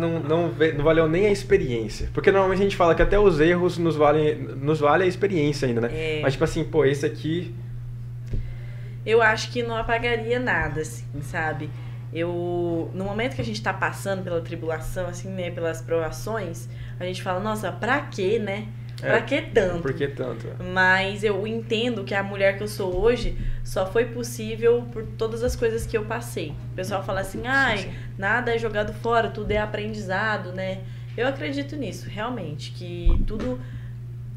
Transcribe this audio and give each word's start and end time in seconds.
não, 0.00 0.20
não, 0.20 0.48
não 0.48 0.84
valeu 0.84 1.08
nem 1.08 1.26
a 1.26 1.30
experiência. 1.30 2.08
Porque 2.12 2.32
normalmente 2.32 2.60
a 2.60 2.62
gente 2.62 2.76
fala 2.76 2.94
que 2.94 3.02
até 3.02 3.18
os 3.18 3.38
erros 3.38 3.78
nos 3.78 3.96
valem 3.96 4.34
nos 4.36 4.80
vale 4.80 5.04
a 5.04 5.06
experiência 5.06 5.68
ainda, 5.68 5.82
né? 5.82 5.90
É. 5.92 6.20
Mas 6.22 6.32
tipo 6.32 6.44
assim, 6.44 6.64
pô, 6.64 6.84
esse 6.84 7.04
aqui. 7.04 7.54
Eu 9.04 9.22
acho 9.22 9.50
que 9.52 9.62
não 9.62 9.76
apagaria 9.76 10.38
nada, 10.38 10.80
assim, 10.80 11.04
sabe? 11.22 11.70
Eu, 12.12 12.90
no 12.92 13.04
momento 13.04 13.36
que 13.36 13.40
a 13.40 13.44
gente 13.44 13.62
tá 13.62 13.72
passando 13.72 14.22
pela 14.22 14.40
tribulação, 14.40 15.06
assim, 15.06 15.28
né, 15.28 15.50
pelas 15.50 15.80
provações, 15.80 16.68
a 16.98 17.04
gente 17.04 17.22
fala, 17.22 17.40
nossa, 17.40 17.70
pra 17.70 18.00
quê, 18.02 18.38
né? 18.38 18.66
Pra 19.00 19.16
É, 19.16 19.20
que 19.22 19.40
tanto? 19.42 19.80
Por 19.80 19.94
que 19.94 20.08
tanto? 20.08 20.46
Mas 20.72 21.24
eu 21.24 21.46
entendo 21.46 22.04
que 22.04 22.14
a 22.14 22.22
mulher 22.22 22.56
que 22.58 22.62
eu 22.62 22.68
sou 22.68 23.00
hoje 23.00 23.38
só 23.64 23.86
foi 23.90 24.06
possível 24.06 24.82
por 24.92 25.04
todas 25.04 25.42
as 25.42 25.54
coisas 25.54 25.86
que 25.86 25.96
eu 25.96 26.04
passei. 26.04 26.54
O 26.72 26.76
pessoal 26.76 27.02
fala 27.02 27.20
assim, 27.20 27.46
ai, 27.46 27.92
nada 28.18 28.54
é 28.54 28.58
jogado 28.58 28.92
fora, 28.94 29.30
tudo 29.30 29.50
é 29.50 29.58
aprendizado, 29.58 30.52
né? 30.52 30.82
Eu 31.16 31.26
acredito 31.26 31.76
nisso, 31.76 32.08
realmente, 32.08 32.72
que 32.72 33.08
tudo 33.26 33.60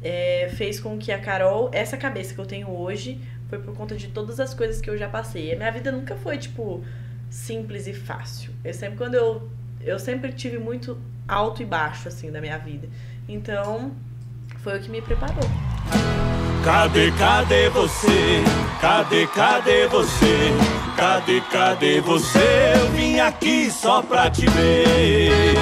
é, 0.02 0.50
fez 0.54 0.78
com 0.78 0.98
que 0.98 1.10
a 1.10 1.18
Carol, 1.18 1.70
essa 1.72 1.96
cabeça 1.96 2.34
que 2.34 2.40
eu 2.40 2.46
tenho 2.46 2.70
hoje, 2.70 3.20
foi 3.48 3.58
por 3.58 3.74
conta 3.74 3.96
de 3.96 4.08
todas 4.08 4.40
as 4.40 4.52
coisas 4.52 4.80
que 4.80 4.90
eu 4.90 4.98
já 4.98 5.08
passei. 5.08 5.52
A 5.52 5.56
minha 5.56 5.70
vida 5.70 5.90
nunca 5.90 6.16
foi, 6.16 6.36
tipo, 6.36 6.84
simples 7.30 7.86
e 7.86 7.94
fácil. 7.94 8.52
Eu 8.62 8.74
sempre, 8.74 8.96
quando 8.96 9.14
eu. 9.14 9.50
Eu 9.80 9.98
sempre 9.98 10.32
tive 10.32 10.58
muito 10.58 10.98
alto 11.28 11.60
e 11.60 11.64
baixo, 11.64 12.08
assim, 12.08 12.30
da 12.30 12.40
minha 12.40 12.56
vida. 12.56 12.88
Então, 13.28 13.92
foi 14.58 14.78
o 14.78 14.80
que 14.80 14.90
me 14.90 15.02
preparou. 15.02 15.44
Cadê, 16.64 17.10
cadê 17.18 17.68
você? 17.68 18.42
Cadê, 18.80 19.26
cadê 19.26 19.86
você? 19.86 20.50
Cadê, 20.96 21.42
cadê 21.52 22.00
você? 22.00 22.72
Eu 22.80 22.88
vim 22.92 23.20
aqui 23.20 23.70
só 23.70 24.00
pra 24.00 24.30
te 24.30 24.46
ver. 24.46 25.54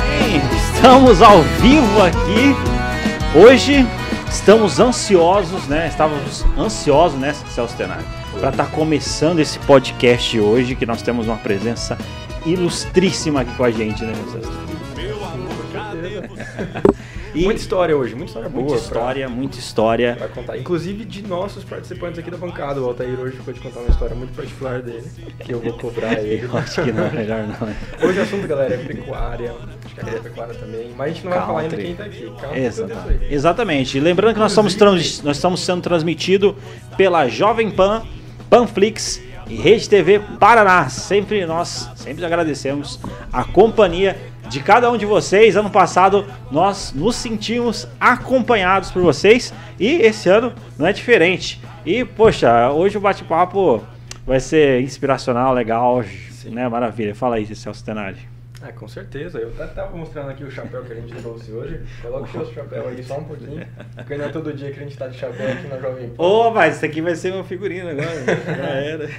Bem, 0.00 0.40
Estamos 0.74 1.20
ao 1.20 1.42
vivo 1.60 2.02
aqui. 2.02 3.36
Hoje 3.38 3.86
estamos 4.30 4.80
ansiosos, 4.80 5.66
né? 5.66 5.88
Estávamos 5.88 6.42
ansiosos, 6.56 7.20
né, 7.20 7.34
Celso 7.50 7.76
Tenari? 7.76 8.02
Para 8.40 8.48
estar 8.48 8.70
começando 8.70 9.40
esse 9.40 9.58
podcast 9.58 10.40
hoje, 10.40 10.74
que 10.74 10.86
nós 10.86 11.02
temos 11.02 11.26
uma 11.26 11.36
presença 11.36 11.98
ilustríssima 12.46 13.42
aqui 13.42 13.54
com 13.56 13.64
a 13.64 13.70
gente, 13.70 14.02
né, 14.04 14.14
Celso? 14.32 14.52
Meu 14.96 15.16
amor, 15.22 15.66
cadê 15.70 16.26
você? 16.28 16.93
E 17.34 17.42
Muita 17.44 17.60
história 17.60 17.96
hoje, 17.96 18.14
muita 18.14 18.28
história 18.30 18.48
boa. 18.48 18.62
muita 18.62 18.76
pra- 18.78 18.84
história, 18.84 19.28
muita 19.28 19.58
história. 19.58 20.14
Pra 20.16 20.28
contar. 20.28 20.56
Inclusive 20.56 21.04
de 21.04 21.22
nossos 21.26 21.64
participantes 21.64 22.18
aqui 22.20 22.30
da 22.30 22.36
bancada. 22.36 22.80
O 22.80 22.84
Altair 22.86 23.18
hoje 23.18 23.36
ficou 23.36 23.52
de 23.52 23.58
contar 23.60 23.80
uma 23.80 23.88
história 23.90 24.14
muito 24.14 24.32
particular 24.34 24.80
dele. 24.80 25.02
Que 25.40 25.52
eu 25.52 25.58
vou 25.60 25.72
cobrar 25.72 26.12
ele. 26.22 26.44
Eu 26.44 26.56
acho 26.56 26.82
que 26.82 26.92
não, 26.92 27.10
melhor 27.10 27.44
não. 27.48 28.08
Hoje 28.08 28.20
o 28.20 28.22
assunto, 28.22 28.46
galera, 28.46 28.74
é 28.74 28.78
pecuária. 28.78 29.52
Acho 29.84 29.94
que 29.94 30.00
a 30.00 30.08
é 30.14 30.20
pecuária 30.20 30.54
também. 30.54 30.92
Mas 30.96 31.10
a 31.10 31.12
gente 31.12 31.24
não 31.24 31.32
vai 31.32 31.40
falar 31.46 31.60
ainda 31.62 31.76
quem 31.76 31.94
tá 31.96 32.04
aqui. 32.04 32.32
Calma, 32.40 32.56
Exatamente. 32.56 33.34
Exatamente. 33.34 34.00
Lembrando 34.00 34.34
que 34.34 34.40
nós 34.40 34.52
estamos, 34.52 34.74
trans- 34.76 35.22
nós 35.22 35.36
estamos 35.36 35.60
sendo 35.60 35.80
transmitido 35.82 36.56
pela 36.96 37.26
Jovem 37.26 37.68
Pan, 37.70 38.02
Panflix 38.48 39.20
e 39.48 39.56
Rede 39.56 39.88
TV 39.88 40.20
Paraná. 40.38 40.88
Sempre 40.88 41.44
nós 41.46 41.90
sempre 41.96 42.24
agradecemos 42.24 43.00
a 43.32 43.42
companhia 43.42 44.16
de 44.48 44.60
cada 44.60 44.90
um 44.90 44.96
de 44.96 45.06
vocês. 45.06 45.56
Ano 45.56 45.70
passado 45.70 46.26
nós 46.50 46.92
nos 46.92 47.16
sentimos 47.16 47.88
acompanhados 47.98 48.90
por 48.90 49.02
vocês 49.02 49.52
e 49.78 49.96
esse 49.96 50.28
ano 50.28 50.52
não 50.78 50.86
é 50.86 50.92
diferente. 50.92 51.60
E 51.84 52.04
poxa, 52.04 52.70
hoje 52.70 52.96
o 52.96 53.00
bate-papo 53.00 53.82
vai 54.26 54.40
ser 54.40 54.80
inspiracional, 54.80 55.52
legal, 55.52 56.02
né? 56.46 56.68
Maravilha. 56.68 57.14
Fala 57.14 57.36
aí, 57.36 57.54
Celso 57.54 57.84
Tenari. 57.84 58.34
Ah, 58.66 58.72
com 58.72 58.88
certeza. 58.88 59.38
Eu 59.38 59.50
até 59.50 59.66
tava 59.66 59.94
mostrando 59.94 60.30
aqui 60.30 60.42
o 60.42 60.50
chapéu 60.50 60.82
que 60.84 60.92
a 60.92 60.96
gente 60.96 61.14
trouxe 61.14 61.52
hoje. 61.52 61.80
Coloca 62.00 62.24
o 62.24 62.28
seu 62.28 62.54
chapéu 62.54 62.88
aí 62.88 63.04
só 63.04 63.18
um 63.18 63.24
pouquinho. 63.24 63.66
Porque 63.94 64.16
não 64.16 64.24
é 64.24 64.28
todo 64.28 64.54
dia 64.54 64.70
que 64.70 64.80
a 64.80 64.82
gente 64.82 64.96
tá 64.96 65.06
de 65.06 65.18
chapéu 65.18 65.52
aqui 65.52 65.68
na 65.68 65.78
Jovem 65.78 66.08
Pan. 66.08 66.22
Ô, 66.22 66.50
mas 66.50 66.76
isso 66.76 66.86
aqui 66.86 67.02
vai 67.02 67.14
ser 67.14 67.30
meu 67.30 67.44
figurino 67.44 67.90
agora. 67.90 68.24
Já 68.24 68.68
era. 68.68 69.10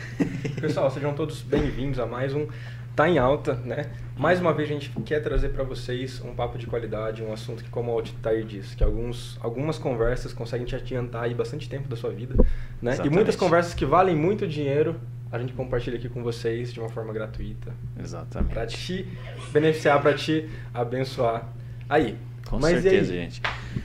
Pessoal, 0.59 0.89
sejam 0.89 1.13
todos 1.13 1.43
bem-vindos 1.43 1.99
a 1.99 2.07
mais 2.07 2.33
um 2.33 2.47
Tá 2.95 3.09
em 3.09 3.17
Alta, 3.17 3.55
né? 3.55 3.87
Mais 4.17 4.39
uma 4.39 4.53
vez 4.53 4.69
a 4.69 4.73
gente 4.73 4.89
quer 5.01 5.19
trazer 5.21 5.49
para 5.49 5.65
vocês 5.65 6.21
um 6.23 6.33
papo 6.33 6.57
de 6.57 6.65
qualidade, 6.65 7.21
um 7.21 7.33
assunto 7.33 7.61
que, 7.61 7.69
como 7.69 7.91
o 7.91 7.95
Altair 7.95 8.45
disse, 8.45 8.73
que 8.73 8.81
alguns, 8.81 9.37
algumas 9.41 9.77
conversas 9.77 10.31
conseguem 10.31 10.65
te 10.65 10.75
adiantar 10.75 11.23
aí 11.23 11.33
bastante 11.33 11.67
tempo 11.67 11.89
da 11.89 11.97
sua 11.97 12.11
vida, 12.11 12.35
né? 12.81 12.91
Exatamente. 12.93 13.13
E 13.13 13.13
muitas 13.13 13.35
conversas 13.35 13.73
que 13.73 13.85
valem 13.85 14.15
muito 14.15 14.47
dinheiro, 14.47 14.95
a 15.29 15.37
gente 15.37 15.51
compartilha 15.51 15.97
aqui 15.97 16.07
com 16.07 16.23
vocês 16.23 16.71
de 16.71 16.79
uma 16.79 16.87
forma 16.87 17.11
gratuita, 17.11 17.73
Exatamente. 17.99 18.53
para 18.53 18.65
te 18.65 19.05
beneficiar, 19.51 20.01
para 20.01 20.13
te 20.13 20.49
abençoar. 20.73 21.49
Aí, 21.89 22.17
Com 22.47 22.57
mas 22.59 22.81
certeza, 22.81 23.11
gente. 23.11 23.41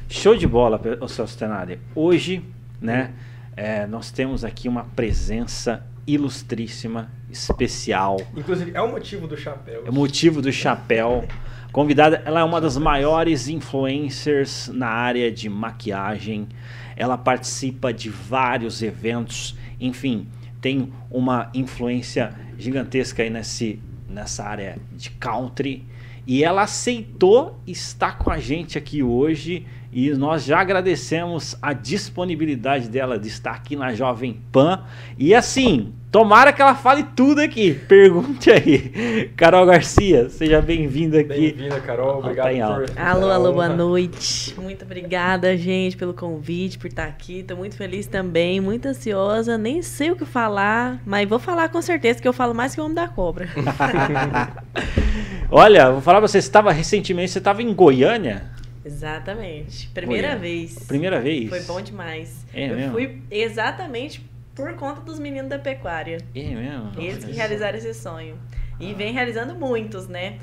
Show 0.09 0.37
de 0.37 0.47
bola, 0.47 0.81
ô 1.01 1.09
Celso 1.09 1.37
Tenari. 1.37 1.81
Hoje, 1.97 2.45
né, 2.81 3.13
é, 3.57 3.89
nós 3.89 4.13
temos 4.13 4.45
aqui 4.45 4.69
uma 4.69 4.85
presença 4.85 5.85
ilustríssima, 6.07 7.11
especial. 7.31 8.17
Inclusive, 8.37 8.73
é 8.75 8.81
o 8.81 8.91
motivo 8.91 9.27
do 9.27 9.37
chapéu. 9.37 9.83
É 9.87 9.91
o 9.91 9.93
motivo 9.93 10.43
do 10.43 10.53
chapéu. 10.53 11.25
Convidada, 11.73 12.23
ela 12.25 12.41
é 12.41 12.45
uma 12.45 12.61
das 12.61 12.77
maiores 12.77 13.49
influencers 13.49 14.69
na 14.69 14.89
área 14.89 15.31
de 15.31 15.49
maquiagem. 15.49 16.49
Ela 16.97 17.17
participa 17.17 17.93
de 17.93 18.11
vários 18.11 18.83
eventos, 18.83 19.57
enfim, 19.81 20.27
tem 20.61 20.93
uma 21.11 21.51
influência 21.55 22.35
gigantesca 22.59 23.23
aí 23.23 23.31
nesse, 23.31 23.81
nessa 24.09 24.45
área 24.45 24.79
de 24.93 25.11
country. 25.11 25.87
E 26.27 26.45
ela 26.45 26.63
aceitou 26.63 27.61
estar 27.67 28.19
com 28.19 28.31
a 28.31 28.39
gente 28.39 28.77
aqui 28.77 29.03
hoje 29.03 29.67
e 29.93 30.11
nós 30.11 30.45
já 30.45 30.61
agradecemos 30.61 31.57
a 31.61 31.73
disponibilidade 31.73 32.89
dela 32.89 33.19
de 33.19 33.29
estar 33.29 33.53
aqui 33.53 33.75
na 33.75 33.95
Jovem 33.95 34.41
Pan. 34.53 34.85
E 35.19 35.35
assim, 35.35 35.93
tomara 36.11 36.53
que 36.53 36.61
ela 36.61 36.75
fale 36.75 37.05
tudo 37.15 37.41
aqui. 37.41 37.73
Pergunte 37.73 38.51
aí. 38.51 39.31
Carol 39.37 39.65
Garcia, 39.65 40.29
seja 40.29 40.61
bem-vinda 40.61 41.21
aqui. 41.21 41.53
Bem-vinda, 41.53 41.81
Carol. 41.81 42.19
Obrigado 42.19 42.57
Tá 42.57 42.67
alta. 42.67 42.93
por... 42.93 43.01
Alô, 43.01 43.31
alô, 43.31 43.53
boa 43.53 43.69
noite. 43.69 44.55
Muito 44.61 44.85
obrigada, 44.85 45.57
gente, 45.57 45.97
pelo 45.97 46.13
convite, 46.13 46.79
por 46.79 46.89
estar 46.89 47.05
aqui. 47.05 47.43
Tô 47.43 47.57
muito 47.57 47.77
feliz 47.77 48.07
também, 48.07 48.61
muito 48.61 48.87
ansiosa. 48.87 49.57
Nem 49.57 49.83
sei 49.83 50.11
o 50.11 50.17
que 50.17 50.25
falar, 50.25 51.01
mas 51.07 51.29
vou 51.29 51.39
falar 51.39 51.69
com 51.69 51.81
certeza 51.81 52.21
que 52.21 52.27
eu 52.29 52.33
falo 52.33 52.55
mais 52.55 52.75
que 52.75 52.81
o 52.81 52.85
Homem 52.85 52.95
da 52.97 53.09
Cobra. 53.09 53.49
Olha, 55.51 55.91
vou 55.91 56.01
falar 56.01 56.19
pra 56.19 56.29
você, 56.29 56.41
você 56.41 56.47
estava 56.49 56.73
recentemente, 56.73 57.31
você 57.31 57.39
estava 57.39 57.63
em 57.63 57.73
Goiânia? 57.73 58.51
Exatamente. 58.85 59.89
Primeira 59.93 60.29
Goiânia. 60.29 60.41
vez. 60.41 60.79
Primeira 60.87 61.21
vez? 61.21 61.49
Foi 61.49 61.61
bom 61.61 61.81
demais. 61.81 62.47
É 62.53 62.71
eu 62.71 62.77
mesmo? 62.77 62.93
fui 62.93 63.23
exatamente 63.31 64.30
por 64.61 64.75
conta 64.75 65.01
dos 65.01 65.19
meninos 65.19 65.49
da 65.51 65.59
pecuária. 65.59 66.19
É 66.35 66.43
mesmo? 66.55 66.91
Eles 66.99 67.25
que 67.25 67.33
realizaram 67.33 67.79
esse 67.79 67.95
sonho. 67.95 68.37
E 68.79 68.95
vem 68.95 69.13
realizando 69.13 69.55
muitos, 69.55 70.09
né? 70.09 70.39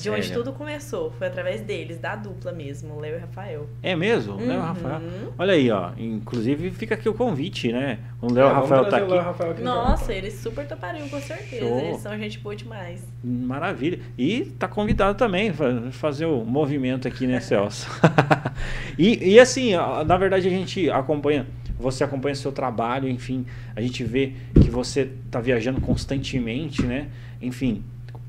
De 0.00 0.08
onde 0.08 0.22
Sério? 0.28 0.42
tudo 0.42 0.56
começou. 0.56 1.10
Foi 1.18 1.26
através 1.26 1.60
deles, 1.60 1.98
da 1.98 2.16
dupla 2.16 2.50
mesmo, 2.50 2.98
Léo 2.98 3.16
e 3.16 3.18
Rafael. 3.18 3.68
É 3.82 3.94
mesmo? 3.94 4.36
Léo 4.36 4.50
e 4.52 4.56
Uhum. 4.56 4.60
Rafael. 4.62 5.00
Olha 5.38 5.52
aí, 5.52 5.70
ó. 5.70 5.90
Inclusive 5.98 6.70
fica 6.70 6.94
aqui 6.94 7.06
o 7.06 7.12
convite, 7.12 7.70
né? 7.70 7.98
O 8.22 8.32
Léo 8.32 8.46
É, 8.46 8.48
e 8.50 8.54
vamos 8.54 8.70
Rafael 8.70 8.88
tá 8.88 8.96
o 8.96 9.00
Léo 9.00 9.10
e 9.10 9.18
aqui. 9.18 9.26
Rafael 9.26 9.50
aqui 9.50 9.60
no 9.60 9.66
Nossa, 9.66 10.06
Pan. 10.06 10.12
eles 10.14 10.34
super 10.34 10.66
topariam, 10.66 11.06
com 11.10 11.20
certeza. 11.20 11.66
Show. 11.66 11.78
Eles 11.80 12.00
são 12.00 12.16
gente 12.18 12.38
boa 12.38 12.56
demais. 12.56 13.06
Maravilha. 13.22 14.00
E 14.16 14.46
tá 14.58 14.66
convidado 14.66 15.18
também 15.18 15.52
fa- 15.52 15.90
fazer 15.90 16.24
o 16.24 16.46
movimento 16.46 17.06
aqui, 17.06 17.26
né, 17.26 17.40
Celso? 17.40 17.86
e, 18.98 19.34
e 19.34 19.38
assim, 19.40 19.74
ó, 19.74 20.02
na 20.02 20.16
verdade 20.16 20.46
a 20.46 20.50
gente 20.50 20.88
acompanha, 20.90 21.46
você 21.82 22.04
acompanha 22.04 22.34
seu 22.34 22.52
trabalho, 22.52 23.08
enfim, 23.08 23.44
a 23.76 23.80
gente 23.80 24.02
vê 24.04 24.32
que 24.54 24.70
você 24.70 25.10
tá 25.30 25.40
viajando 25.40 25.80
constantemente, 25.80 26.82
né? 26.86 27.08
Enfim, 27.40 27.82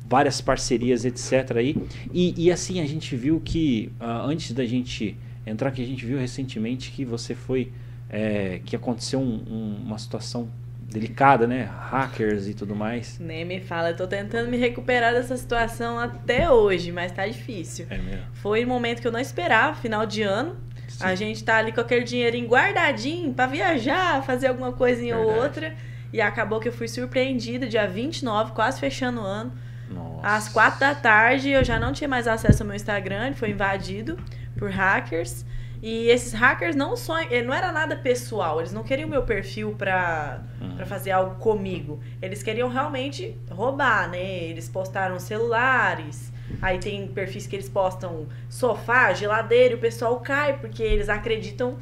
várias 0.09 0.41
parcerias, 0.41 1.06
etc. 1.06 1.58
aí. 1.58 1.75
E, 2.13 2.33
e 2.45 2.51
assim, 2.51 2.81
a 2.81 2.86
gente 2.86 3.16
viu 3.16 3.39
que, 3.44 3.92
ah, 4.00 4.24
antes 4.25 4.51
da 4.51 4.66
gente 4.66 5.16
entrar, 5.45 5.72
que 5.72 5.81
a 5.81 5.86
gente 5.86 6.06
viu 6.06 6.18
recentemente 6.18 6.92
que 6.92 7.04
você 7.06 7.36
foi, 7.36 7.72
é, 8.10 8.60
que 8.66 8.75
aconteceu 8.75 9.19
um- 9.19 9.44
um- 9.50 9.75
uma 9.86 9.98
situação 9.98 10.48
delicada, 10.92 11.48
né? 11.48 11.63
Hackers 11.63 12.48
e 12.48 12.54
tudo 12.54 12.75
mais. 12.75 13.18
Nem 13.19 13.44
me 13.44 13.60
fala, 13.60 13.89
eu 13.89 13.98
tô 13.98 14.06
tentando 14.06 14.50
me 14.51 14.57
recuperar 14.57 15.12
dessa 15.13 15.36
situação 15.36 15.98
até 15.98 16.51
hoje, 16.51 16.92
mas 16.92 17.12
tá 17.12 17.25
difícil. 17.27 17.88
É 17.89 17.98
mesmo. 17.98 18.22
Foi 18.33 18.63
um 18.63 18.68
momento 18.68 19.01
que 19.01 19.07
eu 19.07 19.12
não 19.12 19.19
esperava, 19.19 19.75
final 19.75 20.06
de 20.06 20.22
ano. 20.22 20.56
A 21.05 21.15
gente 21.15 21.44
tá 21.44 21.57
ali 21.57 21.71
com 21.71 21.81
aquele 21.81 22.03
dinheirinho 22.03 22.47
guardadinho 22.47 23.33
pra 23.33 23.45
viajar, 23.45 24.23
fazer 24.23 24.47
alguma 24.47 24.71
coisinha 24.71 25.17
ou 25.17 25.25
Verdade. 25.25 25.45
outra. 25.45 25.75
E 26.11 26.21
acabou 26.21 26.59
que 26.59 26.67
eu 26.67 26.73
fui 26.73 26.88
surpreendida, 26.88 27.67
dia 27.67 27.88
29, 27.88 28.51
quase 28.53 28.79
fechando 28.79 29.21
o 29.21 29.25
ano. 29.25 29.51
Nossa. 29.89 30.27
Às 30.27 30.50
quatro 30.50 30.79
da 30.79 30.94
tarde 30.95 31.50
eu 31.50 31.63
já 31.63 31.79
não 31.79 31.91
tinha 31.91 32.07
mais 32.07 32.27
acesso 32.27 32.63
ao 32.63 32.67
meu 32.67 32.75
Instagram, 32.75 33.27
ele 33.27 33.35
foi 33.35 33.50
invadido 33.50 34.17
por 34.57 34.69
hackers. 34.69 35.45
E 35.81 36.07
esses 36.07 36.31
hackers 36.31 36.75
não 36.77 36.95
só. 36.95 37.19
eh, 37.19 37.41
Não 37.41 37.53
era 37.53 37.69
nada 37.71 37.95
pessoal. 37.97 38.59
Eles 38.61 38.71
não 38.71 38.83
queriam 38.83 39.09
meu 39.09 39.23
perfil 39.23 39.73
pra, 39.77 40.39
Hum. 40.61 40.75
pra 40.77 40.85
fazer 40.85 41.11
algo 41.11 41.35
comigo. 41.35 42.00
Eles 42.21 42.41
queriam 42.41 42.69
realmente 42.69 43.35
roubar, 43.51 44.09
né? 44.09 44.23
Eles 44.45 44.69
postaram 44.69 45.19
celulares. 45.19 46.31
Aí 46.61 46.77
tem 46.79 47.07
perfis 47.07 47.45
que 47.47 47.55
eles 47.55 47.69
postam 47.69 48.27
sofá, 48.50 49.13
geladeira, 49.13 49.73
e 49.73 49.77
o 49.77 49.79
pessoal 49.79 50.19
cai, 50.19 50.57
porque 50.57 50.81
eles 50.81 51.09
acreditam 51.09 51.77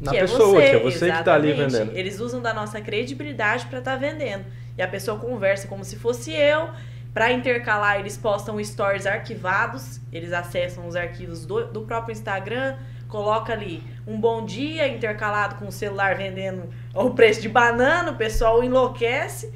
Na 0.00 0.12
que 0.12 0.18
pessoa, 0.20 0.62
é 0.62 0.66
você. 0.66 0.70
que 0.70 0.76
é 0.76 0.90
você 0.90 1.12
que 1.12 1.24
tá 1.24 1.34
ali 1.34 1.48
Exatamente. 1.50 1.72
vendendo. 1.78 1.96
Eles 1.98 2.20
usam 2.20 2.40
da 2.42 2.52
nossa 2.54 2.80
credibilidade 2.80 3.66
pra 3.66 3.78
estar 3.78 3.96
vendendo. 3.96 4.44
E 4.76 4.82
a 4.82 4.86
pessoa 4.88 5.18
conversa 5.18 5.66
como 5.66 5.84
se 5.84 5.96
fosse 5.96 6.32
eu. 6.32 6.68
Pra 7.12 7.32
intercalar, 7.32 7.98
eles 7.98 8.16
postam 8.16 8.62
stories 8.62 9.06
arquivados. 9.06 9.98
Eles 10.12 10.32
acessam 10.32 10.86
os 10.86 10.94
arquivos 10.94 11.44
do, 11.46 11.64
do 11.66 11.80
próprio 11.82 12.12
Instagram. 12.12 12.76
Coloca 13.08 13.52
ali 13.52 13.82
um 14.06 14.20
bom 14.20 14.44
dia 14.44 14.86
intercalado 14.86 15.54
com 15.56 15.66
o 15.68 15.72
celular 15.72 16.14
vendendo 16.14 16.68
o 16.94 17.10
preço 17.10 17.40
de 17.40 17.48
banana. 17.48 18.10
O 18.12 18.16
pessoal 18.16 18.62
enlouquece. 18.62 19.50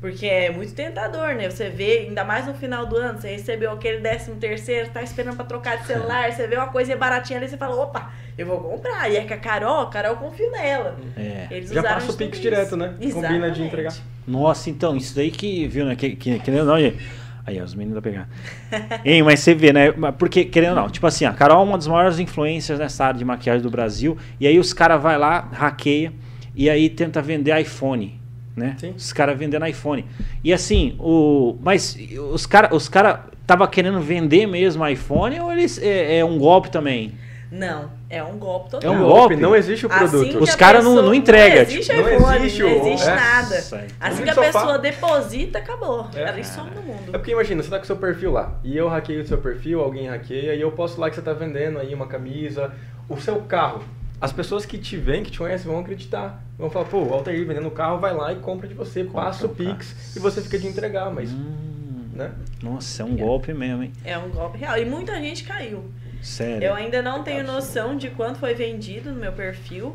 Porque 0.00 0.26
é 0.26 0.50
muito 0.50 0.74
tentador, 0.74 1.34
né? 1.34 1.48
Você 1.48 1.70
vê, 1.70 2.06
ainda 2.08 2.22
mais 2.22 2.46
no 2.46 2.54
final 2.54 2.84
do 2.86 2.96
ano, 2.96 3.18
você 3.18 3.28
recebeu 3.28 3.72
aquele 3.72 4.00
décimo 4.00 4.36
terceiro, 4.36 4.90
tá 4.90 5.02
esperando 5.02 5.36
pra 5.36 5.44
trocar 5.44 5.78
de 5.78 5.86
celular, 5.88 6.30
você 6.30 6.46
vê 6.46 6.56
uma 6.56 6.68
coisa 6.68 6.94
baratinha 6.96 7.38
ali, 7.38 7.48
você 7.48 7.56
fala, 7.56 7.74
opa, 7.76 8.10
eu 8.36 8.46
vou 8.46 8.60
comprar. 8.60 9.10
E 9.10 9.16
é 9.16 9.24
que 9.24 9.32
a 9.32 9.38
Carol, 9.38 9.80
a 9.80 9.90
Carol 9.90 10.12
eu 10.12 10.16
confio 10.18 10.50
nela. 10.50 10.96
É. 11.16 11.46
Eles 11.50 11.70
Já 11.70 11.80
usaram 11.80 11.94
passa 11.96 12.12
o 12.12 12.16
de 12.16 12.24
Pix 12.24 12.40
direto, 12.40 12.76
né? 12.76 12.88
Combina 12.88 13.06
de 13.06 13.06
Exatamente. 13.06 13.62
entregar. 13.62 13.94
Nossa, 14.26 14.68
então, 14.68 14.96
isso 14.96 15.14
daí 15.14 15.30
que, 15.30 15.66
viu, 15.66 15.86
né? 15.86 15.96
Que, 15.96 16.14
que, 16.14 16.38
querendo 16.40 16.60
ou 16.60 16.66
não, 16.66 16.80
gente. 16.80 16.98
Aí, 17.46 17.62
os 17.62 17.74
meninos 17.76 17.94
da 17.94 18.02
pegar. 18.02 18.28
Hein, 19.04 19.22
mas 19.22 19.38
você 19.38 19.54
vê, 19.54 19.72
né? 19.72 19.92
Porque, 20.18 20.44
querendo 20.44 20.70
ou 20.70 20.82
não, 20.82 20.90
tipo 20.90 21.06
assim, 21.06 21.24
a 21.24 21.32
Carol 21.32 21.60
é 21.60 21.64
uma 21.64 21.78
das 21.78 21.86
maiores 21.86 22.18
influências 22.18 22.78
nessa 22.78 23.04
área 23.04 23.18
de 23.18 23.24
maquiagem 23.24 23.62
do 23.62 23.70
Brasil. 23.70 24.18
E 24.40 24.46
aí 24.48 24.58
os 24.58 24.72
caras 24.72 25.00
vai 25.00 25.16
lá, 25.16 25.48
hackeia, 25.52 26.12
e 26.54 26.68
aí 26.68 26.90
tenta 26.90 27.22
vender 27.22 27.56
iPhone. 27.60 28.25
Né? 28.56 28.74
Sim. 28.80 28.94
Os 28.96 29.12
caras 29.12 29.38
vendendo 29.38 29.66
iPhone. 29.66 30.06
E 30.42 30.50
assim, 30.52 30.96
o. 30.98 31.56
Mas 31.60 31.96
os 32.32 32.46
caras 32.46 32.72
os 32.72 32.88
cara 32.88 33.26
tava 33.46 33.68
querendo 33.68 34.00
vender 34.00 34.46
mesmo 34.46 34.86
iPhone 34.88 35.38
ou 35.40 35.52
eles 35.52 35.78
é, 35.82 36.18
é 36.18 36.24
um 36.24 36.38
golpe 36.38 36.70
também? 36.70 37.12
Não, 37.52 37.90
é 38.10 38.22
um 38.24 38.38
golpe 38.38 38.66
É 38.68 38.70
total. 38.70 38.92
um 38.92 38.98
golpe? 39.04 39.36
Não 39.36 39.54
existe 39.54 39.86
o 39.86 39.92
Assim 39.92 39.98
produto. 40.10 40.30
que 40.30 40.36
Os 40.38 40.50
a 40.50 40.56
cara 40.56 40.82
não- 40.82 40.96
não 40.96 41.14
entrega, 41.14 41.54
Não 41.56 41.62
existe 41.62 41.94
tipo, 41.94 42.02
não 42.02 42.16
iPhone, 42.16 42.36
existe 42.38 42.62
não 42.62 42.68
o- 42.72 42.86
existe 42.88 43.08
é. 43.08 43.14
nada. 43.14 43.56
Assim 44.00 44.22
que 44.24 44.30
a 44.30 44.34
sofá. 44.34 44.52
pessoa 44.52 44.78
deposita, 44.78 45.58
acabou. 45.58 46.08
É. 46.14 46.22
Ela 46.22 46.42
some 46.42 46.70
no 46.70 46.80
É 46.80 46.84
mundo. 46.84 47.12
porque 47.12 47.30
imagina, 47.30 47.62
você 47.62 47.70
tá 47.70 47.76
com 47.76 47.84
o 47.84 47.86
seu 47.86 47.96
perfil 47.96 48.32
lá, 48.32 48.58
e 48.64 48.76
eu 48.76 48.88
hackeio 48.88 49.22
o 49.22 49.26
seu 49.26 49.38
perfil, 49.38 49.80
alguém 49.80 50.08
hackeia, 50.08 50.54
e 50.54 50.60
eu 50.60 50.72
posto 50.72 51.00
lá 51.00 51.08
que 51.08 51.14
você 51.14 51.22
tá 51.22 51.32
vendendo 51.34 51.78
aí 51.78 51.94
uma 51.94 52.06
camisa, 52.08 52.72
o 53.08 53.16
seu 53.16 53.36
carro. 53.42 53.82
As 54.20 54.32
pessoas 54.32 54.64
que 54.64 54.78
te 54.78 54.96
veem, 54.96 55.22
que 55.22 55.30
te 55.30 55.38
conhecem, 55.38 55.70
vão 55.70 55.80
acreditar. 55.80 56.42
Vão 56.58 56.70
falar, 56.70 56.86
pô, 56.86 57.02
o 57.02 57.12
Altair 57.12 57.46
vendendo 57.46 57.68
o 57.68 57.70
carro, 57.70 57.98
vai 57.98 58.14
lá 58.14 58.32
e 58.32 58.36
compra 58.36 58.66
de 58.66 58.72
você, 58.74 59.04
Compra 59.04 59.22
passa 59.24 59.46
o. 59.46 59.48
Pix 59.50 60.16
e 60.16 60.18
você 60.18 60.40
fica 60.40 60.58
de 60.58 60.66
entregar, 60.66 61.10
mas, 61.12 61.30
Hum, 61.32 62.08
né? 62.14 62.32
nossa, 62.62 63.02
é 63.02 63.04
um 63.06 63.14
golpe 63.14 63.52
mesmo, 63.52 63.82
hein? 63.82 63.92
É 64.04 64.16
um 64.16 64.30
golpe 64.30 64.56
real. 64.58 64.78
E 64.78 64.84
muita 64.86 65.14
gente 65.20 65.44
caiu. 65.44 65.84
Sério. 66.22 66.64
Eu 66.66 66.74
ainda 66.74 67.02
não 67.02 67.22
tenho 67.22 67.44
noção 67.44 67.94
de 67.96 68.08
quanto 68.10 68.38
foi 68.38 68.54
vendido 68.54 69.12
no 69.12 69.20
meu 69.20 69.32
perfil, 69.32 69.94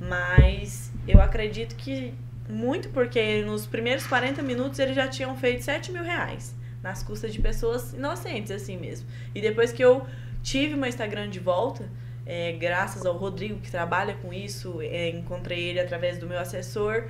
mas 0.00 0.92
eu 1.06 1.20
acredito 1.20 1.74
que 1.74 2.14
muito 2.48 2.88
porque 2.90 3.42
nos 3.42 3.66
primeiros 3.66 4.06
40 4.06 4.42
minutos 4.42 4.78
eles 4.78 4.94
já 4.94 5.08
tinham 5.08 5.36
feito 5.36 5.64
7 5.64 5.90
mil 5.90 6.04
reais 6.04 6.54
nas 6.82 7.02
custas 7.02 7.32
de 7.32 7.40
pessoas 7.40 7.92
inocentes, 7.94 8.52
assim 8.52 8.76
mesmo. 8.76 9.08
E 9.34 9.40
depois 9.40 9.72
que 9.72 9.82
eu 9.82 10.06
tive 10.42 10.76
meu 10.76 10.88
Instagram 10.88 11.28
de 11.28 11.40
volta, 11.40 11.88
é, 12.26 12.52
graças 12.52 13.06
ao 13.06 13.16
Rodrigo 13.16 13.60
que 13.60 13.70
trabalha 13.70 14.14
com 14.14 14.32
isso, 14.32 14.80
é, 14.80 15.10
encontrei 15.10 15.68
ele 15.68 15.78
através 15.78 16.18
do 16.18 16.26
meu 16.26 16.38
assessor, 16.38 17.04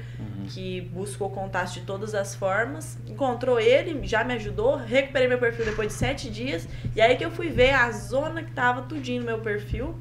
que 0.49 0.83
buscou 0.93 1.31
contato 1.31 1.73
de 1.73 1.81
todas 1.81 2.15
as 2.15 2.35
formas, 2.35 2.99
encontrou 3.09 3.59
ele, 3.59 4.07
já 4.07 4.23
me 4.23 4.35
ajudou, 4.35 4.77
recuperei 4.77 5.27
meu 5.27 5.39
perfil 5.39 5.65
depois 5.65 5.89
de 5.89 5.95
sete 5.95 6.31
dias, 6.31 6.69
e 6.95 7.01
aí 7.01 7.17
que 7.17 7.25
eu 7.25 7.31
fui 7.31 7.49
ver 7.49 7.71
a 7.71 7.91
zona 7.91 8.43
que 8.43 8.53
tava 8.53 8.83
tudinho 8.83 9.21
no 9.21 9.27
meu 9.27 9.39
perfil. 9.39 9.95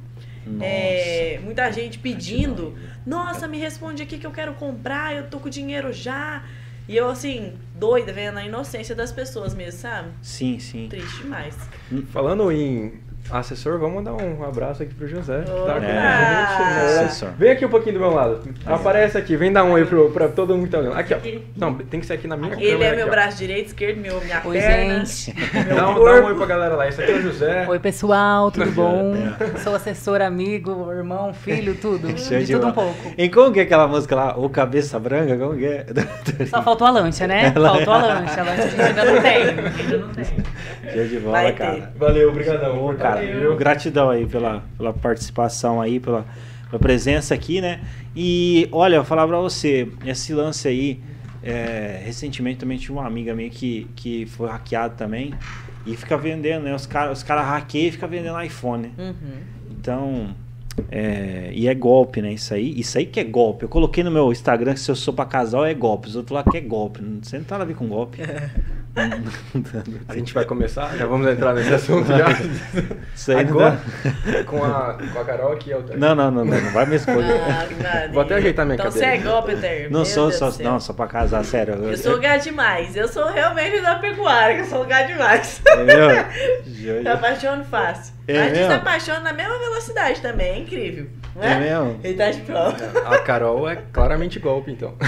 Nossa. 0.45 0.65
É, 0.65 1.39
muita 1.41 1.71
gente 1.71 1.97
pedindo, 1.97 2.77
nossa, 3.05 3.47
me 3.47 3.57
responde 3.57 4.03
aqui 4.03 4.17
que 4.17 4.27
eu 4.27 4.31
quero 4.31 4.53
comprar, 4.53 5.15
eu 5.15 5.27
tô 5.27 5.39
com 5.39 5.49
dinheiro 5.49 5.91
já. 5.91 6.43
E 6.87 6.95
eu, 6.95 7.09
assim, 7.09 7.53
doida, 7.73 8.13
vendo 8.13 8.37
a 8.37 8.45
inocência 8.45 8.93
das 8.93 9.11
pessoas 9.11 9.55
mesmo, 9.55 9.79
sabe? 9.79 10.09
Sim, 10.21 10.59
sim. 10.59 10.87
Triste 10.87 11.23
demais. 11.23 11.57
Falando 12.11 12.51
em 12.51 12.99
assessor, 13.31 13.79
vamos 13.79 13.95
mandar 13.95 14.13
um 14.13 14.43
abraço 14.43 14.83
aqui 14.83 14.93
pro 14.93 15.07
José. 15.07 15.41
tá 15.41 15.75
a 15.75 15.79
gente, 17.07 17.25
né? 17.25 17.33
Vem 17.37 17.51
aqui 17.51 17.65
um 17.65 17.69
pouquinho 17.69 17.95
do 17.95 17.99
meu 17.99 18.11
lado. 18.13 18.39
Aparece 18.65 19.17
aqui, 19.17 19.35
vem 19.35 19.51
dar 19.51 19.63
um 19.63 19.75
aí 19.75 19.83
pro, 19.85 20.11
pra 20.11 20.27
todo 20.27 20.55
mundo 20.55 20.65
que 20.65 20.71
tá 20.71 20.79
olhando. 20.79 20.97
Aqui, 20.97 21.13
ó. 21.13 21.17
Não, 21.57 21.73
tem 21.73 21.99
que 21.99 22.05
ser 22.05 22.13
aqui 22.13 22.27
na 22.27 22.37
minha 22.37 22.53
Ele 22.53 22.71
câmera 22.73 22.85
é 22.93 22.95
meu 22.95 23.05
aqui, 23.05 23.09
ó. 23.09 23.11
braço 23.11 23.37
direito, 23.37 23.67
esquerdo, 23.67 23.97
meu, 23.99 24.21
minha 24.21 24.41
Oi, 24.45 24.57
perna. 24.59 25.05
gente. 25.05 25.35
Meu 25.65 25.75
Dá 25.75 25.89
um, 25.89 25.93
dá 25.95 25.99
um 26.21 26.25
oi 26.25 26.35
pra 26.35 26.45
galera 26.45 26.75
lá. 26.75 26.87
Esse 26.87 27.01
aqui 27.01 27.11
é 27.11 27.15
o 27.15 27.21
José. 27.21 27.65
Oi, 27.67 27.79
pessoal, 27.79 28.51
tudo 28.51 28.69
bom? 28.71 29.13
É. 29.15 29.57
Sou 29.59 29.73
assessor, 29.75 30.21
amigo, 30.21 30.91
irmão, 30.91 31.33
filho, 31.33 31.75
tudo. 31.75 32.07
Show 32.17 32.37
De 32.37 32.45
de 32.45 32.53
tudo 32.53 32.67
um 32.67 32.71
pouco. 32.71 33.13
E 33.17 33.29
como 33.29 33.51
que 33.51 33.59
é 33.59 33.63
aquela 33.63 33.87
música 33.87 34.15
lá? 34.15 34.37
O 34.37 34.49
Cabeça 34.49 34.99
Branca? 34.99 35.35
Como 35.37 35.57
que 35.57 35.65
é? 35.65 35.85
Só 36.47 36.61
faltou 36.61 36.87
a 36.87 36.91
lancha, 36.91 37.25
né? 37.27 37.51
Faltou 37.51 37.93
a 37.93 37.97
lancha. 38.05 38.41
A 38.41 38.43
lancha 38.43 38.63
a 38.63 38.67
gente 38.67 38.81
ainda 38.81 39.05
não 39.05 39.21
tem. 39.21 39.35
Ainda 39.43 39.97
não 39.97 40.09
tem. 40.09 40.25
Show 40.93 41.05
de 41.07 41.19
bola, 41.19 41.31
Vai 41.41 41.51
ter. 41.51 41.57
cara. 41.57 41.93
Valeu, 41.97 42.29
obrigadão. 42.29 42.95
Cara, 42.97 43.14
gratidão 43.57 44.09
aí 44.09 44.25
pela, 44.25 44.63
pela 44.77 44.93
participação 44.93 45.81
aí, 45.81 45.99
pela, 45.99 46.25
pela 46.69 46.79
presença 46.79 47.33
aqui, 47.33 47.61
né? 47.61 47.81
E 48.15 48.67
olha, 48.71 48.95
eu 48.95 49.01
vou 49.01 49.07
falar 49.07 49.27
pra 49.27 49.37
você, 49.37 49.87
esse 50.05 50.33
lance 50.33 50.67
aí, 50.67 51.01
é, 51.43 52.01
recentemente 52.03 52.59
também 52.59 52.77
tive 52.77 52.93
uma 52.93 53.05
amiga 53.05 53.35
minha 53.35 53.49
que, 53.49 53.87
que 53.95 54.25
foi 54.25 54.49
hackeada 54.49 54.95
também 54.95 55.33
e 55.85 55.95
fica 55.95 56.17
vendendo, 56.17 56.63
né? 56.63 56.73
Os 56.73 56.85
caras 56.85 57.17
os 57.17 57.23
cara 57.23 57.41
hackeiam 57.41 57.87
e 57.87 57.91
fica 57.91 58.07
vendendo 58.07 58.41
iPhone. 58.41 58.91
Uhum. 58.97 59.37
Então, 59.69 60.35
é, 60.89 61.51
e 61.53 61.67
é 61.67 61.75
golpe, 61.75 62.21
né? 62.21 62.33
Isso 62.33 62.53
aí, 62.53 62.77
isso 62.79 62.97
aí 62.97 63.05
que 63.05 63.19
é 63.19 63.23
golpe. 63.23 63.63
Eu 63.63 63.69
coloquei 63.69 64.03
no 64.03 64.11
meu 64.11 64.31
Instagram 64.31 64.73
que 64.73 64.79
se 64.79 64.89
eu 64.89 64.95
sou 64.95 65.13
pra 65.13 65.25
casal 65.25 65.65
é 65.65 65.73
golpe. 65.73 66.07
Os 66.07 66.15
outros 66.15 66.35
lá 66.35 66.43
que 66.43 66.57
é 66.57 66.61
golpe. 66.61 67.01
Você 67.21 67.37
não 67.37 67.45
tá 67.45 67.57
a 67.57 67.65
ver 67.65 67.75
com 67.75 67.87
golpe. 67.87 68.19
A 70.07 70.15
gente 70.15 70.33
vai 70.33 70.45
começar, 70.45 70.95
já 70.97 71.05
vamos 71.05 71.27
entrar 71.27 71.53
nesse 71.53 71.73
assunto 71.73 72.07
já. 72.07 72.27
Isso 73.13 73.31
aí 73.31 73.43
não 73.43 73.51
Agora, 73.51 73.81
com 74.45 74.63
a, 74.63 74.97
com 75.13 75.19
a 75.19 75.25
Carol 75.25 75.53
aqui, 75.53 75.71
é 75.71 75.77
o 75.77 75.83
Não, 75.97 76.15
não, 76.15 76.31
não, 76.31 76.45
não, 76.45 76.61
não 76.61 76.71
vai 76.71 76.85
me 76.85 76.95
escolher. 76.95 77.39
Ah. 77.41 78.07
Vou 78.13 78.21
até 78.21 78.35
ajeitar 78.35 78.65
minha 78.65 78.75
então 78.75 78.85
cadeira. 78.91 79.07
você 79.07 79.17
é 79.17 79.17
golpe, 79.17 79.55
Ter. 79.57 79.83
Não 79.91 79.99
Meu 79.99 80.05
sou 80.05 80.31
só, 80.31 80.51
não, 80.59 80.79
só 80.79 80.93
pra 80.93 81.07
casar, 81.07 81.43
sério. 81.43 81.73
Eu 81.75 81.97
sou 81.97 82.19
gado 82.19 82.43
demais. 82.43 82.95
Eu 82.95 83.07
sou 83.07 83.27
realmente 83.27 83.81
da 83.81 83.95
pecuária, 83.95 84.55
que 84.55 84.61
eu 84.61 84.65
sou 84.65 84.85
gado 84.85 85.07
demais. 85.09 85.61
Entendeu? 85.67 86.09
Me 87.03 87.09
apaixono 87.09 87.65
fácil. 87.65 88.13
É 88.27 88.39
a 88.39 88.47
gente 88.47 88.67
se 88.67 88.73
apaixona 88.73 89.19
na 89.19 89.33
mesma 89.33 89.57
velocidade 89.59 90.21
também, 90.21 90.53
é 90.53 90.59
incrível. 90.59 91.07
Não 91.35 91.43
É 91.43 91.59
mesmo? 91.59 91.99
Ele 92.03 92.13
tá 92.13 92.31
de 92.31 92.41
prova. 92.41 92.77
A 93.05 93.19
Carol 93.19 93.67
é 93.67 93.75
claramente 93.91 94.39
golpe, 94.39 94.71
então. 94.71 94.93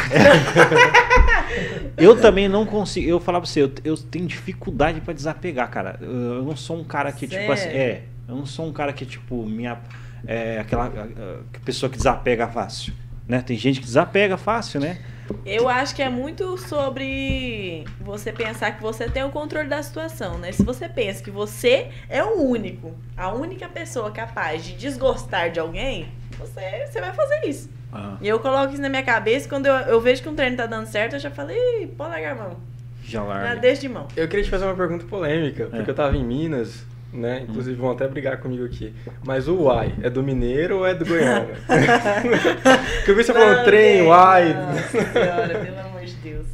Eu 1.97 2.19
também 2.19 2.47
não 2.49 2.65
consigo. 2.65 3.09
Eu 3.09 3.19
falar 3.19 3.39
pra 3.39 3.49
você, 3.49 3.63
eu, 3.63 3.71
eu 3.83 3.97
tenho 3.97 4.27
dificuldade 4.27 5.01
pra 5.01 5.13
desapegar, 5.13 5.69
cara. 5.69 5.97
Eu, 6.01 6.09
eu 6.09 6.43
não 6.43 6.55
sou 6.55 6.77
um 6.77 6.83
cara 6.83 7.11
que, 7.11 7.27
tipo 7.27 7.51
assim. 7.51 7.63
Sério? 7.63 7.79
É. 7.79 8.01
Eu 8.27 8.35
não 8.35 8.45
sou 8.45 8.67
um 8.67 8.73
cara 8.73 8.91
que, 8.91 9.05
tipo, 9.05 9.45
minha. 9.45 9.79
É 10.25 10.59
aquela 10.59 10.87
ah, 10.87 11.43
que 11.53 11.59
pessoa 11.61 11.89
que 11.89 11.97
desapega 11.97 12.47
fácil. 12.47 12.93
Né? 13.27 13.41
Tem 13.41 13.57
gente 13.57 13.79
que 13.79 13.85
desapega 13.85 14.37
fácil, 14.37 14.79
né? 14.79 14.99
Eu 15.45 15.67
acho 15.67 15.93
que 15.93 16.01
é 16.01 16.09
muito 16.09 16.57
sobre 16.57 17.83
você 17.99 18.31
pensar 18.31 18.71
que 18.71 18.81
você 18.81 19.09
tem 19.09 19.23
o 19.23 19.29
controle 19.29 19.67
da 19.67 19.81
situação, 19.83 20.37
né? 20.37 20.51
Se 20.51 20.63
você 20.63 20.87
pensa 20.87 21.21
que 21.21 21.29
você 21.29 21.89
é 22.07 22.23
o 22.23 22.41
único, 22.41 22.93
a 23.15 23.33
única 23.33 23.67
pessoa 23.67 24.11
capaz 24.11 24.63
de 24.63 24.73
desgostar 24.73 25.51
de 25.51 25.59
alguém, 25.59 26.07
você, 26.39 26.85
você 26.87 27.01
vai 27.01 27.13
fazer 27.13 27.45
isso. 27.47 27.69
Ah, 27.91 28.17
E 28.21 28.27
eu 28.27 28.39
coloco 28.39 28.73
isso 28.73 28.81
na 28.81 28.89
minha 28.89 29.03
cabeça, 29.03 29.47
quando 29.47 29.65
eu, 29.65 29.73
eu 29.73 30.01
vejo 30.01 30.21
que 30.21 30.29
um 30.29 30.35
treino 30.35 30.57
tá 30.57 30.65
dando 30.65 30.85
certo, 30.87 31.13
eu 31.13 31.19
já 31.19 31.31
falei, 31.31 31.57
"Ih, 31.83 31.87
pode 31.87 32.11
largar 32.11 32.31
a 32.33 32.35
mão. 32.35 32.57
já 33.03 33.19
Já 33.19 33.23
larga. 33.23 33.55
deixa 33.61 33.81
de 33.81 33.89
mão. 33.89 34.07
Eu 34.15 34.27
queria 34.27 34.43
te 34.43 34.49
fazer 34.51 34.65
uma 34.65 34.75
pergunta 34.75 35.05
polêmica, 35.05 35.65
porque 35.67 35.89
É. 35.89 35.91
eu 35.91 35.95
tava 35.95 36.17
em 36.17 36.23
Minas, 36.25 36.85
né? 37.13 37.45
Inclusive 37.47 37.75
vão 37.77 37.91
até 37.91 38.05
brigar 38.07 38.37
comigo 38.41 38.65
aqui. 38.65 38.93
Mas 39.23 39.47
o 39.47 39.55
uai 39.63 39.95
é 40.03 40.09
do 40.09 40.21
mineiro 40.21 40.79
ou 40.79 40.85
é 40.85 40.93
do 40.93 41.05
Goiânia? 41.05 41.55
Porque 42.97 43.11
eu 43.11 43.15
vi 43.15 43.23
você 43.23 43.31
falando 43.33 43.63
trem, 43.63 44.01
uai. 44.03 44.53
Nossa 44.53 44.89
senhora, 45.13 45.59
pelo 45.59 45.79
amor 45.79 46.01
de 46.03 46.13
Deus. 46.15 46.45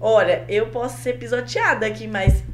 Olha, 0.00 0.44
eu 0.48 0.66
posso 0.68 0.98
ser 1.02 1.14
pisoteada 1.14 1.84
aqui, 1.86 2.06
mas. 2.06 2.44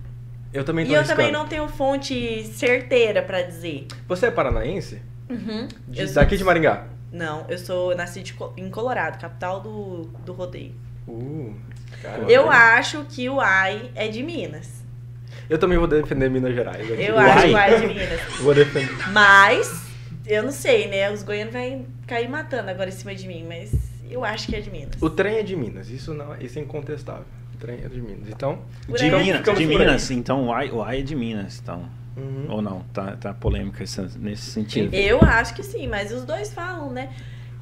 Eu 0.54 0.64
também 0.64 0.84
E 0.84 0.88
tô 0.88 0.94
eu 0.94 0.98
arriscando. 0.98 1.18
também 1.20 1.32
não 1.32 1.46
tenho 1.46 1.66
fonte 1.68 2.44
certeira 2.44 3.20
pra 3.22 3.42
dizer. 3.42 3.86
Você 4.08 4.26
é 4.26 4.30
paranaense? 4.30 5.00
Uhum. 5.28 5.68
De- 5.88 6.06
sou- 6.06 6.14
daqui 6.16 6.36
de 6.36 6.44
Maringá? 6.44 6.86
Não, 7.12 7.44
eu 7.48 7.58
sou 7.58 7.94
nasci 7.94 8.22
de 8.22 8.34
em 8.56 8.70
Colorado, 8.70 9.18
capital 9.20 9.60
do, 9.60 10.02
do 10.24 10.32
rodeio. 10.32 10.74
Uh, 11.06 11.54
cara, 12.00 12.22
Eu 12.30 12.50
acho 12.50 13.04
que 13.04 13.28
o 13.28 13.40
AI 13.40 13.90
é 13.94 14.08
de 14.08 14.22
Minas. 14.22 14.82
Eu 15.50 15.58
também 15.58 15.76
vou 15.76 15.86
defender 15.86 16.30
Minas 16.30 16.54
Gerais. 16.54 16.90
aqui. 16.90 17.02
Eu 17.02 17.18
acho 17.18 17.42
que 17.46 17.52
o 17.52 17.56
AI 17.56 17.74
é 17.74 17.80
de 17.80 17.86
Minas. 17.86 18.20
Vou 18.40 18.54
defender. 18.54 19.08
Mas 19.10 19.82
Eu 20.26 20.42
não 20.44 20.52
sei, 20.52 20.86
né? 20.88 21.10
Os 21.10 21.22
goianos 21.22 21.52
vão 21.52 21.84
cair 22.06 22.28
matando 22.28 22.70
agora 22.70 22.88
em 22.88 22.92
cima 22.92 23.14
de 23.14 23.26
mim, 23.26 23.44
mas 23.46 23.72
eu 24.08 24.24
acho 24.24 24.46
que 24.46 24.54
é 24.56 24.60
de 24.60 24.70
Minas. 24.70 24.94
O 25.02 25.10
trem 25.10 25.36
é 25.38 25.42
de 25.42 25.56
Minas, 25.56 25.90
isso 25.90 26.14
não, 26.14 26.36
isso 26.40 26.58
é 26.58 26.62
incontestável. 26.62 27.24
O 27.54 27.58
trem 27.58 27.80
é 27.84 27.88
de 27.88 28.00
Minas. 28.00 28.28
Então, 28.28 28.60
De. 28.88 29.10
Minas, 29.10 29.42
de. 29.58 29.66
Minas, 29.66 30.10
então 30.12 30.46
o 30.46 30.52
AI, 30.52 30.70
o 30.70 30.80
AI 30.82 31.00
é 31.00 31.02
de 31.02 31.14
Minas, 31.16 31.58
então. 31.62 31.84
Uhum. 32.16 32.46
Ou 32.48 32.62
não, 32.62 32.80
tá, 32.92 33.16
tá 33.16 33.32
polêmica 33.34 33.82
essa- 33.82 34.10
nesse 34.18 34.50
sentido. 34.50 34.94
Eu 34.94 35.20
acho 35.22 35.54
que 35.54 35.62
sim, 35.62 35.86
mas 35.86 36.12
os 36.12 36.24
dois 36.24 36.52
falam, 36.52 36.90
né? 36.90 37.10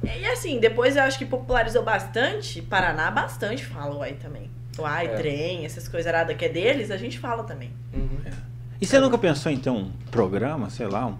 E 0.03 0.25
assim, 0.25 0.59
depois 0.59 0.95
eu 0.95 1.03
acho 1.03 1.17
que 1.17 1.25
popularizou 1.25 1.83
bastante. 1.83 2.61
Paraná 2.61 3.11
bastante 3.11 3.63
fala 3.65 3.95
o 3.95 4.01
ai 4.01 4.13
também. 4.13 4.49
O 4.77 4.85
ai, 4.85 5.05
É. 5.05 5.09
trem, 5.15 5.65
essas 5.65 5.87
coisas 5.87 6.07
aradas 6.11 6.35
que 6.35 6.45
é 6.45 6.49
deles, 6.49 6.89
a 6.89 6.97
gente 6.97 7.19
fala 7.19 7.43
também. 7.43 7.71
Uhum. 7.93 8.19
E 8.79 8.85
você 8.85 8.99
nunca 8.99 9.17
pensou 9.17 9.51
em 9.51 9.57
ter 9.57 9.69
um 9.69 9.91
programa, 10.09 10.69
sei 10.71 10.87
lá, 10.87 11.05
um 11.05 11.17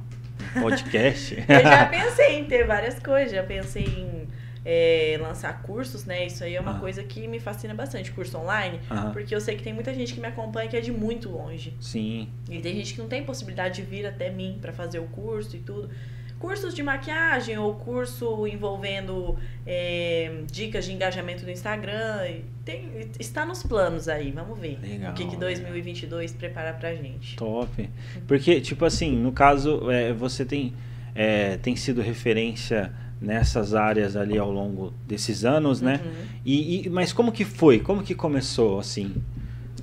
podcast? 0.61 1.35
Eu 1.47 1.61
já 1.61 1.85
pensei 1.89 2.39
em 2.39 2.45
ter 2.45 2.65
várias 2.65 2.97
coisas, 2.99 3.31
já 3.31 3.43
pensei 3.43 3.83
em 3.83 4.27
é, 4.63 5.17
lançar 5.21 5.61
cursos, 5.63 6.05
né? 6.05 6.25
Isso 6.27 6.43
aí 6.43 6.55
é 6.55 6.61
uma 6.61 6.77
Ah. 6.77 6.79
coisa 6.79 7.03
que 7.03 7.27
me 7.27 7.39
fascina 7.39 7.73
bastante, 7.73 8.11
curso 8.11 8.37
online. 8.37 8.79
Aham. 8.89 9.11
Porque 9.11 9.33
eu 9.33 9.41
sei 9.41 9.55
que 9.55 9.63
tem 9.63 9.73
muita 9.73 9.93
gente 9.93 10.13
que 10.13 10.19
me 10.19 10.27
acompanha 10.27 10.67
que 10.69 10.77
é 10.77 10.81
de 10.81 10.91
muito 10.91 11.29
longe. 11.29 11.73
Sim. 11.79 12.29
E 12.49 12.59
tem 12.59 12.75
gente 12.75 12.93
que 12.93 12.99
não 12.99 13.07
tem 13.07 13.23
possibilidade 13.23 13.75
de 13.75 13.81
vir 13.81 14.05
até 14.05 14.29
mim 14.29 14.57
pra 14.61 14.71
fazer 14.71 14.99
o 14.99 15.05
curso 15.07 15.55
e 15.55 15.59
tudo. 15.59 15.89
Cursos 16.37 16.73
de 16.73 16.81
maquiagem 16.81 17.55
ou 17.59 17.75
curso 17.75 18.47
envolvendo 18.47 19.37
é, 19.65 20.41
dicas 20.51 20.85
de 20.85 20.91
engajamento 20.91 21.43
no 21.45 21.51
Instagram. 21.51 22.19
Tem, 22.65 22.89
está 23.19 23.45
nos 23.45 23.61
planos 23.61 24.07
aí, 24.07 24.31
vamos 24.31 24.57
ver. 24.59 24.79
Legal, 24.81 25.11
o 25.11 25.13
que, 25.13 25.23
que 25.25 25.35
legal. 25.35 25.39
2022 25.41 26.33
prepara 26.33 26.73
pra 26.73 26.95
gente. 26.95 27.35
Top. 27.35 27.87
Porque, 28.27 28.59
tipo 28.59 28.83
assim, 28.85 29.15
no 29.15 29.31
caso, 29.31 29.89
é, 29.91 30.13
você 30.13 30.43
tem, 30.43 30.73
é, 31.13 31.57
tem 31.57 31.75
sido 31.75 32.01
referência 32.01 32.91
nessas 33.21 33.75
áreas 33.75 34.15
ali 34.15 34.37
ao 34.37 34.51
longo 34.51 34.91
desses 35.07 35.45
anos, 35.45 35.79
né? 35.79 36.01
Uhum. 36.03 36.11
E, 36.43 36.87
e- 36.87 36.89
mas 36.89 37.13
como 37.13 37.31
que 37.31 37.45
foi? 37.45 37.79
Como 37.79 38.01
que 38.01 38.15
começou, 38.15 38.79
assim? 38.79 39.21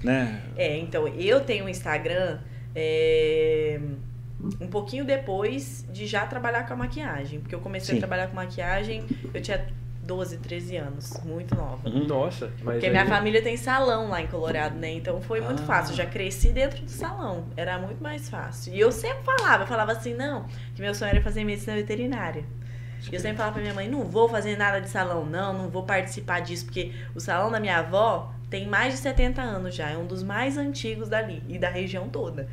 Né? 0.03 0.43
É, 0.57 0.77
então, 0.79 1.07
eu 1.09 1.41
tenho 1.41 1.65
um 1.65 1.69
Instagram 1.69 2.39
é, 2.75 3.81
um 4.61 4.67
pouquinho 4.69 5.05
depois 5.05 5.85
de 5.93 6.07
já 6.07 6.27
trabalhar 6.27 6.67
com 6.67 6.75
a 6.75 6.77
maquiagem. 6.77 7.41
Porque 7.41 7.55
eu 7.55 7.61
comecei 7.61 7.93
Sim. 7.95 7.97
a 7.99 8.01
trabalhar 8.01 8.27
com 8.29 8.37
maquiagem, 8.37 9.05
eu 9.33 9.41
tinha 9.41 9.67
12, 10.05 10.39
13 10.39 10.77
anos, 10.77 11.21
muito 11.25 11.55
nova. 11.55 11.89
Uhum. 11.89 12.07
Nossa, 12.07 12.47
mas 12.63 12.75
Porque 12.75 12.87
aí- 12.87 12.93
minha 12.93 13.07
família 13.07 13.43
tem 13.43 13.57
salão 13.57 14.09
lá 14.09 14.23
em 14.23 14.27
Colorado, 14.27 14.77
né? 14.79 14.93
Então 14.93 15.21
foi 15.21 15.41
muito 15.41 15.63
Ah. 15.63 15.67
fácil. 15.67 15.93
Eu 15.93 15.97
já 15.99 16.07
cresci 16.07 16.49
dentro 16.51 16.81
do 16.83 16.91
salão. 16.91 17.45
Era 17.57 17.79
muito 17.79 18.03
mais 18.03 18.29
fácil. 18.29 18.73
E 18.75 18.81
eu 18.81 18.91
sempre 18.91 19.23
falava, 19.25 19.65
eu 19.65 19.67
falava 19.67 19.93
assim, 19.93 20.15
não, 20.15 20.47
que 20.75 20.81
meu 20.81 20.95
sonho 20.95 21.11
era 21.11 21.21
fazer 21.21 21.45
medicina 21.45 21.77
veterinária. 21.77 22.45
E 23.11 23.15
eu 23.15 23.21
sempre 23.21 23.37
falava 23.37 23.55
pra 23.55 23.63
minha 23.63 23.75
mãe, 23.75 23.89
não 23.89 24.05
vou 24.05 24.29
fazer 24.29 24.57
nada 24.57 24.81
de 24.81 24.89
salão, 24.89 25.25
não, 25.25 25.53
não 25.53 25.69
vou 25.69 25.85
participar 25.85 26.41
disso, 26.41 26.65
porque 26.65 26.93
o 27.15 27.21
salão 27.21 27.51
da 27.51 27.61
minha 27.61 27.79
avó 27.79 28.33
tem 28.51 28.67
mais 28.67 28.95
de 28.95 29.01
70 29.01 29.41
anos 29.41 29.75
já, 29.75 29.91
é 29.91 29.97
um 29.97 30.07
dos 30.07 30.23
mais 30.23 30.57
antigos 30.57 31.09
dali 31.09 31.43
e 31.49 31.59
da 31.59 31.69
região 31.69 32.09
toda. 32.09 32.49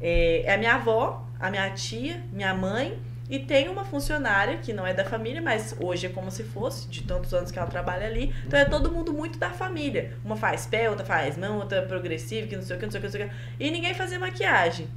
É, 0.00 0.42
é 0.46 0.54
a 0.54 0.58
minha 0.58 0.74
avó, 0.74 1.26
a 1.38 1.50
minha 1.50 1.70
tia, 1.70 2.22
minha 2.32 2.54
mãe 2.54 2.98
e 3.28 3.38
tem 3.38 3.68
uma 3.68 3.84
funcionária 3.84 4.58
que 4.58 4.72
não 4.72 4.86
é 4.86 4.92
da 4.92 5.04
família, 5.04 5.40
mas 5.40 5.74
hoje 5.80 6.06
é 6.06 6.10
como 6.10 6.30
se 6.30 6.42
fosse, 6.42 6.86
de 6.88 7.02
tantos 7.02 7.32
anos 7.32 7.50
que 7.50 7.58
ela 7.58 7.68
trabalha 7.68 8.06
ali. 8.06 8.34
Então 8.46 8.58
é 8.58 8.64
todo 8.64 8.92
mundo 8.92 9.12
muito 9.12 9.38
da 9.38 9.50
família. 9.50 10.12
Uma 10.24 10.36
faz 10.36 10.66
pé, 10.66 10.90
outra 10.90 11.06
faz 11.06 11.36
mão, 11.36 11.58
outra 11.58 11.78
é 11.78 11.82
progressiva, 11.82 12.46
que 12.46 12.56
não 12.56 12.62
sei 12.62 12.76
o 12.76 12.78
que, 12.78 12.84
não 12.84 12.92
sei 12.92 12.98
o 12.98 13.02
que, 13.02 13.06
não 13.06 13.12
sei 13.12 13.26
o 13.26 13.28
que. 13.28 13.64
E 13.64 13.70
ninguém 13.70 13.94
fazia 13.94 14.18
maquiagem. 14.18 14.88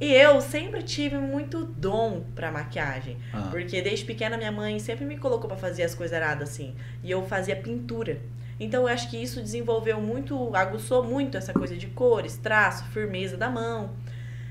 E 0.00 0.12
eu 0.12 0.40
sempre 0.40 0.82
tive 0.82 1.18
muito 1.18 1.64
dom 1.64 2.24
pra 2.34 2.52
maquiagem. 2.52 3.16
Ah. 3.32 3.48
Porque 3.50 3.82
desde 3.82 4.04
pequena 4.04 4.36
minha 4.36 4.52
mãe 4.52 4.78
sempre 4.78 5.04
me 5.04 5.18
colocou 5.18 5.48
pra 5.48 5.56
fazer 5.56 5.82
as 5.82 5.94
coisas 5.94 6.16
aradas 6.16 6.50
assim. 6.50 6.74
E 7.02 7.10
eu 7.10 7.26
fazia 7.26 7.56
pintura. 7.56 8.20
Então 8.60 8.82
eu 8.82 8.88
acho 8.88 9.10
que 9.10 9.16
isso 9.16 9.40
desenvolveu 9.40 10.00
muito, 10.00 10.54
aguçou 10.54 11.02
muito 11.04 11.36
essa 11.36 11.52
coisa 11.52 11.76
de 11.76 11.86
cores, 11.88 12.36
traço, 12.36 12.84
firmeza 12.86 13.36
da 13.36 13.48
mão. 13.48 13.90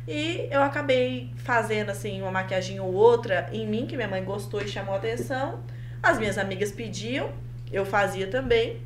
E 0.08 0.48
eu 0.50 0.62
acabei 0.64 1.34
fazendo 1.38 1.90
assim 1.90 2.22
uma 2.22 2.32
maquiagem 2.32 2.80
ou 2.80 2.94
outra 2.94 3.50
em 3.52 3.68
mim 3.68 3.86
que 3.86 3.98
minha 3.98 4.08
mãe 4.08 4.24
gostou 4.24 4.62
e 4.62 4.68
chamou 4.68 4.96
a 4.96 4.98
atenção. 4.98 5.60
As 6.02 6.18
minhas 6.18 6.38
amigas 6.38 6.72
pediam, 6.72 7.32
eu 7.72 7.86
fazia 7.86 8.28
também. 8.28 8.82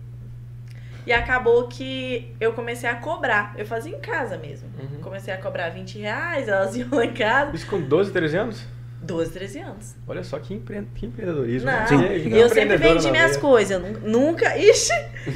E 1.06 1.12
acabou 1.12 1.68
que 1.68 2.36
eu 2.40 2.54
comecei 2.54 2.90
a 2.90 2.96
cobrar. 2.96 3.54
Eu 3.58 3.66
fazia 3.66 3.96
em 3.96 4.00
casa 4.00 4.38
mesmo. 4.38 4.70
Uhum. 4.80 5.02
Comecei 5.02 5.34
a 5.34 5.38
cobrar 5.38 5.70
20 5.70 5.98
reais, 6.00 6.48
elas 6.48 6.76
iam 6.78 6.90
lá 6.92 7.06
em 7.06 7.14
casa. 7.14 7.56
Isso 7.56 7.68
com 7.68 7.82
12, 7.82 8.12
13 8.12 8.38
anos? 8.38 8.66
12, 9.02 9.32
13 9.32 9.60
anos. 9.60 9.96
Olha 10.08 10.24
só 10.24 10.38
que, 10.38 10.54
empre... 10.54 10.88
que 10.94 11.08
empreendedorismo. 11.08 11.72
Não, 11.72 11.78
né? 11.80 11.88
Sim. 11.88 12.00
Que- 12.02 12.30
que 12.30 12.38
eu 12.38 12.50
sempre 12.50 12.78
vendi 12.78 13.10
minhas 13.10 13.32
veia. 13.32 13.42
coisas. 13.42 13.72
eu 13.84 14.00
Nunca. 14.02 14.56
Ixi! 14.58 14.94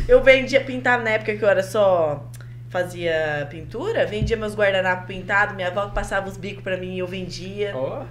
Eu 0.08 0.24
vendia 0.24 0.62
pintado 0.62 1.04
na 1.04 1.12
época 1.12 1.36
que 1.36 1.44
eu 1.44 1.50
era 1.50 1.64
só. 1.64 2.30
Fazia 2.70 3.48
pintura, 3.50 4.06
vendia 4.06 4.36
meus 4.36 4.54
guardanapos 4.54 5.08
pintados, 5.08 5.56
minha 5.56 5.70
avó 5.70 5.88
passava 5.88 6.28
os 6.28 6.36
bicos 6.36 6.62
pra 6.62 6.76
mim 6.76 6.96
e 6.96 7.00
eu 7.00 7.08
vendia. 7.08 7.72
Ó, 7.74 8.04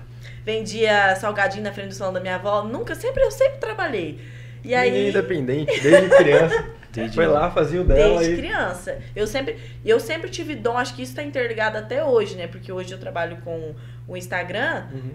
Vendia 0.44 1.16
salgadinho 1.16 1.64
na 1.64 1.72
frente 1.72 1.88
do 1.88 1.94
salão 1.94 2.12
da 2.12 2.20
minha 2.20 2.34
avó. 2.36 2.62
Nunca, 2.62 2.94
sempre, 2.94 3.22
eu 3.22 3.30
sempre 3.30 3.58
trabalhei. 3.58 4.20
E 4.62 4.68
menina 4.68 4.80
aí, 4.82 5.08
independente, 5.10 5.80
desde 5.80 6.08
criança. 6.16 6.64
Entendi. 7.02 7.14
Foi 7.14 7.26
lá, 7.26 7.50
fazia 7.50 7.80
o 7.80 7.84
dela 7.84 8.18
desde 8.18 8.34
e... 8.34 8.36
criança. 8.38 8.98
Eu 9.14 9.26
sempre, 9.26 9.56
eu 9.84 9.98
sempre 10.00 10.30
tive 10.30 10.54
dom, 10.54 10.76
acho 10.78 10.94
que 10.94 11.02
isso 11.02 11.14
tá 11.14 11.22
interligado 11.22 11.76
até 11.78 12.04
hoje, 12.04 12.36
né? 12.36 12.46
Porque 12.46 12.70
hoje 12.72 12.92
eu 12.92 12.98
trabalho 12.98 13.38
com 13.44 13.74
o 14.06 14.16
Instagram, 14.16 14.84
Uhum. 14.92 15.10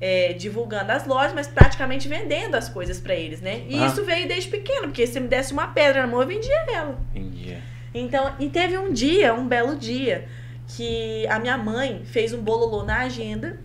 é, 0.00 0.32
divulgando 0.34 0.92
as 0.92 1.06
lojas, 1.06 1.32
mas 1.32 1.46
praticamente 1.46 2.08
vendendo 2.08 2.54
as 2.56 2.68
coisas 2.68 3.00
pra 3.00 3.14
eles, 3.14 3.40
né? 3.40 3.62
E 3.68 3.78
Ah. 3.82 3.86
isso 3.86 4.04
veio 4.04 4.28
desde 4.28 4.50
pequeno, 4.50 4.88
porque 4.88 5.06
se 5.06 5.18
me 5.20 5.28
desse 5.28 5.52
uma 5.52 5.68
pedra 5.68 6.02
na 6.02 6.06
mão, 6.06 6.20
eu 6.20 6.28
vendia 6.28 6.64
ela. 6.72 6.98
Entendi. 7.14 7.56
Então, 7.94 8.32
e 8.40 8.48
teve 8.50 8.76
um 8.76 8.92
dia, 8.92 9.32
um 9.34 9.46
belo 9.46 9.76
dia, 9.76 10.26
que 10.66 11.26
a 11.28 11.38
minha 11.38 11.56
mãe 11.56 12.02
fez 12.04 12.32
um 12.32 12.42
bololô 12.42 12.82
na 12.82 13.00
agenda 13.02 13.58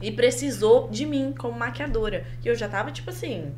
e 0.00 0.12
precisou 0.12 0.88
de 0.88 1.04
mim 1.04 1.34
como 1.36 1.58
maquiadora. 1.58 2.24
Que 2.40 2.48
eu 2.48 2.54
já 2.54 2.68
tava, 2.68 2.90
tipo 2.92 3.10
assim, 3.10 3.52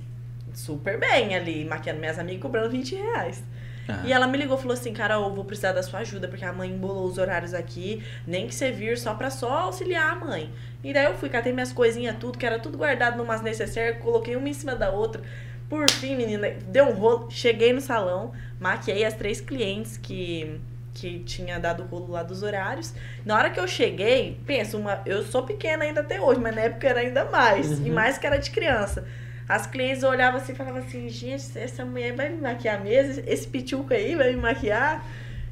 super 0.59 0.99
bem 0.99 1.35
ali, 1.35 1.65
maquiando 1.65 2.01
minhas 2.01 2.19
amigas, 2.19 2.43
cobrando 2.43 2.71
20 2.71 2.97
reais. 2.97 3.43
Ah. 3.89 4.03
E 4.05 4.13
ela 4.13 4.27
me 4.27 4.37
ligou 4.37 4.59
e 4.59 4.61
falou 4.61 4.75
assim, 4.75 4.93
Carol, 4.93 5.29
eu 5.29 5.35
vou 5.35 5.45
precisar 5.45 5.73
da 5.73 5.83
sua 5.83 6.01
ajuda, 6.01 6.29
porque 6.29 6.45
a 6.45 6.53
mãe 6.53 6.71
embolou 6.71 7.07
os 7.07 7.17
horários 7.17 7.55
aqui, 7.55 8.03
nem 8.27 8.47
que 8.47 8.55
você 8.55 8.71
vir 8.71 8.99
só 8.99 9.15
pra 9.15 9.31
só 9.31 9.51
auxiliar 9.51 10.13
a 10.13 10.15
mãe. 10.17 10.53
E 10.83 10.93
daí 10.93 11.07
eu 11.07 11.15
fui, 11.15 11.29
catei 11.29 11.53
minhas 11.53 11.73
coisinhas, 11.73 12.17
tudo, 12.19 12.37
que 12.37 12.45
era 12.45 12.59
tudo 12.59 12.77
guardado 12.77 13.17
numas 13.17 13.41
necessárias, 13.41 14.03
coloquei 14.03 14.37
uma 14.37 14.49
em 14.49 14.53
cima 14.53 14.75
da 14.75 14.91
outra. 14.91 15.23
Por 15.69 15.89
fim, 15.91 16.17
menina, 16.17 16.51
deu 16.67 16.87
um 16.87 16.93
rolo, 16.93 17.31
cheguei 17.31 17.73
no 17.73 17.81
salão, 17.81 18.33
maquiei 18.59 19.05
as 19.05 19.15
três 19.15 19.41
clientes 19.41 19.97
que, 19.97 20.61
que 20.93 21.21
tinha 21.21 21.59
dado 21.59 21.85
o 21.85 21.87
rolo 21.87 22.13
lá 22.13 22.23
dos 22.23 22.43
horários. 22.43 22.93
Na 23.25 23.37
hora 23.37 23.51
que 23.51 23.61
eu 23.61 23.69
cheguei, 23.69 24.41
pensa, 24.45 24.77
uma, 24.77 25.03
eu 25.07 25.23
sou 25.23 25.45
pequena 25.45 25.85
ainda 25.85 26.01
até 26.01 26.21
hoje, 26.21 26.41
mas 26.41 26.55
na 26.55 26.63
época 26.63 26.89
era 26.89 27.01
ainda 27.01 27.25
mais, 27.27 27.79
e 27.79 27.91
mais 27.91 28.19
que 28.19 28.27
era 28.27 28.39
de 28.39 28.51
criança. 28.51 29.07
As 29.49 29.67
clientes 29.67 30.03
olhavam 30.03 30.41
assim 30.41 30.53
e 30.53 30.55
falavam 30.55 30.81
assim, 30.81 31.09
gente, 31.09 31.59
essa 31.59 31.85
mulher 31.85 32.15
vai 32.15 32.29
me 32.29 32.41
maquiar 32.41 32.83
mesmo? 32.83 33.23
Esse 33.27 33.49
pituco 33.49 33.95
aí 33.95 34.15
vai 34.15 34.33
me 34.35 34.41
maquiar? 34.43 35.03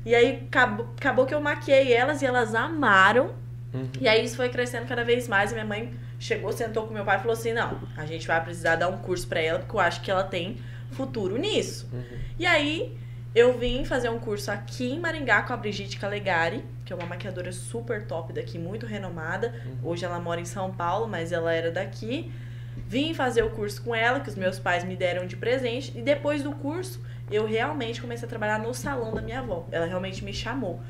E 0.05 0.15
aí 0.15 0.45
acabou, 0.47 0.93
acabou 0.97 1.25
que 1.27 1.35
eu 1.35 1.41
maquiei 1.41 1.93
elas 1.93 2.21
e 2.21 2.27
elas 2.27 2.55
amaram. 2.55 3.35
Uhum. 3.73 3.89
E 4.01 4.07
aí 4.07 4.25
isso 4.25 4.37
foi 4.37 4.49
crescendo 4.49 4.87
cada 4.87 5.03
vez 5.03 5.27
mais. 5.27 5.51
E 5.51 5.55
minha 5.55 5.65
mãe 5.65 5.95
chegou, 6.19 6.53
sentou 6.53 6.87
com 6.87 6.95
meu 6.95 7.05
pai 7.05 7.17
e 7.17 7.21
falou 7.21 7.33
assim: 7.33 7.53
não, 7.53 7.81
a 7.97 8.05
gente 8.05 8.27
vai 8.27 8.43
precisar 8.43 8.77
dar 8.77 8.89
um 8.89 8.99
curso 8.99 9.27
pra 9.27 9.41
ela, 9.41 9.59
porque 9.59 9.75
eu 9.75 9.81
acho 9.81 10.03
que 10.03 10.11
ela 10.11 10.25
tem 10.25 10.59
futuro 10.93 11.37
nisso. 11.37 11.89
Uhum. 11.93 12.19
E 12.39 12.47
aí 12.47 12.97
eu 13.35 13.59
vim 13.59 13.85
fazer 13.85 14.09
um 14.09 14.19
curso 14.19 14.51
aqui 14.51 14.93
em 14.93 15.01
Maringá 15.01 15.43
com 15.43 15.53
a 15.53 15.57
Brigitte 15.57 15.99
Calegari, 15.99 16.65
que 16.85 16.93
é 16.93 16.97
uma 16.97 17.07
maquiadora 17.07 17.51
super 17.53 18.07
top 18.07 18.33
daqui, 18.33 18.59
muito 18.59 18.87
renomada. 18.87 19.55
Hoje 19.83 20.05
ela 20.05 20.19
mora 20.21 20.41
em 20.41 20.45
São 20.45 20.73
Paulo, 20.73 21.09
mas 21.09 21.33
ela 21.33 21.53
era 21.53 21.71
daqui. 21.71 22.33
Vim 22.89 23.13
fazer 23.15 23.43
o 23.43 23.51
curso 23.51 23.83
com 23.83 23.95
ela, 23.95 24.21
que 24.21 24.29
os 24.29 24.37
meus 24.37 24.59
pais 24.59 24.85
me 24.85 24.95
deram 24.97 25.27
de 25.27 25.37
presente. 25.37 25.93
E 25.97 26.03
depois 26.03 26.43
do 26.43 26.53
curso, 26.53 27.05
eu 27.31 27.45
realmente 27.47 28.01
comecei 28.01 28.27
a 28.27 28.29
trabalhar 28.29 28.59
no 28.61 28.73
salão 28.73 29.13
da 29.13 29.21
minha 29.21 29.41
avó. 29.41 29.67
Ela 29.73 29.87
realmente 29.87 30.25
me 30.25 30.33
chamou. 30.33 30.81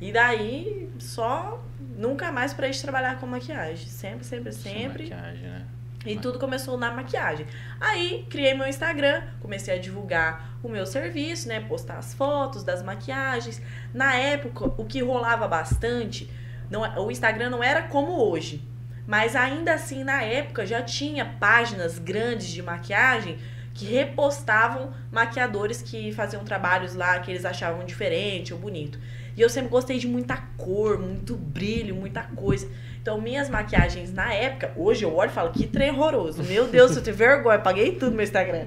E 0.00 0.12
daí, 0.12 0.90
só 0.98 1.62
nunca 1.96 2.30
mais 2.30 2.52
pra 2.52 2.68
ir 2.68 2.78
trabalhar 2.80 3.18
com 3.18 3.26
maquiagem. 3.26 3.86
Sempre, 3.88 4.24
sempre, 4.24 4.52
sempre. 4.52 5.02
Maquiagem, 5.04 5.48
né? 5.48 5.64
E 6.04 6.16
tudo 6.16 6.38
começou 6.38 6.76
na 6.78 6.92
maquiagem. 6.92 7.46
Aí 7.80 8.26
criei 8.30 8.54
meu 8.54 8.68
Instagram, 8.68 9.22
comecei 9.40 9.74
a 9.74 9.78
divulgar 9.78 10.56
o 10.62 10.68
meu 10.68 10.86
serviço, 10.86 11.48
né? 11.48 11.60
Postar 11.60 11.98
as 11.98 12.14
fotos 12.14 12.62
das 12.62 12.80
maquiagens. 12.82 13.60
Na 13.92 14.14
época, 14.14 14.66
o 14.80 14.84
que 14.84 15.02
rolava 15.02 15.48
bastante, 15.48 16.30
não, 16.70 16.84
é- 16.86 16.96
o 17.00 17.10
Instagram 17.10 17.50
não 17.50 17.64
era 17.64 17.82
como 17.82 18.12
hoje. 18.12 18.62
Mas 19.06 19.36
ainda 19.36 19.74
assim, 19.74 20.02
na 20.02 20.22
época, 20.22 20.66
já 20.66 20.82
tinha 20.82 21.24
páginas 21.24 21.98
grandes 21.98 22.48
de 22.48 22.62
maquiagem 22.62 23.38
que 23.72 23.84
repostavam 23.84 24.92
maquiadores 25.12 25.82
que 25.82 26.10
faziam 26.12 26.44
trabalhos 26.44 26.94
lá 26.94 27.18
que 27.20 27.30
eles 27.30 27.44
achavam 27.44 27.84
diferente 27.84 28.52
ou 28.52 28.58
bonito. 28.58 28.98
E 29.36 29.40
eu 29.42 29.50
sempre 29.50 29.68
gostei 29.68 29.98
de 29.98 30.08
muita 30.08 30.36
cor, 30.56 30.98
muito 30.98 31.36
brilho, 31.36 31.94
muita 31.94 32.22
coisa. 32.22 32.66
Então, 33.02 33.20
minhas 33.20 33.50
maquiagens 33.50 34.12
na 34.12 34.32
época, 34.32 34.72
hoje 34.74 35.04
eu 35.04 35.14
olho 35.14 35.30
e 35.30 35.32
falo, 35.32 35.52
que 35.52 35.66
trem 35.66 35.90
horroroso. 35.90 36.42
Meu 36.42 36.66
Deus, 36.66 36.96
eu 36.96 37.02
tenho 37.02 37.16
vergonha, 37.16 37.58
paguei 37.58 37.92
tudo 37.92 38.10
no 38.10 38.16
meu 38.16 38.24
Instagram. 38.24 38.66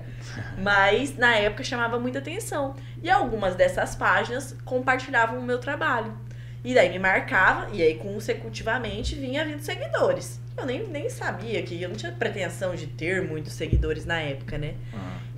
Mas 0.61 1.17
na 1.17 1.35
época 1.35 1.63
chamava 1.63 1.99
muita 1.99 2.19
atenção. 2.19 2.75
E 3.01 3.09
algumas 3.09 3.55
dessas 3.55 3.95
páginas 3.95 4.55
compartilhavam 4.63 5.39
o 5.39 5.43
meu 5.43 5.57
trabalho. 5.57 6.15
E 6.63 6.73
daí 6.73 6.89
me 6.89 6.99
marcava, 6.99 7.69
e 7.71 7.81
aí 7.81 7.95
consecutivamente 7.95 9.15
vinha 9.15 9.45
vindo 9.45 9.61
seguidores. 9.61 10.39
Eu 10.57 10.65
nem, 10.65 10.85
nem 10.87 11.09
sabia 11.09 11.63
que 11.63 11.81
eu 11.81 11.87
não 11.87 11.95
tinha 11.95 12.11
pretensão 12.11 12.75
de 12.75 12.85
ter 12.87 13.21
muitos 13.21 13.53
seguidores 13.53 14.05
na 14.05 14.19
época, 14.19 14.57
né? 14.57 14.75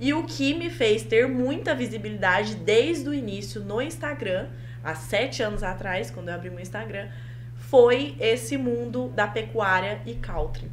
E 0.00 0.12
o 0.12 0.24
que 0.24 0.52
me 0.52 0.68
fez 0.68 1.04
ter 1.04 1.28
muita 1.28 1.76
visibilidade 1.76 2.56
desde 2.56 3.08
o 3.08 3.14
início 3.14 3.60
no 3.60 3.80
Instagram, 3.80 4.48
há 4.82 4.96
sete 4.96 5.42
anos 5.42 5.62
atrás, 5.62 6.10
quando 6.10 6.28
eu 6.28 6.34
abri 6.34 6.50
meu 6.50 6.58
Instagram, 6.58 7.08
foi 7.54 8.16
esse 8.18 8.56
mundo 8.56 9.10
da 9.10 9.28
pecuária 9.28 10.00
e 10.04 10.14
country. 10.14 10.68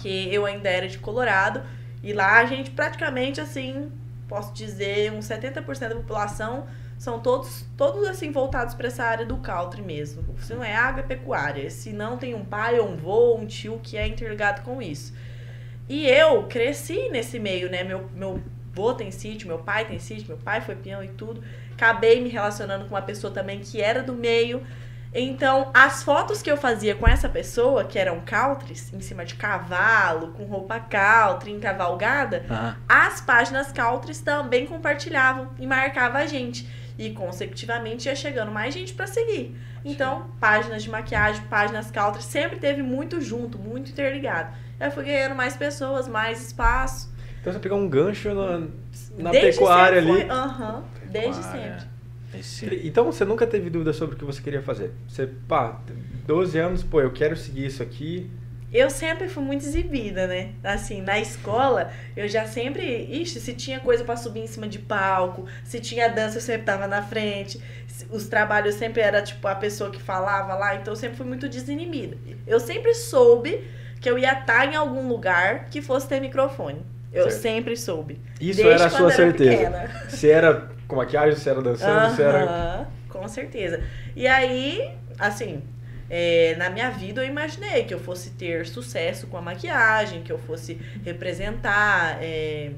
Que 0.00 0.32
eu 0.32 0.46
ainda 0.46 0.68
era 0.68 0.86
de 0.86 0.98
Colorado, 0.98 1.60
e 2.04 2.12
lá 2.12 2.38
a 2.38 2.44
gente 2.44 2.70
praticamente 2.70 3.40
assim, 3.40 3.90
posso 4.28 4.54
dizer, 4.54 5.12
uns 5.12 5.26
70% 5.26 5.88
da 5.88 5.96
população 5.96 6.68
são 6.98 7.20
todos, 7.20 7.64
todos 7.76 8.06
assim 8.08 8.30
voltados 8.32 8.74
para 8.74 8.86
essa 8.86 9.04
área 9.04 9.26
do 9.26 9.36
country 9.36 9.82
mesmo. 9.82 10.24
Se 10.40 10.54
não 10.54 10.64
é 10.64 10.74
água, 10.74 11.00
é 11.00 11.06
pecuária. 11.06 11.70
Se 11.70 11.92
não 11.92 12.16
tem 12.16 12.34
um 12.34 12.44
pai 12.44 12.78
ou 12.78 12.88
um 12.88 12.96
vô, 12.96 13.36
um 13.36 13.46
tio 13.46 13.78
que 13.82 13.96
é 13.96 14.06
interligado 14.06 14.62
com 14.62 14.80
isso. 14.80 15.14
E 15.88 16.06
eu 16.06 16.44
cresci 16.44 17.08
nesse 17.10 17.38
meio, 17.38 17.70
né? 17.70 17.84
Meu, 17.84 18.08
meu 18.14 18.40
vô 18.72 18.92
tem 18.94 19.10
sítio, 19.10 19.46
meu 19.46 19.58
pai 19.58 19.84
tem 19.84 19.98
sítio, 19.98 20.28
meu 20.28 20.38
pai 20.38 20.60
foi 20.60 20.74
peão 20.74 21.02
e 21.04 21.08
tudo. 21.08 21.42
Acabei 21.72 22.20
me 22.20 22.28
relacionando 22.28 22.86
com 22.86 22.94
uma 22.94 23.02
pessoa 23.02 23.32
também 23.32 23.60
que 23.60 23.80
era 23.80 24.02
do 24.02 24.12
meio. 24.14 24.62
Então, 25.14 25.70
as 25.72 26.02
fotos 26.02 26.42
que 26.42 26.50
eu 26.50 26.58
fazia 26.58 26.94
com 26.94 27.08
essa 27.08 27.28
pessoa, 27.28 27.84
que 27.84 27.98
eram 27.98 28.20
countries, 28.20 28.92
em 28.92 29.00
cima 29.00 29.24
de 29.24 29.34
cavalo, 29.34 30.32
com 30.32 30.44
roupa 30.44 30.78
country, 30.78 31.52
encavalgada, 31.52 32.44
Ah, 32.50 32.76
as 32.86 33.20
páginas 33.20 33.72
countries 33.72 34.20
também 34.20 34.66
compartilhavam 34.66 35.48
e 35.58 35.66
marcava 35.66 36.18
a 36.18 36.26
gente. 36.26 36.68
E 36.98 37.10
consecutivamente 37.10 38.08
ia 38.08 38.16
chegando 38.16 38.50
mais 38.50 38.72
gente 38.72 38.94
pra 38.94 39.06
seguir. 39.06 39.54
Então, 39.84 40.28
páginas 40.40 40.82
de 40.82 40.90
maquiagem, 40.90 41.42
páginas 41.44 41.90
country, 41.90 42.22
sempre 42.22 42.58
teve 42.58 42.82
muito 42.82 43.20
junto, 43.20 43.58
muito 43.58 43.90
interligado. 43.90 44.54
Eu 44.80 44.90
fui 44.90 45.04
ganhando 45.04 45.34
mais 45.34 45.56
pessoas, 45.56 46.08
mais 46.08 46.46
espaço. 46.46 47.12
Então 47.40 47.52
você 47.52 47.58
pegou 47.58 47.78
um 47.78 47.88
gancho 47.88 48.34
na, 48.34 48.66
na 49.18 49.30
Desde 49.30 49.50
pecuária 49.52 49.98
ali. 49.98 50.22
Aham, 50.30 50.84
desde 51.10 51.40
pecuária. 51.42 51.78
sempre. 51.80 51.96
Esse- 52.40 52.80
Então 52.88 53.04
você 53.04 53.24
nunca 53.24 53.46
teve 53.46 53.70
dúvida 53.70 53.92
sobre 53.92 54.16
o 54.16 54.18
que 54.18 54.24
você 54.24 54.42
queria 54.42 54.62
fazer? 54.62 54.92
Você, 55.08 55.26
pá, 55.26 55.80
12 56.26 56.58
anos, 56.58 56.82
pô, 56.82 57.00
eu 57.00 57.12
quero 57.12 57.36
seguir 57.36 57.66
isso 57.66 57.82
aqui. 57.82 58.30
Eu 58.76 58.90
sempre 58.90 59.26
fui 59.26 59.42
muito 59.42 59.64
exibida, 59.64 60.26
né? 60.26 60.50
Assim, 60.62 61.00
na 61.00 61.18
escola, 61.18 61.90
eu 62.14 62.28
já 62.28 62.44
sempre. 62.46 62.84
Ixi, 63.10 63.40
se 63.40 63.54
tinha 63.54 63.80
coisa 63.80 64.04
pra 64.04 64.16
subir 64.16 64.40
em 64.40 64.46
cima 64.46 64.68
de 64.68 64.78
palco, 64.78 65.46
se 65.64 65.80
tinha 65.80 66.08
dança, 66.08 66.36
eu 66.36 66.42
sempre 66.42 66.62
tava 66.66 66.86
na 66.86 67.00
frente. 67.02 67.58
Os 68.10 68.26
trabalhos 68.28 68.74
eu 68.74 68.78
sempre 68.78 69.00
era, 69.00 69.22
tipo, 69.22 69.48
a 69.48 69.54
pessoa 69.54 69.90
que 69.90 70.02
falava 70.02 70.54
lá, 70.54 70.74
então 70.74 70.92
eu 70.92 70.96
sempre 70.96 71.16
fui 71.16 71.24
muito 71.24 71.48
desinibida. 71.48 72.18
Eu 72.46 72.60
sempre 72.60 72.92
soube 72.92 73.64
que 73.98 74.10
eu 74.10 74.18
ia 74.18 74.32
estar 74.40 74.70
em 74.70 74.76
algum 74.76 75.08
lugar 75.08 75.70
que 75.70 75.80
fosse 75.80 76.06
ter 76.06 76.20
microfone. 76.20 76.84
Eu 77.12 77.30
Certo. 77.30 77.40
sempre 77.42 77.76
soube. 77.78 78.20
Isso 78.38 78.62
Desde 78.62 78.74
era 78.74 78.86
a 78.86 78.90
sua 78.90 79.06
era 79.06 79.16
certeza. 79.16 79.50
pequena. 79.56 79.90
Se 80.10 80.30
era 80.30 80.68
com 80.86 80.96
maquiagem, 80.96 81.34
se 81.38 81.48
era 81.48 81.62
dançando, 81.62 82.14
se 82.14 82.20
era. 82.22 82.86
Com 83.08 83.26
certeza. 83.26 83.82
E 84.14 84.26
aí, 84.26 84.92
assim, 85.18 85.62
é, 86.08 86.54
na 86.56 86.70
minha 86.70 86.90
vida 86.90 87.22
eu 87.24 87.28
imaginei 87.28 87.84
que 87.84 87.92
eu 87.94 87.98
fosse 87.98 88.30
ter 88.30 88.66
sucesso 88.66 89.26
com 89.26 89.36
a 89.36 89.42
maquiagem, 89.42 90.22
que 90.22 90.30
eu 90.32 90.38
fosse 90.38 90.74
representar 91.04 92.18
é, 92.22 92.70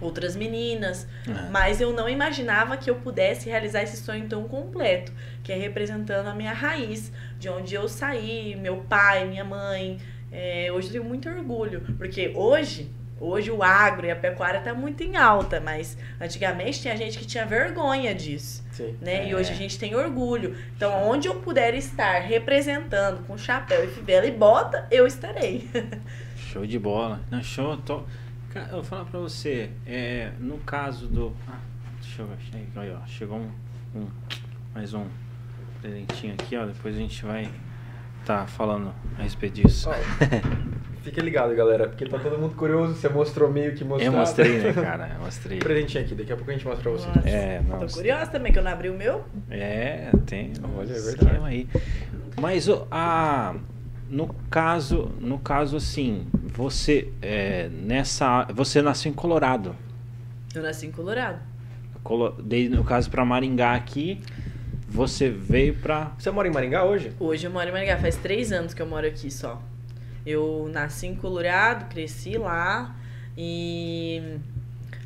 outras 0.00 0.36
meninas, 0.36 1.06
É. 1.26 1.50
mas 1.50 1.80
eu 1.80 1.92
não 1.92 2.08
imaginava 2.08 2.76
que 2.76 2.88
eu 2.88 2.96
pudesse 2.96 3.48
realizar 3.48 3.82
esse 3.82 3.96
sonho 3.96 4.28
tão 4.28 4.44
completo, 4.44 5.12
que 5.42 5.52
é 5.52 5.56
representando 5.56 6.26
a 6.28 6.34
minha 6.34 6.52
raiz, 6.52 7.10
de 7.38 7.48
onde 7.48 7.74
eu 7.74 7.88
saí, 7.88 8.54
meu 8.56 8.76
pai, 8.88 9.26
minha 9.26 9.44
mãe. 9.44 9.98
É, 10.30 10.70
hoje 10.72 10.88
eu 10.88 10.92
tenho 10.92 11.04
muito 11.04 11.28
orgulho, 11.28 11.80
porque 11.96 12.32
hoje, 12.34 12.90
hoje 13.20 13.50
o 13.50 13.62
agro 13.62 14.06
e 14.06 14.10
a 14.10 14.16
pecuária 14.16 14.60
tá 14.60 14.72
muito 14.74 15.02
em 15.02 15.16
alta, 15.16 15.60
mas 15.60 15.96
antigamente 16.20 16.80
tinha 16.80 16.96
gente 16.96 17.18
que 17.18 17.26
tinha 17.26 17.44
vergonha 17.46 18.14
disso, 18.14 18.64
Sim. 18.72 18.96
né? 19.00 19.26
E 19.28 19.30
É. 19.32 19.36
hoje 19.36 19.50
a 19.52 19.54
gente 19.54 19.78
tem 19.78 19.94
orgulho. 19.94 20.56
Então, 20.76 20.92
onde 21.08 21.26
eu 21.28 21.34
puder 21.36 21.74
estar 21.74 22.20
representando 22.20 23.24
com 23.26 23.36
chapéu 23.36 23.84
e 23.84 23.88
fivela 23.88 24.26
e 24.26 24.30
bota, 24.30 24.86
eu 24.90 25.06
estarei. 25.06 25.68
Show 26.36 26.66
de 26.66 26.78
bola. 26.78 27.20
Não, 27.30 27.42
show. 27.42 27.76
Tô... 27.76 28.02
Cara, 28.50 28.68
eu 28.68 28.76
vou 28.76 28.82
falar 28.84 29.04
pra 29.04 29.20
você. 29.20 29.70
É, 29.86 30.32
no 30.40 30.56
caso 30.58 31.06
do. 31.06 31.36
Ah, 31.46 31.58
deixa 32.00 32.22
eu 32.22 32.26
ver. 32.28 32.66
Aí, 32.74 32.90
ó, 32.90 33.06
chegou 33.06 33.38
um, 33.38 33.50
um- 33.94 34.08
Mais 34.74 34.94
um 34.94 35.04
presentinho 35.82 36.32
aqui, 36.32 36.56
ó. 36.56 36.64
Depois 36.64 36.94
a 36.96 36.98
gente 36.98 37.22
vai 37.24 37.50
tá 38.24 38.46
falando 38.46 38.94
a 39.18 39.22
respeito 39.22 39.54
disso. 39.60 39.90
Ó, 39.90 39.94
fica 41.08 41.20
ligado, 41.22 41.54
galera, 41.54 41.88
porque 41.88 42.06
tá 42.06 42.18
todo 42.18 42.38
mundo 42.38 42.54
curioso. 42.54 42.94
Você 42.94 43.08
mostrou 43.08 43.50
meio 43.50 43.74
que 43.74 43.84
mostrou. 43.84 44.12
Eu 44.12 44.18
mostrei, 44.18 44.58
né, 44.58 44.72
cara? 44.72 45.10
Eu 45.16 45.24
mostrei. 45.24 45.58
Presentinho 45.60 46.04
aqui, 46.04 46.14
daqui 46.14 46.32
a 46.32 46.36
pouco 46.36 46.50
a 46.50 46.54
gente 46.54 46.66
mostra 46.66 46.82
pra 46.82 46.92
vocês. 46.92 47.14
Nossa. 47.16 47.28
É, 47.28 47.58
Tô 47.60 47.76
nossa. 47.76 47.94
curiosa 47.96 48.26
também, 48.30 48.52
que 48.52 48.58
eu 48.58 48.62
não 48.62 48.70
abri 48.70 48.88
o 48.90 48.94
meu. 48.94 49.24
É, 49.50 50.10
tem. 50.26 50.52
Olha, 50.76 50.92
é 50.92 51.00
verdade. 51.00 51.38
aí. 51.44 51.68
Mas 52.40 52.68
o- 52.68 52.86
a, 52.90 53.54
no 54.08 54.34
caso, 54.50 55.10
no 55.20 55.38
caso 55.38 55.76
assim, 55.76 56.26
você 56.54 57.08
é, 57.20 57.68
nessa, 57.68 58.44
você 58.54 58.80
nasceu 58.80 59.10
em 59.10 59.14
Colorado. 59.14 59.74
Eu 60.54 60.62
nasci 60.62 60.86
em 60.86 60.90
Colorado. 60.90 61.38
Colo- 62.02 62.36
Desde, 62.42 62.74
no 62.74 62.84
caso 62.84 63.10
para 63.10 63.24
Maringá 63.24 63.74
aqui, 63.74 64.20
você 64.88 65.28
veio 65.28 65.74
pra. 65.74 66.12
Você 66.18 66.30
mora 66.30 66.48
em 66.48 66.50
Maringá 66.50 66.84
hoje? 66.84 67.12
Hoje 67.20 67.46
eu 67.46 67.50
moro 67.50 67.68
em 67.68 67.72
Maringá, 67.72 67.98
faz 67.98 68.16
três 68.16 68.50
anos 68.52 68.72
que 68.72 68.80
eu 68.80 68.86
moro 68.86 69.06
aqui 69.06 69.30
só. 69.30 69.60
Eu 70.28 70.68
nasci 70.72 71.06
em 71.06 71.14
Colorado, 71.14 71.88
cresci 71.88 72.36
lá 72.36 72.94
e 73.36 74.38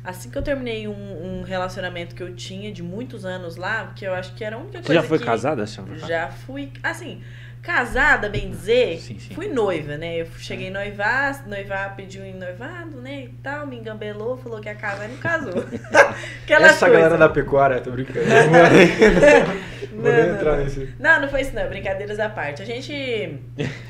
assim 0.03 0.29
que 0.29 0.37
eu 0.37 0.41
terminei 0.41 0.87
um, 0.87 1.39
um 1.39 1.43
relacionamento 1.43 2.13
que 2.13 2.21
eu 2.21 2.35
tinha 2.35 2.71
de 2.71 2.83
muitos 2.83 3.25
anos 3.25 3.55
lá, 3.55 3.93
que 3.95 4.05
eu 4.05 4.13
acho 4.13 4.33
que 4.33 4.43
era 4.43 4.57
a 4.57 4.59
única 4.59 4.79
Você 4.79 4.87
coisa 4.87 5.01
já 5.01 5.07
foi 5.07 5.19
que... 5.19 5.25
casada? 5.25 5.65
Você 5.65 5.81
casada? 5.81 6.07
Já 6.07 6.29
fui, 6.29 6.71
assim, 6.83 7.21
casada, 7.63 8.27
bem 8.27 8.49
dizer, 8.51 8.99
Sim, 8.99 9.17
sim. 9.17 9.33
fui 9.33 9.47
noiva, 9.47 9.97
né? 9.97 10.17
Eu 10.21 10.27
cheguei 10.37 10.69
noivar, 10.69 11.47
noivar 11.47 11.95
pediu 11.95 12.23
em 12.25 12.33
noivado, 12.33 12.97
né, 13.01 13.23
e 13.23 13.29
tal, 13.41 13.65
me 13.65 13.77
engambelou, 13.77 14.35
falou 14.37 14.59
que 14.59 14.67
ia 14.67 14.75
casar 14.75 15.05
e 15.05 15.13
não 15.13 15.17
casou. 15.17 15.53
Essa 16.47 16.85
coisa. 16.85 16.89
galera 16.89 17.17
da 17.17 17.29
pecuária, 17.29 17.79
tô 17.79 17.91
brincando. 17.91 18.19
Nem 18.25 18.33
Não, 19.93 20.35
entrar 20.35 20.57
não. 20.57 20.63
nesse. 20.63 20.93
Não, 20.99 21.21
não 21.21 21.29
foi 21.29 21.41
isso 21.41 21.55
não, 21.55 21.67
brincadeiras 21.69 22.19
à 22.19 22.27
parte. 22.27 22.61
A 22.61 22.65
gente 22.65 23.39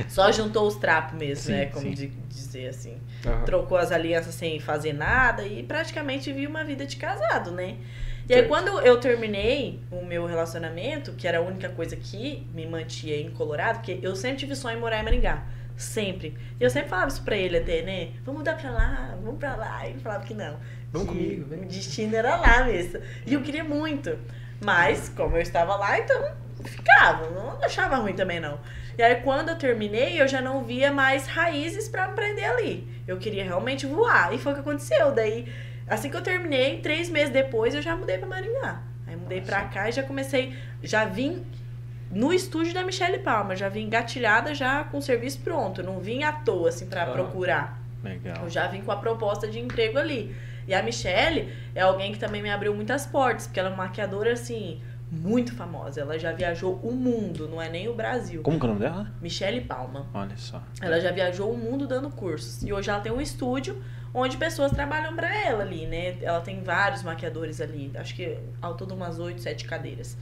só 0.09 0.31
juntou 0.31 0.67
os 0.67 0.75
trapos 0.75 1.17
mesmo, 1.17 1.45
Sim, 1.45 1.51
né? 1.53 1.65
Como 1.67 1.89
de- 1.93 2.07
dizer 2.29 2.67
assim. 2.67 2.97
Aham. 3.25 3.45
Trocou 3.45 3.77
as 3.77 3.91
alianças 3.91 4.35
sem 4.35 4.59
fazer 4.59 4.93
nada 4.93 5.43
e 5.47 5.63
praticamente 5.63 6.31
viu 6.31 6.49
uma 6.49 6.63
vida 6.63 6.85
de 6.85 6.97
casado, 6.97 7.51
né? 7.51 7.75
E 8.27 8.33
aí 8.33 8.47
quando 8.47 8.79
eu 8.79 8.99
terminei 8.99 9.81
o 9.91 10.03
meu 10.05 10.25
relacionamento, 10.25 11.13
que 11.13 11.27
era 11.27 11.39
a 11.39 11.41
única 11.41 11.69
coisa 11.69 11.95
que 11.95 12.47
me 12.53 12.65
mantinha 12.65 13.17
em 13.17 13.29
Colorado, 13.31 13.79
porque 13.79 13.99
eu 14.01 14.15
sempre 14.15 14.37
tive 14.37 14.55
sonho 14.55 14.77
em 14.77 14.79
morar 14.79 14.99
em 14.99 15.03
Maringá. 15.03 15.43
Sempre. 15.75 16.37
E 16.59 16.63
eu 16.63 16.69
sempre 16.69 16.89
falava 16.89 17.09
isso 17.09 17.23
pra 17.23 17.35
ele 17.35 17.57
até, 17.57 17.81
né? 17.81 18.11
Vamos 18.23 18.39
mudar 18.39 18.55
pra 18.55 18.71
lá, 18.71 19.17
vamos 19.21 19.39
pra 19.39 19.55
lá. 19.55 19.85
E 19.85 19.91
ele 19.91 19.99
falava 19.99 20.23
que 20.23 20.33
não. 20.33 20.57
Vamos 20.91 21.09
que 21.09 21.15
comigo, 21.15 21.45
vem. 21.49 21.61
O 21.61 21.65
destino 21.65 22.15
era 22.15 22.35
lá 22.37 22.63
mesmo. 22.65 22.99
E 23.25 23.33
eu 23.33 23.41
queria 23.41 23.63
muito. 23.63 24.17
Mas, 24.63 25.09
como 25.09 25.35
eu 25.35 25.41
estava 25.41 25.75
lá, 25.75 25.99
então 25.99 26.31
ficava. 26.63 27.29
Não 27.31 27.61
achava 27.61 27.95
ruim 27.97 28.13
também, 28.13 28.39
não. 28.39 28.59
E 28.97 29.01
aí, 29.01 29.15
quando 29.15 29.49
eu 29.49 29.57
terminei, 29.57 30.21
eu 30.21 30.27
já 30.27 30.41
não 30.41 30.63
via 30.63 30.91
mais 30.91 31.25
raízes 31.25 31.89
pra 31.89 32.05
aprender 32.05 32.45
ali. 32.45 32.87
Eu 33.07 33.17
queria 33.17 33.43
realmente 33.43 33.87
voar. 33.87 34.33
E 34.33 34.37
foi 34.37 34.51
o 34.51 34.55
que 34.55 34.61
aconteceu. 34.61 35.11
Daí, 35.11 35.51
assim 35.87 36.09
que 36.09 36.15
eu 36.17 36.21
terminei, 36.21 36.79
três 36.79 37.09
meses 37.09 37.31
depois, 37.31 37.73
eu 37.75 37.81
já 37.81 37.95
mudei 37.95 38.17
pra 38.17 38.27
Maringá. 38.27 38.81
Aí 39.07 39.15
mudei 39.15 39.41
pra 39.41 39.63
cá 39.65 39.89
e 39.89 39.91
já 39.91 40.03
comecei. 40.03 40.55
Já 40.81 41.05
vim 41.05 41.45
no 42.11 42.31
estúdio 42.33 42.73
da 42.73 42.83
Michelle 42.83 43.19
Palma. 43.19 43.55
Já 43.55 43.69
vim 43.69 43.81
engatilhada 43.83 44.53
já 44.55 44.83
com 44.85 44.97
o 44.97 45.01
serviço 45.01 45.39
pronto. 45.41 45.81
Eu 45.81 45.85
não 45.85 45.99
vim 45.99 46.23
à 46.23 46.31
toa, 46.31 46.69
assim, 46.69 46.85
pra 46.87 47.03
Aham. 47.03 47.13
procurar. 47.13 47.79
Legal. 48.03 48.43
Eu 48.43 48.49
já 48.49 48.67
vim 48.67 48.81
com 48.81 48.91
a 48.91 48.95
proposta 48.97 49.47
de 49.47 49.59
emprego 49.59 49.97
ali. 49.97 50.35
E 50.67 50.73
a 50.73 50.81
Michelle 50.81 51.53
é 51.75 51.81
alguém 51.81 52.11
que 52.13 52.19
também 52.19 52.41
me 52.41 52.49
abriu 52.49 52.73
muitas 52.73 53.05
portas, 53.05 53.47
porque 53.47 53.59
ela 53.59 53.69
é 53.69 53.73
uma 53.73 53.83
maquiadora, 53.83 54.31
assim, 54.33 54.81
muito 55.11 55.53
famosa. 55.55 56.01
Ela 56.01 56.17
já 56.17 56.31
viajou 56.31 56.75
o 56.81 56.91
mundo, 56.93 57.47
não 57.49 57.61
é 57.61 57.69
nem 57.69 57.87
o 57.89 57.93
Brasil. 57.93 58.41
Como 58.41 58.57
que 58.59 58.65
é 58.65 58.69
o 58.69 58.73
nome 58.73 58.81
dela? 58.81 59.11
Michelle 59.21 59.61
Palma. 59.61 60.07
Olha 60.13 60.37
só. 60.37 60.61
Ela 60.81 60.99
já 60.99 61.11
viajou 61.11 61.51
o 61.51 61.57
mundo 61.57 61.85
dando 61.87 62.09
cursos. 62.09 62.63
E 62.63 62.71
hoje 62.71 62.89
ela 62.89 62.99
tem 62.99 63.11
um 63.11 63.21
estúdio 63.21 63.81
onde 64.13 64.37
pessoas 64.37 64.71
trabalham 64.71 65.15
pra 65.15 65.35
ela 65.35 65.63
ali, 65.63 65.87
né? 65.87 66.17
Ela 66.21 66.41
tem 66.41 66.61
vários 66.61 67.01
maquiadores 67.03 67.59
ali. 67.59 67.91
Acho 67.95 68.15
que 68.15 68.37
ao 68.61 68.75
todo 68.75 68.93
umas 68.93 69.19
oito, 69.19 69.41
sete 69.41 69.65
cadeiras. 69.65 70.17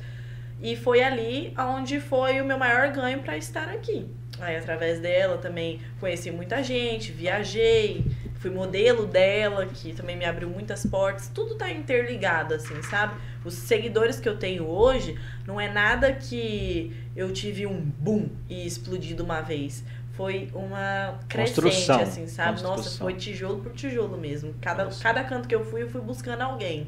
E 0.61 0.75
foi 0.75 1.03
ali 1.03 1.53
onde 1.57 1.99
foi 1.99 2.39
o 2.39 2.45
meu 2.45 2.57
maior 2.57 2.91
ganho 2.91 3.19
para 3.19 3.35
estar 3.35 3.67
aqui. 3.67 4.07
Aí, 4.39 4.55
através 4.55 4.99
dela, 4.99 5.37
também 5.37 5.81
conheci 5.99 6.31
muita 6.31 6.63
gente, 6.63 7.11
viajei, 7.11 8.05
fui 8.35 8.49
modelo 8.49 9.05
dela, 9.05 9.67
que 9.67 9.93
também 9.93 10.15
me 10.15 10.25
abriu 10.25 10.49
muitas 10.49 10.85
portas. 10.85 11.27
Tudo 11.27 11.55
tá 11.55 11.69
interligado, 11.69 12.53
assim, 12.53 12.81
sabe? 12.83 13.19
Os 13.43 13.53
seguidores 13.53 14.19
que 14.19 14.29
eu 14.29 14.37
tenho 14.37 14.65
hoje 14.67 15.19
não 15.45 15.59
é 15.59 15.67
nada 15.71 16.11
que 16.13 16.95
eu 17.15 17.31
tive 17.31 17.67
um 17.67 17.79
boom 17.79 18.29
e 18.49 18.65
explodi 18.65 19.13
de 19.13 19.21
uma 19.21 19.41
vez. 19.41 19.83
Foi 20.21 20.49
uma 20.53 21.15
crescente, 21.27 21.61
Construção. 21.63 21.99
assim, 21.99 22.27
sabe? 22.27 22.61
Nossa, 22.61 22.67
Construção. 22.75 23.07
foi 23.07 23.13
tijolo 23.15 23.57
por 23.57 23.71
tijolo 23.71 24.15
mesmo. 24.19 24.53
Cada, 24.61 24.85
cada 25.01 25.23
canto 25.23 25.47
que 25.47 25.55
eu 25.55 25.65
fui, 25.65 25.81
eu 25.81 25.89
fui 25.89 25.99
buscando 25.99 26.41
alguém. 26.41 26.85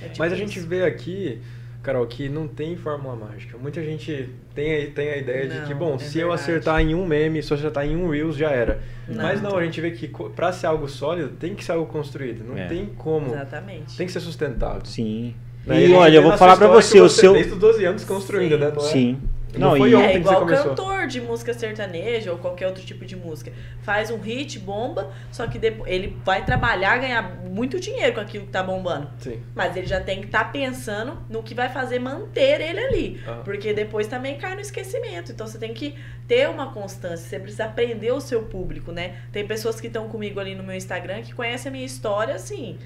É 0.00 0.04
tipo 0.06 0.20
Mas 0.20 0.32
a 0.32 0.36
gente 0.36 0.56
isso. 0.60 0.68
vê 0.68 0.84
aqui, 0.84 1.40
Carol, 1.82 2.06
que 2.06 2.28
não 2.28 2.46
tem 2.46 2.76
fórmula 2.76 3.16
mágica. 3.16 3.58
Muita 3.58 3.82
gente 3.82 4.30
tem, 4.54 4.84
a- 4.84 4.90
tem 4.92 5.08
a 5.08 5.16
ideia 5.16 5.48
de 5.48 5.60
que, 5.62 5.70
Não, 5.70 5.78
bom, 5.80 5.94
é 5.96 5.98
se 5.98 6.18
eu 6.20 6.28
verdade. 6.28 6.42
acertar 6.42 6.80
em 6.80 6.94
um 6.94 7.04
meme, 7.04 7.42
se 7.42 7.50
eu 7.52 7.56
acertar 7.56 7.84
em 7.84 7.96
um 7.96 8.08
Reels, 8.08 8.36
já 8.36 8.50
era. 8.52 8.80
Não. 9.08 9.20
Mas 9.20 9.42
não, 9.42 9.56
a 9.56 9.64
gente 9.64 9.80
vê 9.80 9.90
que 9.90 10.06
pra 10.36 10.52
ser 10.52 10.68
algo 10.68 10.88
sólido, 10.88 11.30
tem 11.30 11.56
que 11.56 11.64
ser 11.64 11.72
algo 11.72 11.86
construído. 11.86 12.44
Não 12.44 12.56
É. 12.56 12.68
tem 12.68 12.86
como. 12.86 13.32
Exatamente. 13.34 13.96
Tem 13.96 14.06
que 14.06 14.12
ser 14.12 14.20
sustentável. 14.20 14.84
Sim. 14.84 15.34
Né? 15.66 15.86
E 15.86 15.92
olha, 15.92 16.14
eu 16.18 16.22
vou 16.22 16.38
falar 16.38 16.52
história 16.52 16.72
você, 16.74 16.92
que 16.92 17.00
o 17.00 17.08
seu. 17.08 17.32
Desde 17.32 17.52
os 17.52 17.58
12 17.58 17.84
anos 17.84 18.04
construindo, 18.04 18.52
Sim. 18.52 19.12
né? 19.12 19.18
Não 19.18 19.26
é? 19.32 19.35
Não 19.54 19.70
Não, 19.70 19.76
foi 19.76 19.90
e, 19.90 19.94
ontem 19.94 20.06
É 20.06 20.12
que 20.12 20.18
igual 20.18 20.34
você 20.34 20.40
começou. 20.40 20.68
cantor 20.70 21.06
de 21.06 21.20
música 21.20 21.54
sertaneja 21.54 22.32
ou 22.32 22.38
qualquer 22.38 22.66
outro 22.66 22.84
tipo 22.84 23.04
de 23.06 23.16
música. 23.16 23.52
Faz 23.82 24.10
um 24.10 24.18
hit, 24.18 24.58
bomba, 24.58 25.10
só 25.30 25.46
que 25.46 25.58
depois 25.58 25.90
ele 25.90 26.16
vai 26.24 26.44
trabalhar, 26.44 26.98
ganhar 26.98 27.22
muito 27.44 27.80
dinheiro 27.80 28.14
com 28.14 28.20
aquilo 28.20 28.44
que 28.44 28.52
tá 28.52 28.62
bombando. 28.62 29.08
Sim. 29.18 29.40
Mas 29.54 29.76
ele 29.76 29.86
já 29.86 30.00
tem 30.00 30.20
que 30.20 30.26
estar 30.26 30.52
pensando 30.52 31.18
no 31.30 31.42
que 31.42 31.54
vai 31.54 31.68
fazer 31.68 31.98
manter 31.98 32.60
ele 32.60 32.80
ali. 32.80 33.20
Ah. 33.26 33.40
Porque 33.44 33.72
depois 33.72 34.06
também 34.06 34.36
cai 34.36 34.54
no 34.54 34.60
esquecimento. 34.60 35.32
Então 35.32 35.46
você 35.46 35.58
tem 35.58 35.72
que 35.72 35.94
ter 36.26 36.48
uma 36.48 36.72
constância, 36.72 37.16
você 37.26 37.38
precisa 37.38 37.64
aprender 37.64 38.12
o 38.12 38.20
seu 38.20 38.42
público, 38.42 38.92
né? 38.92 39.16
Tem 39.32 39.46
pessoas 39.46 39.80
que 39.80 39.86
estão 39.86 40.08
comigo 40.08 40.38
ali 40.40 40.54
no 40.54 40.62
meu 40.62 40.76
Instagram 40.76 41.22
que 41.22 41.32
conhecem 41.34 41.70
a 41.70 41.72
minha 41.72 41.86
história 41.86 42.34
assim. 42.34 42.78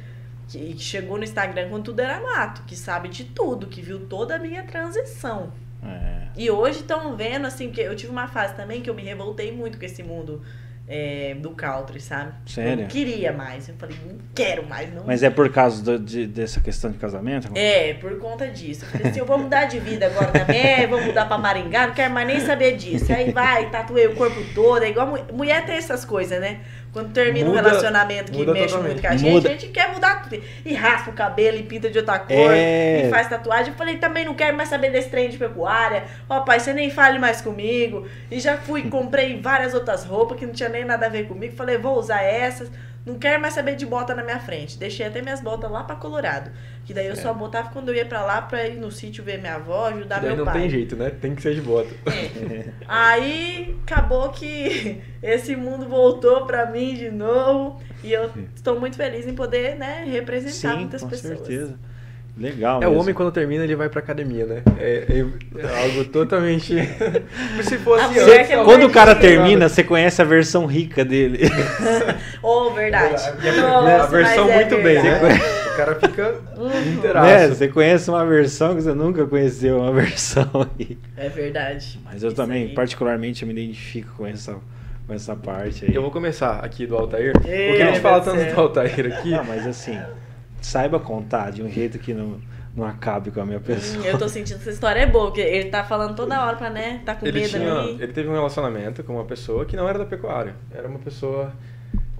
Que 0.47 0.75
que 0.75 0.83
chegou 0.83 1.17
no 1.17 1.25
Instagram 1.25 1.69
quando 1.69 1.85
tudo 1.85 2.01
era 2.01 2.21
mato, 2.21 2.63
que 2.67 2.77
sabe 2.77 3.09
de 3.09 3.25
tudo, 3.25 3.67
que 3.67 3.81
viu 3.81 4.01
toda 4.07 4.37
a 4.37 4.39
minha 4.39 4.63
transição. 4.65 5.53
É. 5.85 6.29
E 6.37 6.51
hoje 6.51 6.81
estão 6.81 7.17
vendo, 7.17 7.47
assim, 7.47 7.69
porque 7.69 7.81
eu 7.81 7.95
tive 7.97 8.13
uma 8.13 8.29
fase 8.29 8.55
também 8.55 8.81
que 8.81 8.89
eu 8.91 8.95
me 8.95 9.03
revoltei 9.03 9.51
muito 9.53 9.79
com 9.79 9.85
esse 9.85 10.03
mundo 10.03 10.43
é, 10.93 11.37
do 11.39 11.51
country, 11.51 12.01
sabe? 12.01 12.33
Sério? 12.47 12.73
Eu 12.73 12.77
não 12.79 12.87
queria 12.87 13.33
mais. 13.33 13.69
Eu 13.69 13.75
falei, 13.77 13.97
não 14.05 14.17
quero 14.35 14.67
mais, 14.67 14.93
não. 14.93 15.05
Mas 15.07 15.23
é 15.23 15.31
por 15.31 15.49
causa 15.53 15.83
do- 15.83 15.99
de- 15.99 16.27
dessa 16.27 16.61
questão 16.61 16.91
de 16.91 16.99
casamento? 16.99 17.49
É, 17.55 17.95
por 17.95 18.19
conta 18.19 18.49
disso. 18.49 18.85
Eu 18.85 18.89
falei 18.91 19.07
assim, 19.09 19.21
eu 19.21 19.27
vou 19.27 19.39
mudar 19.39 19.67
de 19.67 19.79
vida 19.79 20.07
agora 20.07 20.33
também, 20.33 20.87
vou 20.91 21.01
mudar 21.01 21.27
pra 21.27 21.39
Maringá, 21.39 21.87
não 21.89 21.95
quero 21.95 22.13
mais 22.13 22.27
nem 22.27 22.41
saber 22.41 22.77
disso. 22.77 23.13
Aí 23.13 23.31
vai, 23.33 23.71
tatuei 23.71 24.07
o 24.09 24.17
corpo 24.17 24.41
todo, 24.55 24.83
é 24.83 24.89
igual 24.91 25.07
mu- 25.07 25.25
mulher 25.33 25.65
tem 25.65 25.77
essas 25.77 26.05
coisas, 26.05 26.41
né? 26.41 26.61
Quando 26.93 27.13
termina 27.13 27.47
um 27.49 27.55
Muda- 27.55 27.63
relacionamento 27.69 28.33
que 28.33 28.39
mexe 28.39 28.67
totalmente. 28.67 28.89
muito 28.95 29.01
com 29.01 29.07
a 29.07 29.17
gente, 29.17 29.31
Muda. 29.33 29.49
a 29.49 29.53
gente 29.53 29.67
quer 29.69 29.93
mudar 29.93 30.23
tudo. 30.25 30.43
E 30.65 30.75
raspa 30.75 31.11
o 31.11 31.13
cabelo, 31.13 31.57
e 31.57 31.63
pinta 31.63 31.89
de 31.89 31.99
outra 31.99 32.19
cor, 32.19 32.53
É. 32.53 33.07
e 33.07 33.11
faz 33.11 33.29
tatuagem. 33.29 33.69
Eu 33.69 33.75
falei, 33.79 33.97
também 33.99 34.25
não 34.25 34.35
quero 34.35 34.57
mais 34.57 34.69
saber 34.69 34.91
desse 34.91 35.09
trem 35.09 35.29
de 35.29 35.39
pecuária. 35.39 36.03
Ó, 36.29 36.41
pai, 36.41 36.59
você 36.59 36.73
nem 36.73 36.91
fale 36.91 37.19
mais 37.21 37.41
comigo. 37.41 38.09
E 38.31 38.41
já 38.41 38.57
fui, 38.57 38.83
comprei 38.91 39.41
várias 39.41 39.73
outras 39.73 40.05
roupas 40.05 40.37
que 40.39 40.45
não 40.47 40.53
tinha 40.53 40.69
nem 40.69 40.85
nada 40.85 41.07
a 41.07 41.09
ver 41.09 41.29
comigo. 41.29 41.55
Falei, 41.55 41.79
vou 41.79 41.97
usar 41.97 42.23
essas. 42.23 42.69
Não 43.05 43.19
quero 43.19 43.41
mais 43.41 43.55
saber 43.55 43.77
de 43.77 43.87
bota 43.87 44.15
na 44.15 44.23
minha 44.23 44.39
frente. 44.39 44.79
Deixei 44.79 45.07
até 45.07 45.23
minhas 45.23 45.41
botas 45.41 45.71
lá 45.71 45.83
pra 45.85 45.97
Colorado. 45.97 46.51
Que 46.85 46.93
daí 46.93 47.07
eu 47.07 47.17
só 47.17 47.33
botava 47.33 47.71
quando 47.71 47.89
eu 47.89 47.95
ia 47.95 48.05
pra 48.05 48.23
lá 48.25 48.43
pra 48.43 48.67
ir 48.67 48.77
no 48.77 48.91
sítio 48.91 49.25
ver 49.25 49.39
minha 49.39 49.55
avó, 49.55 49.87
ajudar 49.89 50.19
Daí 50.21 50.29
meu 50.29 50.39
não 50.39 50.45
pai. 50.45 50.61
tem 50.61 50.71
jeito, 50.71 50.97
né? 50.97 51.09
Tem 51.11 51.35
que 51.35 51.41
ser 51.41 51.55
de 51.55 51.63
bota. 51.63 51.89
É. 52.07 52.71
Aí 52.87 53.77
acabou 53.85 54.29
que 54.31 55.01
esse 55.23 55.57
mundo 55.57 55.89
voltou 55.89 56.45
pra 56.47 56.67
mim 56.67 56.95
de 56.95 57.11
novo. 57.11 57.81
E 58.03 58.13
eu 58.13 58.31
estou 58.55 58.79
muito 58.79 58.97
feliz 58.97 59.27
em 59.27 59.35
poder, 59.35 59.77
né, 59.77 60.05
representar 60.07 60.73
Sim, 60.75 60.81
muitas 60.81 61.03
com 61.03 61.09
pessoas. 61.09 61.39
certeza. 61.39 61.79
Legal. 62.39 62.83
É, 62.83 62.87
o 62.87 62.91
mesmo. 62.91 63.03
homem 63.03 63.15
quando 63.15 63.31
termina, 63.33 63.65
ele 63.65 63.77
vai 63.77 63.89
pra 63.89 64.01
academia, 64.01 64.47
né? 64.47 64.63
É, 64.79 65.05
é- 65.09 65.61
é 65.61 65.83
algo 65.85 66.05
totalmente... 66.07 66.75
Se 67.63 67.77
fosse 67.85 68.19
é 68.31 68.45
Quando 68.65 68.87
o 68.87 68.91
cara 68.91 69.15
termina, 69.15 69.69
você 69.69 69.85
conhece 69.85 70.23
a 70.23 70.25
versão 70.25 70.67
rica 70.67 71.05
dele. 71.05 71.41
Oh, 72.43 72.71
verdade. 72.71 73.23
A- 73.23 73.53
Nossa, 73.61 74.03
a 74.05 74.07
versão 74.07 74.49
é 74.51 74.55
muito 74.57 74.77
bem, 74.83 75.03
né? 75.03 75.21
O 75.73 75.77
cara 75.77 75.95
fica 75.97 76.35
inteiraço. 76.97 77.27
né? 77.27 77.49
Você 77.49 77.69
conhece 77.69 78.09
uma 78.11 78.25
versão 78.25 78.75
que 78.75 78.81
você 78.83 78.95
nunca 78.95 79.27
conheceu, 79.27 79.79
uma 79.81 79.93
versão 79.93 80.49
aí. 80.79 80.97
É 81.19 81.29
verdade. 81.29 82.01
Mas 82.03 82.23
eu 82.23 82.29
Isso 82.29 82.37
também, 82.37 82.69
aí. 82.69 82.75
particularmente, 82.75 83.43
eu 83.43 83.47
me 83.49 83.53
identifico 83.53 84.15
com 84.17 84.27
essa, 84.27 84.57
com 85.07 85.13
essa 85.13 85.37
parte 85.37 85.85
aí. 85.85 85.95
Eu 85.95 86.01
vou 86.01 86.11
começar 86.11 86.61
aqui 86.65 86.87
do 86.87 86.97
Altair. 86.97 87.35
Ei, 87.47 87.69
Porque 87.69 87.83
a 87.83 87.87
gente 87.89 88.01
fala 88.01 88.21
tanto 88.23 88.55
do 88.55 88.59
Altair 88.61 89.13
aqui. 89.15 89.31
Não, 89.33 89.45
mas 89.45 89.67
assim, 89.67 89.99
saiba 90.67 90.99
contar 91.01 91.51
de 91.53 91.63
um 91.63 91.69
jeito 91.71 91.99
que 91.99 92.13
não, 92.15 92.41
não 92.77 92.85
acabe 92.87 93.31
com 93.31 93.41
a 93.41 93.45
minha 93.47 93.59
Hum, 93.59 93.63
pessoa. 93.63 94.07
eu 94.07 94.19
tô 94.19 94.29
sentindo 94.29 94.57
que 94.57 94.63
essa 94.63 94.71
história 94.71 95.01
é 95.01 95.07
boa, 95.07 95.27
porque 95.27 95.41
ele 95.41 95.71
tá 95.71 95.83
falando 95.85 96.15
toda 96.15 96.41
hora 96.45 96.57
pra, 96.57 96.71
né, 96.71 97.01
tá 97.05 97.15
com 97.15 97.27
Ele, 97.27 97.41
medo 97.41 97.51
tinha, 97.51 97.73
ali. 97.73 97.97
ele 98.01 98.13
teve 98.13 98.29
um 98.29 98.33
relacionamento 98.33 99.03
com 99.03 99.15
uma 99.15 99.25
pessoa 99.25 99.65
que 99.65 99.77
não 99.77 99.89
era 99.89 99.99
da 99.99 100.05
pecuária. 100.05 100.55
Era 100.75 100.87
uma 100.89 100.99
pessoa. 100.99 101.53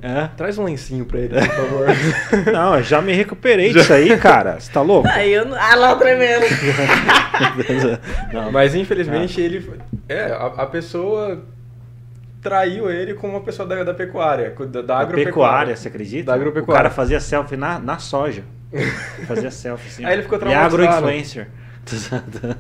É? 0.03 0.29
Traz 0.35 0.57
um 0.57 0.65
lencinho 0.65 1.05
pra 1.05 1.19
ele, 1.21 1.35
por 1.39 1.47
favor. 1.47 1.87
Não, 2.53 2.77
eu 2.77 2.83
já 2.83 3.03
me 3.03 3.13
recuperei 3.13 3.71
disso 3.71 3.93
aí, 3.93 4.17
cara. 4.17 4.59
Você 4.59 4.73
tá 4.73 4.81
louco? 4.81 5.07
Aí 5.09 5.31
eu 5.31 5.45
não... 5.45 5.55
Ah, 5.61 5.75
lá 5.75 5.93
o 5.93 5.99
tremendo. 5.99 6.47
Não, 8.33 8.51
Mas 8.53 8.75
infelizmente 8.75 9.41
ele. 9.41 9.61
foi- 9.61 9.79
É, 10.09 10.25
a, 10.33 10.47
a 10.47 10.67
pessoa 10.67 11.45
traiu 12.43 12.91
ele 12.91 13.15
com 13.15 13.29
uma 13.29 13.41
pessoa 13.41 13.67
da, 13.69 13.85
da 13.85 13.95
pecuária, 13.95 14.51
da, 14.59 14.65
da 14.67 14.83
Da 14.83 14.99
agropecuária. 14.99 15.25
pecuária, 15.27 15.77
você 15.77 15.89
acredita? 15.89 16.25
Da 16.27 16.35
agropecuária. 16.35 16.73
O 16.81 16.83
cara 16.85 16.91
fazia 16.91 17.21
selfie 17.21 17.57
na, 17.57 17.79
na 17.79 17.99
soja. 17.99 18.43
Fazia 19.27 19.51
selfie, 19.51 19.89
assim. 19.89 20.05
Aí 20.05 20.13
ele 20.15 20.23
ficou 20.23 20.39
E 20.39 20.43
é 20.43 20.45
traumatizado. 20.45 20.83
agro-influencer. 20.85 21.49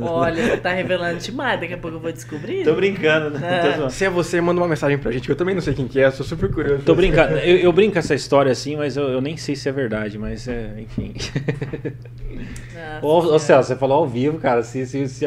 Olha, 0.01 0.43
você 0.43 0.57
tá 0.57 0.73
revelando 0.73 1.19
demais, 1.21 1.61
daqui 1.61 1.75
a 1.75 1.79
pouco 1.79 1.99
eu 1.99 2.01
vou 2.01 2.11
descobrir. 2.11 2.64
Tô 2.64 2.75
brincando, 2.75 3.38
né? 3.38 3.61
Tô 3.61 3.77
zoando. 3.77 3.93
Se 3.93 4.05
é 4.07 4.11
você, 4.11 4.40
manda 4.40 4.61
uma 4.61 4.66
mensagem 4.66 4.99
pra 4.99 5.12
gente, 5.12 5.27
que 5.27 5.31
eu 5.31 5.37
também 5.37 5.55
não 5.55 5.62
sei 5.62 5.73
quem 5.75 5.87
que 5.87 6.01
é, 6.01 6.11
sou 6.11 6.27
super 6.27 6.51
curioso. 6.51 6.83
Tô 6.85 6.95
brincando. 6.97 7.35
Eu, 7.37 7.59
eu 7.59 7.73
brinco 7.73 7.97
essa 7.99 8.14
história 8.14 8.51
assim, 8.51 8.77
mas 8.77 8.97
eu, 8.97 9.09
eu 9.09 9.21
nem 9.21 9.37
sei 9.37 9.55
se 9.55 9.69
é 9.69 9.73
verdade, 9.73 10.19
mas 10.19 10.49
é, 10.49 10.73
enfim. 10.81 11.14
Nossa 13.03 13.29
Ô. 13.29 13.38
Celso, 13.38 13.69
você 13.69 13.77
falou 13.77 13.99
ao 13.99 14.07
vivo, 14.09 14.38
cara. 14.38 14.62
Se, 14.62 14.85
se, 14.87 15.07
se- 15.09 15.27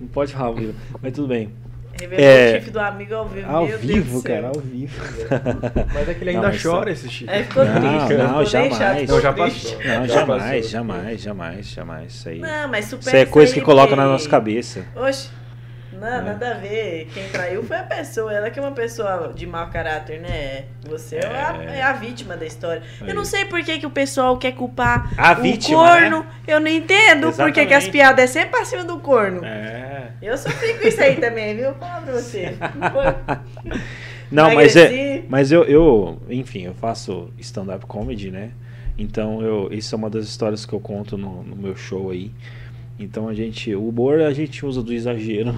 não 0.00 0.08
pode 0.12 0.32
falar 0.32 0.46
ao 0.46 0.54
vivo, 0.54 0.74
mas 1.00 1.12
tudo 1.12 1.28
bem. 1.28 1.50
Revelou 2.02 2.24
É. 2.24 2.50
o 2.50 2.54
chifre 2.56 2.70
do 2.70 2.80
amigo 2.80 3.14
ao 3.14 3.28
vivo. 3.28 3.50
Ao 3.50 3.66
meu 3.66 3.78
vivo, 3.78 4.22
cara, 4.22 4.48
ao 4.48 4.60
vivo. 4.60 5.02
Mas 5.94 6.08
é 6.08 6.14
que 6.14 6.24
ele 6.24 6.32
Não, 6.32 6.40
ainda 6.40 6.52
mas 6.52 6.62
chora 6.62 6.84
tá- 6.86 6.90
esse 6.92 7.08
chifre. 7.08 7.34
É, 7.34 7.42
ficou 7.44 7.64
Não, 7.64 7.72
triste. 7.74 8.14
não, 8.22 8.44
jamais. 8.44 8.76
chato, 8.76 9.08
Não, 9.08 9.20
já 9.20 9.32
passou. 9.32 9.72
Não, 9.78 9.84
Já 9.84 10.06
jamais, 10.06 10.42
passou. 10.42 10.62
jamais, 10.70 11.20
jamais, 11.20 11.66
jamais. 11.68 12.12
Isso 12.12 12.28
aí. 12.28 12.38
Não, 12.40 12.68
mas 12.68 12.84
super 12.86 13.00
Isso 13.06 13.16
aí 13.16 13.22
é 13.22 13.26
coisa 13.26 13.54
que 13.54 13.60
coloca 13.60 13.94
na 13.96 14.06
nossa 14.06 14.28
cabeça. 14.28 14.84
Oxe, 14.96 15.28
não, 16.10 16.18
É. 16.18 16.20
nada 16.22 16.50
a 16.50 16.54
ver. 16.54 17.08
Quem 17.14 17.28
traiu 17.28 17.62
foi 17.62 17.76
a 17.78 17.82
pessoa. 17.82 18.32
Ela 18.32 18.50
que 18.50 18.58
é 18.58 18.62
uma 18.62 18.72
pessoa 18.72 19.32
de 19.34 19.46
mau 19.46 19.68
caráter, 19.70 20.20
né? 20.20 20.64
Você 20.88 21.16
é, 21.16 21.26
a, 21.26 21.56
É. 21.62 21.78
é 21.78 21.82
a 21.82 21.92
vítima 21.92 22.36
da 22.36 22.44
história. 22.44 22.82
Aí. 23.00 23.08
Eu 23.08 23.14
não 23.14 23.24
sei 23.24 23.44
por 23.44 23.62
que, 23.62 23.78
que 23.78 23.86
o 23.86 23.90
pessoal 23.90 24.36
quer 24.36 24.52
culpar 24.52 25.10
A 25.16 25.32
o 25.32 25.42
vítima, 25.42 25.78
corno. 25.78 26.20
né? 26.20 26.26
Eu 26.46 26.60
não 26.60 26.68
entendo 26.68 27.32
por 27.32 27.52
que, 27.52 27.64
que 27.66 27.74
as 27.74 27.88
piadas 27.88 28.24
é 28.24 28.26
sempre 28.26 28.50
pra 28.50 28.64
cima 28.64 28.84
do 28.84 28.98
corno. 28.98 29.44
É. 29.44 30.10
Eu 30.20 30.36
sofri 30.36 30.74
com 30.74 30.86
isso 30.86 31.00
aí 31.00 31.16
também, 31.16 31.56
viu? 31.56 31.72
Fala 31.74 32.02
pra 32.02 32.12
você. 32.12 32.56
Não 32.76 33.80
Não, 34.30 34.54
mas 34.54 34.74
é. 34.76 35.22
Mas 35.28 35.52
eu, 35.52 35.64
eu, 35.64 36.20
enfim, 36.30 36.62
eu 36.64 36.74
faço 36.74 37.30
stand-up 37.38 37.84
comedy, 37.86 38.30
né? 38.30 38.50
Então 38.96 39.42
eu, 39.42 39.68
isso 39.72 39.94
é 39.94 39.98
uma 39.98 40.08
das 40.08 40.24
histórias 40.26 40.64
que 40.64 40.72
eu 40.72 40.80
conto 40.80 41.18
no, 41.18 41.42
no 41.42 41.54
meu 41.56 41.76
show 41.76 42.10
aí. 42.10 42.30
Então 43.02 43.28
a 43.28 43.34
gente, 43.34 43.74
o 43.74 43.88
humor 43.88 44.20
a 44.20 44.32
gente 44.32 44.64
usa 44.64 44.82
do 44.82 44.92
exagero. 44.92 45.54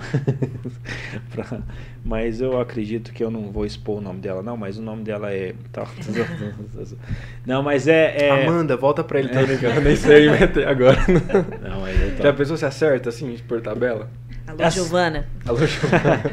pra- 1.30 1.60
mas 2.04 2.40
eu 2.40 2.60
acredito 2.60 3.12
que 3.12 3.22
eu 3.22 3.30
não 3.30 3.50
vou 3.50 3.64
expor 3.66 3.98
o 3.98 4.00
nome 4.00 4.20
dela, 4.20 4.42
não, 4.42 4.56
mas 4.56 4.78
o 4.78 4.82
nome 4.82 5.02
dela 5.04 5.32
é. 5.32 5.54
tal. 5.72 5.86
não, 7.46 7.62
mas 7.62 7.86
é. 7.88 8.16
é- 8.28 8.44
Amanda, 8.46 8.76
volta 8.76 9.02
pra 9.04 9.18
ele, 9.20 9.28
tá 9.28 9.42
brincando. 9.42 9.80
Nem 9.80 9.96
sei 9.96 10.30
meter 10.30 10.66
agora. 10.68 10.98
Não, 11.62 11.80
mas 11.80 12.00
eu 12.00 12.16
tô- 12.16 12.22
Já 12.22 12.32
pensou 12.32 12.56
se 12.56 12.64
acerta, 12.64 13.08
assim, 13.08 13.36
por 13.48 13.60
tabela? 13.60 14.10
Alô, 14.46 14.62
As- 14.62 14.74
Giovana. 14.74 15.26
Alô, 15.46 15.66
Giovana. 15.66 16.30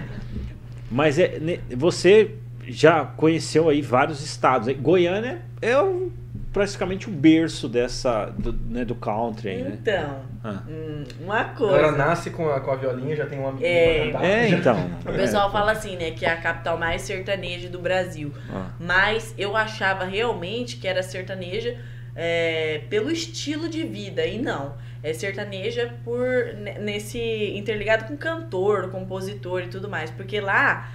Mas 0.90 1.18
é, 1.20 1.40
você 1.76 2.32
já 2.68 3.06
conheceu 3.06 3.70
aí 3.70 3.82
vários 3.82 4.24
estados. 4.24 4.68
Goiânia 4.76 5.42
é 5.62 5.78
o- 5.80 6.12
praticamente 6.52 7.08
o 7.08 7.12
berço 7.12 7.70
dessa 7.70 8.26
do, 8.38 8.52
né, 8.54 8.84
do 8.84 8.94
country, 8.96 9.50
aí, 9.50 9.64
né? 9.64 9.78
Então, 9.82 10.20
Ah. 10.44 10.64
hum, 10.68 11.04
uma 11.22 11.46
coisa. 11.46 11.76
Agora 11.78 11.92
nasce 11.94 12.30
com 12.32 12.50
a, 12.50 12.60
com 12.60 12.72
a 12.72 12.76
violinha, 12.76 13.16
já 13.16 13.26
tem 13.26 13.40
um 13.40 13.48
amiguinho 13.48 13.70
É. 13.70 14.10
pra 14.10 14.20
cantar. 14.20 14.26
É, 14.26 14.50
então. 14.50 14.90
O 15.06 15.14
pessoal 15.14 15.52
fala 15.52 15.72
assim, 15.72 15.96
né, 15.96 16.12
que 16.12 16.26
é 16.26 16.30
a 16.30 16.38
capital 16.38 16.78
mais 16.78 17.02
sertaneja 17.04 17.70
do 17.70 17.80
Brasil. 17.80 18.34
Ah. 18.54 18.70
Mas 18.80 19.34
eu 19.38 19.56
achava 19.56 20.04
realmente 20.06 20.78
que 20.78 20.88
era 20.88 21.02
sertaneja 21.02 21.78
é, 22.16 22.82
pelo 22.90 23.10
estilo 23.12 23.70
de 23.70 23.84
vida. 23.84 24.26
E 24.26 24.38
não. 24.38 24.74
é 25.04 25.14
sertaneja 25.14 25.92
por 26.04 26.54
ne- 26.58 26.78
nesse 26.78 27.18
interligado 27.58 28.04
com 28.06 28.16
cantor, 28.16 28.90
compositor 28.92 29.62
e 29.64 29.68
tudo 29.68 29.90
mais, 29.90 30.12
porque 30.12 30.40
lá 30.40 30.90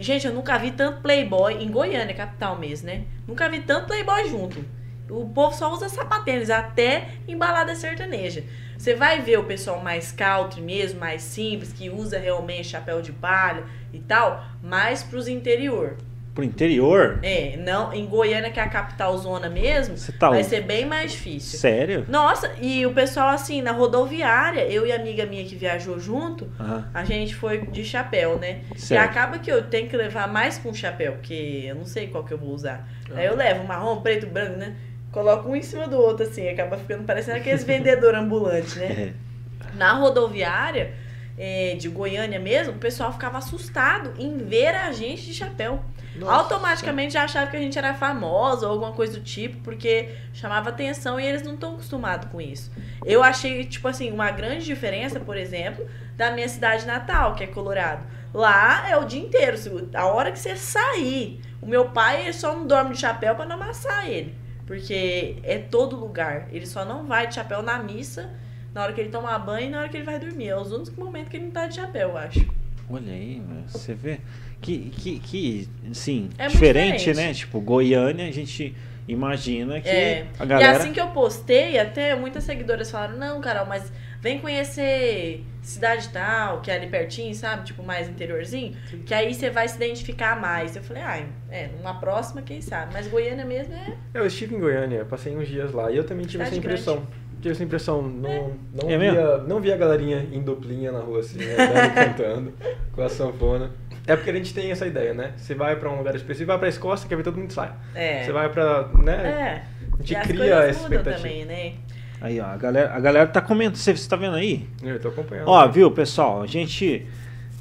Gente, 0.00 0.26
eu 0.26 0.34
nunca 0.34 0.58
vi 0.58 0.72
tanto 0.72 1.00
playboy 1.00 1.62
em 1.62 1.70
Goiânia, 1.70 2.12
capital 2.12 2.58
mesmo, 2.58 2.88
né? 2.88 3.04
Nunca 3.26 3.48
vi 3.48 3.60
tanto 3.60 3.86
playboy 3.86 4.28
junto. 4.28 4.64
O 5.08 5.28
povo 5.28 5.54
só 5.54 5.72
usa 5.72 5.88
sapatênis, 5.88 6.50
até 6.50 7.08
em 7.28 7.36
balada 7.36 7.74
sertaneja. 7.74 8.42
Você 8.76 8.94
vai 8.94 9.22
ver 9.22 9.38
o 9.38 9.44
pessoal 9.44 9.80
mais 9.80 10.12
country 10.12 10.60
mesmo, 10.60 11.00
mais 11.00 11.22
simples, 11.22 11.72
que 11.72 11.88
usa 11.88 12.18
realmente 12.18 12.68
chapéu 12.68 13.00
de 13.00 13.12
palha 13.12 13.64
e 13.92 13.98
tal, 14.00 14.44
mais 14.62 15.02
pros 15.02 15.28
interior. 15.28 15.96
Pro 16.34 16.44
interior? 16.44 17.18
É, 17.22 17.56
não, 17.56 17.94
em 17.94 18.04
Goiânia, 18.04 18.50
que 18.50 18.60
é 18.60 18.62
a 18.62 18.68
capital 18.68 19.16
zona 19.16 19.48
mesmo, 19.48 19.94
tá 20.18 20.28
vai 20.28 20.40
louco. 20.40 20.50
ser 20.50 20.60
bem 20.60 20.84
mais 20.84 21.12
difícil. 21.12 21.58
Sério? 21.58 22.04
Nossa, 22.10 22.52
e 22.60 22.84
o 22.84 22.92
pessoal 22.92 23.28
assim, 23.28 23.62
na 23.62 23.72
rodoviária, 23.72 24.60
eu 24.70 24.86
e 24.86 24.92
a 24.92 24.96
amiga 24.96 25.24
minha 25.24 25.42
que 25.46 25.56
viajou 25.56 25.98
junto, 25.98 26.46
Aham. 26.60 26.90
a 26.92 27.04
gente 27.04 27.34
foi 27.34 27.62
de 27.68 27.82
chapéu, 27.82 28.38
né? 28.38 28.60
E 28.74 28.78
Certo. 28.78 29.02
acaba 29.08 29.38
que 29.38 29.50
eu 29.50 29.62
tenho 29.62 29.88
que 29.88 29.96
levar 29.96 30.28
mais 30.28 30.58
que 30.58 30.68
um 30.68 30.74
chapéu, 30.74 31.12
porque 31.12 31.64
eu 31.66 31.74
não 31.74 31.86
sei 31.86 32.08
qual 32.08 32.22
que 32.22 32.34
eu 32.34 32.38
vou 32.38 32.50
usar. 32.50 32.86
Aí 33.14 33.24
eu 33.24 33.34
levo 33.34 33.64
marrom, 33.64 34.02
preto, 34.02 34.26
branco, 34.26 34.58
né? 34.58 34.76
Coloco 35.16 35.48
um 35.48 35.56
em 35.56 35.62
cima 35.62 35.88
do 35.88 35.96
outro, 35.96 36.26
assim, 36.26 36.46
acaba 36.46 36.76
ficando 36.76 37.04
parecendo 37.04 37.38
aqueles 37.38 37.64
vendedores 37.64 38.20
ambulantes, 38.20 38.76
né? 38.76 39.14
É. 39.72 39.74
Na 39.74 39.94
rodoviária 39.94 40.92
eh, 41.38 41.74
de 41.78 41.88
Goiânia 41.88 42.38
mesmo, 42.38 42.74
o 42.74 42.78
pessoal 42.78 43.10
ficava 43.10 43.38
assustado 43.38 44.12
em 44.18 44.36
ver 44.36 44.74
a 44.74 44.92
gente 44.92 45.24
de 45.24 45.32
chapéu. 45.32 45.82
Automaticamente 46.22 47.14
já 47.14 47.24
achava 47.24 47.50
que 47.50 47.56
a 47.56 47.60
gente 47.60 47.78
era 47.78 47.94
famosa 47.94 48.66
ou 48.66 48.72
alguma 48.72 48.92
coisa 48.92 49.14
do 49.14 49.24
tipo, 49.24 49.58
porque 49.62 50.10
chamava 50.34 50.68
atenção 50.68 51.18
e 51.18 51.26
eles 51.26 51.42
não 51.42 51.54
estão 51.54 51.72
acostumados 51.72 52.28
com 52.30 52.38
isso. 52.38 52.70
Eu 53.02 53.22
achei, 53.22 53.64
tipo 53.64 53.88
assim, 53.88 54.12
uma 54.12 54.30
grande 54.30 54.66
diferença, 54.66 55.18
por 55.18 55.38
exemplo, 55.38 55.86
da 56.14 56.30
minha 56.30 56.48
cidade 56.48 56.86
natal, 56.86 57.34
que 57.34 57.44
é 57.44 57.46
Colorado. 57.46 58.04
Lá 58.34 58.86
é 58.90 58.98
o 58.98 59.04
dia 59.04 59.22
inteiro. 59.22 59.56
A 59.94 60.04
hora 60.04 60.30
que 60.30 60.38
você 60.38 60.54
sair, 60.56 61.40
o 61.62 61.66
meu 61.66 61.86
pai 61.86 62.20
ele 62.20 62.34
só 62.34 62.54
não 62.54 62.66
dorme 62.66 62.92
de 62.92 63.00
chapéu 63.00 63.34
pra 63.34 63.46
não 63.46 63.56
amassar 63.56 64.06
ele. 64.06 64.44
Porque 64.66 65.36
é 65.42 65.58
todo 65.58 65.96
lugar. 65.96 66.48
Ele 66.52 66.66
só 66.66 66.84
não 66.84 67.06
vai 67.06 67.26
de 67.28 67.34
chapéu 67.34 67.62
na 67.62 67.78
missa, 67.82 68.30
na 68.74 68.82
hora 68.82 68.92
que 68.92 69.00
ele 69.00 69.10
toma 69.10 69.38
banho 69.38 69.68
e 69.68 69.70
na 69.70 69.78
hora 69.80 69.88
que 69.88 69.96
ele 69.96 70.04
vai 70.04 70.18
dormir. 70.18 70.48
É 70.48 70.56
os 70.60 70.72
únicos 70.72 70.94
momentos 70.96 71.28
que 71.28 71.36
ele 71.36 71.44
não 71.46 71.52
tá 71.52 71.66
de 71.66 71.76
chapéu, 71.76 72.10
eu 72.10 72.18
acho. 72.18 72.44
Olha 72.90 73.12
aí, 73.12 73.42
você 73.68 73.94
vê. 73.94 74.20
Que, 74.60 74.90
que, 74.90 75.18
que 75.20 75.68
sim, 75.92 76.28
É 76.38 76.48
diferente, 76.48 76.98
diferente. 76.98 77.16
né? 77.28 77.34
Tipo, 77.34 77.60
Goiânia, 77.60 78.26
a 78.26 78.30
gente 78.32 78.74
imagina 79.06 79.80
que 79.80 79.88
É. 79.88 80.26
a 80.38 80.44
galera. 80.44 80.72
E 80.72 80.76
assim 80.76 80.92
que 80.92 81.00
eu 81.00 81.08
postei, 81.08 81.78
até 81.78 82.14
muitas 82.16 82.42
seguidoras 82.44 82.90
falaram, 82.90 83.16
não, 83.18 83.40
Carol, 83.40 83.66
mas 83.66 83.92
vem 84.20 84.38
conhecer 84.40 85.44
cidade 85.66 86.08
tal, 86.10 86.60
que 86.60 86.70
é 86.70 86.76
ali 86.76 86.86
pertinho, 86.86 87.34
sabe? 87.34 87.64
Tipo, 87.64 87.82
mais 87.82 88.08
interiorzinho, 88.08 88.76
que 89.04 89.12
aí 89.12 89.34
você 89.34 89.50
vai 89.50 89.66
se 89.68 89.76
identificar 89.76 90.40
mais. 90.40 90.76
Eu 90.76 90.82
falei, 90.82 91.02
ah, 91.02 91.26
é, 91.50 91.68
numa 91.76 91.98
próxima, 91.98 92.40
quem 92.42 92.60
sabe? 92.60 92.92
Mas 92.92 93.08
Goiânia 93.08 93.44
mesmo 93.44 93.74
é. 93.74 93.94
Eu 94.14 94.26
estive 94.26 94.54
em 94.54 94.60
Goiânia, 94.60 95.04
passei 95.04 95.36
uns 95.36 95.48
dias 95.48 95.72
lá 95.72 95.90
e 95.90 95.96
eu 95.96 96.04
também 96.04 96.24
tive 96.24 96.42
essa 96.42 96.54
Cidade 96.54 96.66
impressão. 96.66 97.06
Tive 97.40 97.52
essa 97.52 97.64
impressão, 97.64 98.02
não, 98.02 98.54
não, 98.72 98.90
É 98.90 98.96
via, 98.96 99.38
não 99.38 99.60
via 99.60 99.74
a 99.74 99.76
galerinha 99.76 100.26
em 100.32 100.40
duplinha 100.40 100.90
na 100.90 101.00
rua 101.00 101.20
assim, 101.20 101.38
andando, 101.42 101.94
cantando, 101.94 102.54
com 102.92 103.02
a 103.02 103.08
sanfona. 103.08 103.70
É 104.06 104.14
porque 104.14 104.30
a 104.30 104.34
gente 104.34 104.54
tem 104.54 104.70
essa 104.70 104.86
ideia, 104.86 105.12
né? 105.12 105.32
Você 105.36 105.54
vai 105.54 105.74
pra 105.76 105.90
um 105.90 105.98
lugar 105.98 106.14
específico, 106.14 106.46
vai 106.46 106.58
pra 106.58 106.68
Escócia, 106.68 107.08
quer 107.08 107.16
ver 107.16 107.24
todo 107.24 107.36
mundo 107.38 107.52
sai. 107.52 107.72
É. 107.94 108.22
Você 108.22 108.32
vai 108.32 108.48
pra, 108.48 108.88
né? 109.02 109.14
É. 109.14 109.76
A 109.92 109.96
gente 109.98 110.12
e 110.12 110.16
as 110.16 110.26
cria 110.26 110.38
coisas 110.38 110.64
essa 110.70 110.82
mudam 110.82 110.98
expectativa. 110.98 111.28
também, 111.28 111.44
né? 111.44 111.72
Aí, 112.20 112.40
ó, 112.40 112.44
a 112.46 112.56
galera, 112.56 112.94
a 112.94 113.00
galera 113.00 113.26
tá 113.28 113.40
comentando. 113.40 113.76
Você, 113.76 113.96
você 113.96 114.08
tá 114.08 114.16
vendo 114.16 114.36
aí? 114.36 114.66
Eu 114.82 114.98
tô 115.00 115.08
acompanhando. 115.08 115.48
Ó, 115.48 115.66
viu, 115.68 115.90
pessoal? 115.90 116.42
A 116.42 116.46
gente. 116.46 117.06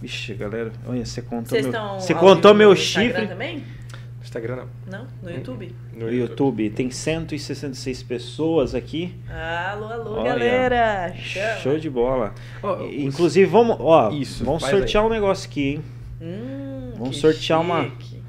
Vixe, 0.02 0.34
galera. 0.34 0.72
Olha, 0.88 1.06
você 1.06 1.22
contou 1.22 1.50
Vocês 1.50 1.66
meu. 1.66 1.72
estão. 1.74 2.00
Você 2.00 2.14
contou 2.14 2.54
meu 2.54 2.70
no 2.70 2.74
Instagram 2.76 3.10
chifre. 3.12 3.28
também? 3.28 3.64
Instagram 4.22 4.56
não. 4.58 5.00
Não? 5.00 5.08
No 5.24 5.30
YouTube? 5.30 5.76
No 5.94 6.12
YouTube. 6.12 6.70
Tem 6.72 6.90
166 6.90 8.04
pessoas 8.04 8.74
aqui. 8.76 9.16
Alô, 9.30 9.86
alô, 9.86 10.12
Olha. 10.20 10.32
galera! 10.32 11.14
Chama. 11.16 11.60
Show 11.60 11.78
de 11.78 11.90
bola. 11.90 12.34
E- 12.90 13.06
Inclusive, 13.06 13.46
vamos, 13.46 13.78
ó, 13.80 14.10
Isso, 14.12 14.44
vamos 14.44 14.64
sortear 14.64 15.06
um 15.06 15.10
negócio 15.10 15.48
aqui, 15.50 15.76
hein? 15.76 15.84
Hum, 16.22 16.92
Vamos 16.98 17.16
que 17.16 17.22
sortear 17.22 17.62
uma- 17.62 17.84
chique. 17.84 18.22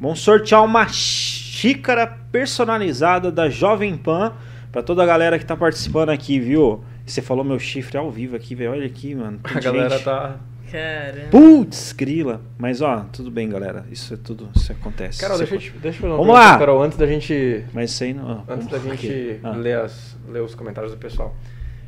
Vamos 0.00 0.20
sortear 0.20 0.64
uma 0.64 0.88
xícara 0.88 2.06
personalizada 2.06 3.30
da 3.30 3.48
Jovem 3.48 3.96
Pan 3.96 4.32
pra 4.72 4.82
toda 4.82 5.02
a 5.02 5.06
galera 5.06 5.38
que 5.38 5.44
tá 5.46 5.56
participando 5.56 6.08
aqui, 6.10 6.40
viu? 6.40 6.82
Você 7.06 7.20
falou 7.22 7.44
meu 7.44 7.58
chifre 7.58 7.96
ao 7.98 8.10
vivo 8.10 8.34
aqui, 8.34 8.54
velho. 8.54 8.72
Olha 8.72 8.86
aqui, 8.86 9.14
mano. 9.14 9.38
tem 9.42 9.56
A 9.56 9.60
galera 9.60 9.90
gente. 9.90 10.04
tá. 10.04 10.36
Caramba. 10.70 11.28
Putz, 11.30 11.92
grila. 11.92 12.40
Mas 12.56 12.80
ó, 12.80 13.04
tudo 13.12 13.30
bem, 13.30 13.46
galera. 13.48 13.84
Isso 13.90 14.14
é 14.14 14.16
tudo, 14.16 14.48
isso 14.56 14.72
acontece. 14.72 15.20
Carol, 15.20 15.36
Você 15.36 15.44
deixa 15.44 15.54
eu, 15.54 15.72
te, 15.72 15.78
deixa 15.78 15.98
eu 15.98 16.00
fazer 16.00 16.06
uma 16.14 16.16
Vamos 16.16 16.32
pergunta, 16.34 16.52
lá. 16.52 16.58
Carol, 16.58 16.82
antes 16.82 16.96
da 16.96 17.06
gente. 17.06 17.64
Mas 17.74 17.90
isso 17.90 18.04
aí 18.04 18.14
não. 18.14 18.42
Antes 18.48 18.66
da 18.68 18.78
gente. 18.78 19.38
Ah. 19.42 19.50
ler, 19.50 19.78
as, 19.80 20.16
ler 20.26 20.40
os 20.40 20.54
comentários 20.54 20.92
do 20.92 20.98
pessoal. 20.98 21.36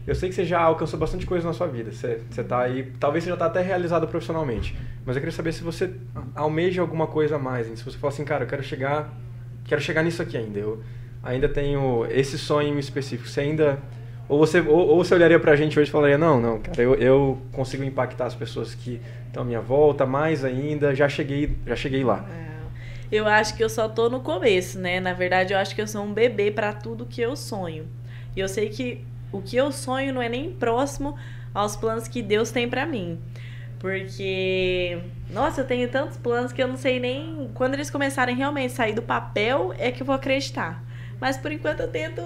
Eu 0.07 0.15
sei 0.15 0.29
que 0.29 0.35
você 0.35 0.45
já 0.45 0.61
alcançou 0.61 0.99
bastante 1.01 1.25
coisa 1.25 1.47
na 1.47 1.55
sua 1.55 1.67
vida. 1.67 1.91
Você, 1.91 2.21
você 2.29 2.45
tá 2.45 2.61
aí. 2.61 2.93
Talvez 3.01 3.25
você 3.25 3.31
já 3.31 3.37
tá 3.39 3.47
até 3.47 3.63
realizado 3.63 4.07
profissionalmente. 4.07 4.77
Mas 5.07 5.17
eu 5.17 5.23
queria 5.23 5.35
saber 5.35 5.53
se 5.53 5.63
você 5.63 5.95
almeja 6.35 6.83
alguma 6.83 7.07
coisa 7.07 7.37
a 7.37 7.39
mais. 7.39 7.67
hein? 7.67 7.77
Se 7.77 7.83
você 7.85 7.97
fala 7.97 8.13
assim, 8.13 8.25
cara, 8.25 8.45
eu 8.45 8.49
quero 8.49 8.63
chegar. 8.63 9.11
Quero 9.65 9.81
chegar 9.81 10.03
nisso 10.03 10.21
aqui 10.21 10.37
ainda. 10.37 10.59
Eu 10.59 10.83
ainda 11.25 11.49
tenho 11.49 12.07
esse 12.11 12.39
sonho 12.39 12.79
específico. 12.79 13.29
Você 13.29 13.41
ainda. 13.41 13.79
Ou 14.29 14.39
você, 14.39 14.61
ou, 14.61 14.89
ou 14.89 15.05
você 15.05 15.15
olharia 15.15 15.39
pra 15.39 15.55
gente 15.55 15.79
hoje 15.79 15.89
e 15.89 15.93
falaria, 15.93 16.17
não, 16.17 16.41
não, 16.41 16.59
cara, 16.59 16.81
eu, 16.81 16.95
eu 16.95 17.43
consigo 17.53 17.85
impactar 17.85 18.25
as 18.25 18.35
pessoas 18.35 18.75
que 18.75 18.99
estão 19.27 19.43
à 19.43 19.47
minha 19.47 19.61
volta, 19.61 20.07
mais 20.07 20.45
ainda, 20.45 20.95
já 20.95 21.09
cheguei, 21.09 21.55
já 21.67 21.77
cheguei 21.77 22.03
lá. 22.03 22.25
Eu 23.13 23.29
acho 23.29 23.55
que 23.55 23.63
eu 23.63 23.69
só 23.69 23.87
tô 23.87 24.09
no 24.09 24.21
começo, 24.21 24.79
né? 24.79 24.99
Na 24.99 25.13
verdade, 25.13 25.53
eu 25.53 25.59
acho 25.59 25.75
que 25.75 25.83
eu 25.83 25.87
sou 25.87 26.03
um 26.03 26.13
bebê 26.13 26.51
pra 26.51 26.73
tudo 26.73 27.05
que 27.05 27.21
eu 27.21 27.37
sonho. 27.37 27.87
E 28.35 28.41
eu 28.41 28.49
sei 28.49 28.71
que 28.71 29.05
o 29.31 29.43
que 29.43 29.57
eu 29.57 29.71
sonho 29.71 30.13
não 30.13 30.23
é 30.23 30.29
nem 30.29 30.51
próximo 30.51 31.17
aos 31.53 31.77
planos 31.77 32.09
que 32.09 32.23
Deus 32.23 32.51
tem 32.51 32.69
pra 32.69 32.87
mim. 32.87 33.19
Porque, 33.79 34.99
nossa, 35.31 35.61
eu 35.61 35.67
tenho 35.67 35.89
tantos 35.89 36.17
planos 36.17 36.53
que 36.53 36.63
eu 36.63 36.67
não 36.67 36.77
sei 36.77 36.99
nem. 36.99 37.51
Quando 37.53 37.75
eles 37.75 37.91
começarem 37.91 38.35
realmente 38.35 38.73
a 38.73 38.77
sair 38.77 38.95
do 38.95 39.03
papel, 39.03 39.75
é 39.79 39.93
que 39.93 40.01
eu 40.01 40.07
vou 40.07 40.15
acreditar. 40.15 40.83
Mas 41.21 41.37
por 41.37 41.51
enquanto 41.53 41.81
eu 41.81 41.89
tento 41.89 42.23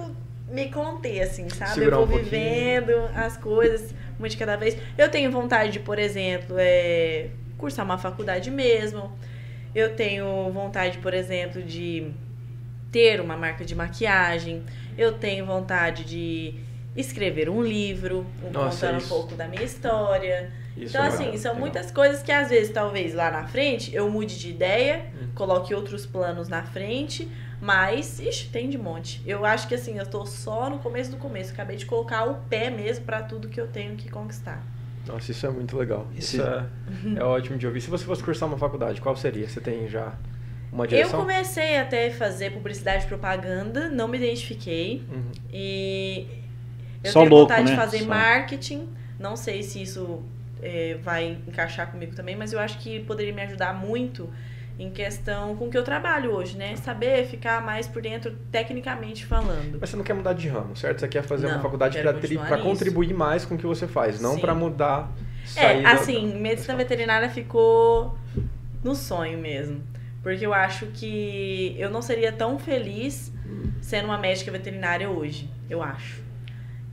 me 0.49 0.69
conter, 0.69 1.21
assim, 1.21 1.47
sabe? 1.49 1.71
Segurar 1.75 1.97
eu 1.97 2.03
um 2.03 2.05
vou 2.05 2.17
pouquinho. 2.19 2.41
vivendo 2.41 2.91
as 3.15 3.37
coisas, 3.37 3.93
uma 4.17 4.27
de 4.27 4.35
cada 4.37 4.55
vez. 4.55 4.75
Eu 4.97 5.09
tenho 5.09 5.31
vontade 5.31 5.71
de, 5.73 5.79
por 5.79 5.99
exemplo, 5.99 6.55
é, 6.59 7.27
cursar 7.57 7.85
uma 7.85 7.97
faculdade 7.97 8.49
mesmo. 8.49 9.11
Eu 9.75 9.95
tenho 9.95 10.51
vontade, 10.51 10.97
por 10.97 11.13
exemplo, 11.13 11.61
de 11.61 12.11
ter 12.91 13.21
uma 13.21 13.37
marca 13.37 13.63
de 13.63 13.75
maquiagem. 13.75 14.63
Eu 14.97 15.13
tenho 15.13 15.45
vontade 15.45 16.03
de 16.03 16.55
escrever 16.95 17.49
um 17.49 17.61
livro, 17.61 18.25
Nossa, 18.51 18.87
contando 18.87 19.05
um 19.05 19.07
pouco 19.07 19.35
da 19.35 19.47
minha 19.47 19.63
história. 19.63 20.51
Isso 20.75 20.95
então, 20.97 21.03
é 21.03 21.07
assim, 21.07 21.37
são 21.37 21.51
legal. 21.53 21.55
muitas 21.59 21.91
coisas 21.91 22.23
que 22.23 22.31
às 22.31 22.49
vezes, 22.49 22.71
talvez 22.73 23.13
lá 23.13 23.29
na 23.29 23.47
frente, 23.47 23.93
eu 23.93 24.09
mude 24.09 24.39
de 24.39 24.49
ideia, 24.49 25.05
Hum. 25.13 25.27
coloque 25.35 25.73
outros 25.75 26.05
planos 26.05 26.47
na 26.49 26.63
frente, 26.63 27.29
mas, 27.61 28.19
ixi, 28.19 28.47
tem 28.49 28.69
de 28.69 28.77
monte. 28.77 29.21
Eu 29.25 29.45
acho 29.45 29.67
que 29.67 29.75
assim, 29.75 29.97
eu 29.97 30.05
tô 30.05 30.25
só 30.25 30.69
no 30.69 30.79
começo 30.79 31.11
do 31.11 31.17
começo. 31.17 31.51
Acabei 31.53 31.75
de 31.77 31.85
colocar 31.85 32.25
o 32.25 32.35
pé 32.49 32.69
mesmo 32.69 33.05
pra 33.05 33.21
tudo 33.21 33.49
que 33.49 33.59
eu 33.59 33.67
tenho 33.67 33.95
que 33.95 34.09
conquistar. 34.09 34.61
Nossa, 35.07 35.31
isso 35.31 35.45
é 35.45 35.49
muito 35.49 35.77
legal. 35.77 36.07
Esse- 36.17 36.37
Isso 36.37 36.45
é, 36.45 36.65
é 37.19 37.23
ótimo 37.23 37.57
de 37.57 37.65
ouvir. 37.67 37.81
Se 37.81 37.89
você 37.89 38.05
fosse 38.05 38.23
cursar 38.23 38.47
uma 38.47 38.57
faculdade, 38.57 39.01
qual 39.01 39.15
seria? 39.15 39.47
Você 39.47 39.59
tem 39.59 39.87
já 39.89 40.13
uma 40.71 40.83
Eu 40.85 40.89
direção? 40.89 41.19
comecei 41.19 41.77
até 41.77 42.07
a 42.07 42.13
fazer 42.13 42.51
publicidade 42.51 43.05
e 43.05 43.07
propaganda, 43.07 43.89
não 43.89 44.07
me 44.07 44.17
identifiquei. 44.17 45.03
Uhum. 45.11 45.31
E 45.51 46.27
eu 47.03 47.11
Só 47.11 47.19
tenho 47.21 47.31
louco, 47.31 47.43
vontade 47.51 47.63
né? 47.65 47.71
de 47.71 47.75
fazer 47.75 47.99
Só. 47.99 48.05
marketing. 48.05 48.87
Não 49.19 49.35
sei 49.35 49.63
se 49.63 49.81
isso 49.81 50.21
é, 50.61 50.97
vai 51.01 51.37
encaixar 51.47 51.89
comigo 51.91 52.13
também, 52.15 52.35
mas 52.35 52.53
eu 52.53 52.59
acho 52.59 52.77
que 52.77 52.99
poderia 53.01 53.33
me 53.33 53.41
ajudar 53.41 53.73
muito 53.73 54.29
em 54.79 54.89
questão 54.89 55.57
com 55.57 55.67
o 55.67 55.69
que 55.69 55.77
eu 55.77 55.83
trabalho 55.83 56.31
hoje, 56.31 56.55
né? 56.57 56.73
Saber 56.77 57.27
ficar 57.27 57.61
mais 57.61 57.85
por 57.85 58.01
dentro 58.01 58.33
tecnicamente 58.49 59.25
falando. 59.25 59.77
Mas 59.79 59.89
você 59.89 59.97
não 59.97 60.03
quer 60.05 60.13
mudar 60.13 60.31
de 60.33 60.47
ramo, 60.47 60.73
certo? 60.75 61.01
Você 61.01 61.07
quer 61.09 61.21
fazer 61.21 61.47
uma 61.47 61.55
Não, 61.57 61.61
faculdade 61.61 61.97
quero 62.01 62.17
para 62.47 62.57
contribuir 62.59 63.13
mais 63.13 63.43
com 63.43 63.55
o 63.55 63.57
que 63.57 63.65
você 63.67 63.85
faz, 63.87 64.21
não 64.21 64.39
para 64.39 64.55
mudar. 64.55 65.11
É, 65.57 65.85
assim, 65.85 66.29
da- 66.29 66.35
medicina 66.37 66.77
veterinária 66.77 67.29
ficou 67.29 68.17
no 68.81 68.95
sonho 68.95 69.37
mesmo. 69.37 69.83
Porque 70.23 70.45
eu 70.45 70.53
acho 70.53 70.85
que 70.87 71.75
eu 71.77 71.89
não 71.89 72.01
seria 72.01 72.31
tão 72.31 72.57
feliz 72.57 73.31
sendo 73.81 74.05
uma 74.05 74.17
médica 74.17 74.51
veterinária 74.51 75.09
hoje. 75.09 75.49
Eu 75.69 75.83
acho. 75.83 76.21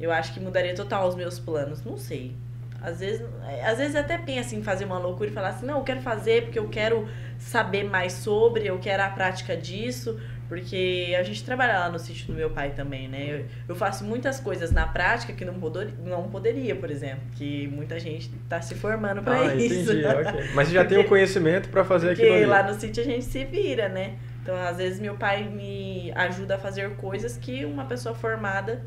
Eu 0.01 0.11
acho 0.13 0.35
que 0.35 0.41
mudaria 0.41 0.75
total 0.75 1.09
os 1.09 1.15
meus 1.15 1.39
planos. 1.39 1.85
Não 1.85 1.97
sei. 1.97 2.35
Às 2.83 3.01
vezes, 3.01 3.27
às 3.65 3.79
vezes 3.79 3.97
até 3.97 4.17
penso 4.19 4.55
em 4.55 4.63
fazer 4.63 4.85
uma 4.85 4.99
loucura 4.99 5.29
e 5.31 5.33
falar 5.33 5.49
assim, 5.49 5.67
não, 5.67 5.79
eu 5.79 5.85
quero 5.85 6.01
fazer 6.03 6.43
porque 6.45 6.59
eu 6.59 6.69
quero 6.69 7.09
saber 7.39 7.85
mais 7.85 8.13
sobre, 8.13 8.67
eu 8.67 8.79
quero 8.79 9.03
a 9.03 9.09
prática 9.09 9.57
disso, 9.57 10.19
Porque 10.49 11.13
a 11.19 11.25
gente 11.25 11.43
trabalha 11.45 11.77
lá 11.81 11.89
no 11.89 11.99
sítio 11.99 12.29
do 12.29 12.33
meu 12.35 12.51
pai 12.51 12.71
também, 12.71 13.09
né? 13.09 13.27
Eu, 13.41 13.47
eu 13.71 13.75
faço 13.75 14.05
muitas 14.05 14.39
coisas 14.39 14.71
na 14.71 14.87
prática 14.87 15.33
que 15.33 15.45
não, 15.45 15.55
poder, 15.55 15.93
não 16.05 16.29
poderia, 16.29 16.77
por 16.77 16.89
exemplo. 16.89 17.23
Que 17.35 17.67
muita 17.67 17.99
gente 17.99 18.31
está 18.45 18.63
se 18.63 18.77
formando 18.77 19.23
para 19.25 19.41
Ah, 19.41 19.55
isso. 19.57 19.91
entendi, 19.93 20.05
ok. 20.07 20.51
Mas 20.55 20.69
você 20.69 20.75
já 20.75 20.85
tem 20.85 20.99
o 20.99 21.05
conhecimento 21.05 21.69
para 21.69 21.83
fazer 21.85 22.11
aquilo 22.11 22.29
Porque 22.29 22.43
ali. 22.45 22.47
lá 22.47 22.63
no 22.63 22.79
sítio 22.79 23.03
a 23.03 23.07
gente 23.07 23.25
se 23.25 23.45
vira, 23.45 23.89
né? 23.89 24.15
Então, 24.41 24.55
às 24.55 24.77
vezes, 24.77 25.01
meu 25.01 25.17
pai 25.17 25.43
me 25.43 26.13
ajuda 26.15 26.55
a 26.55 26.59
fazer 26.59 26.91
coisas 26.97 27.37
que 27.37 27.65
uma 27.65 27.85
pessoa 27.87 28.15
formada 28.15 28.85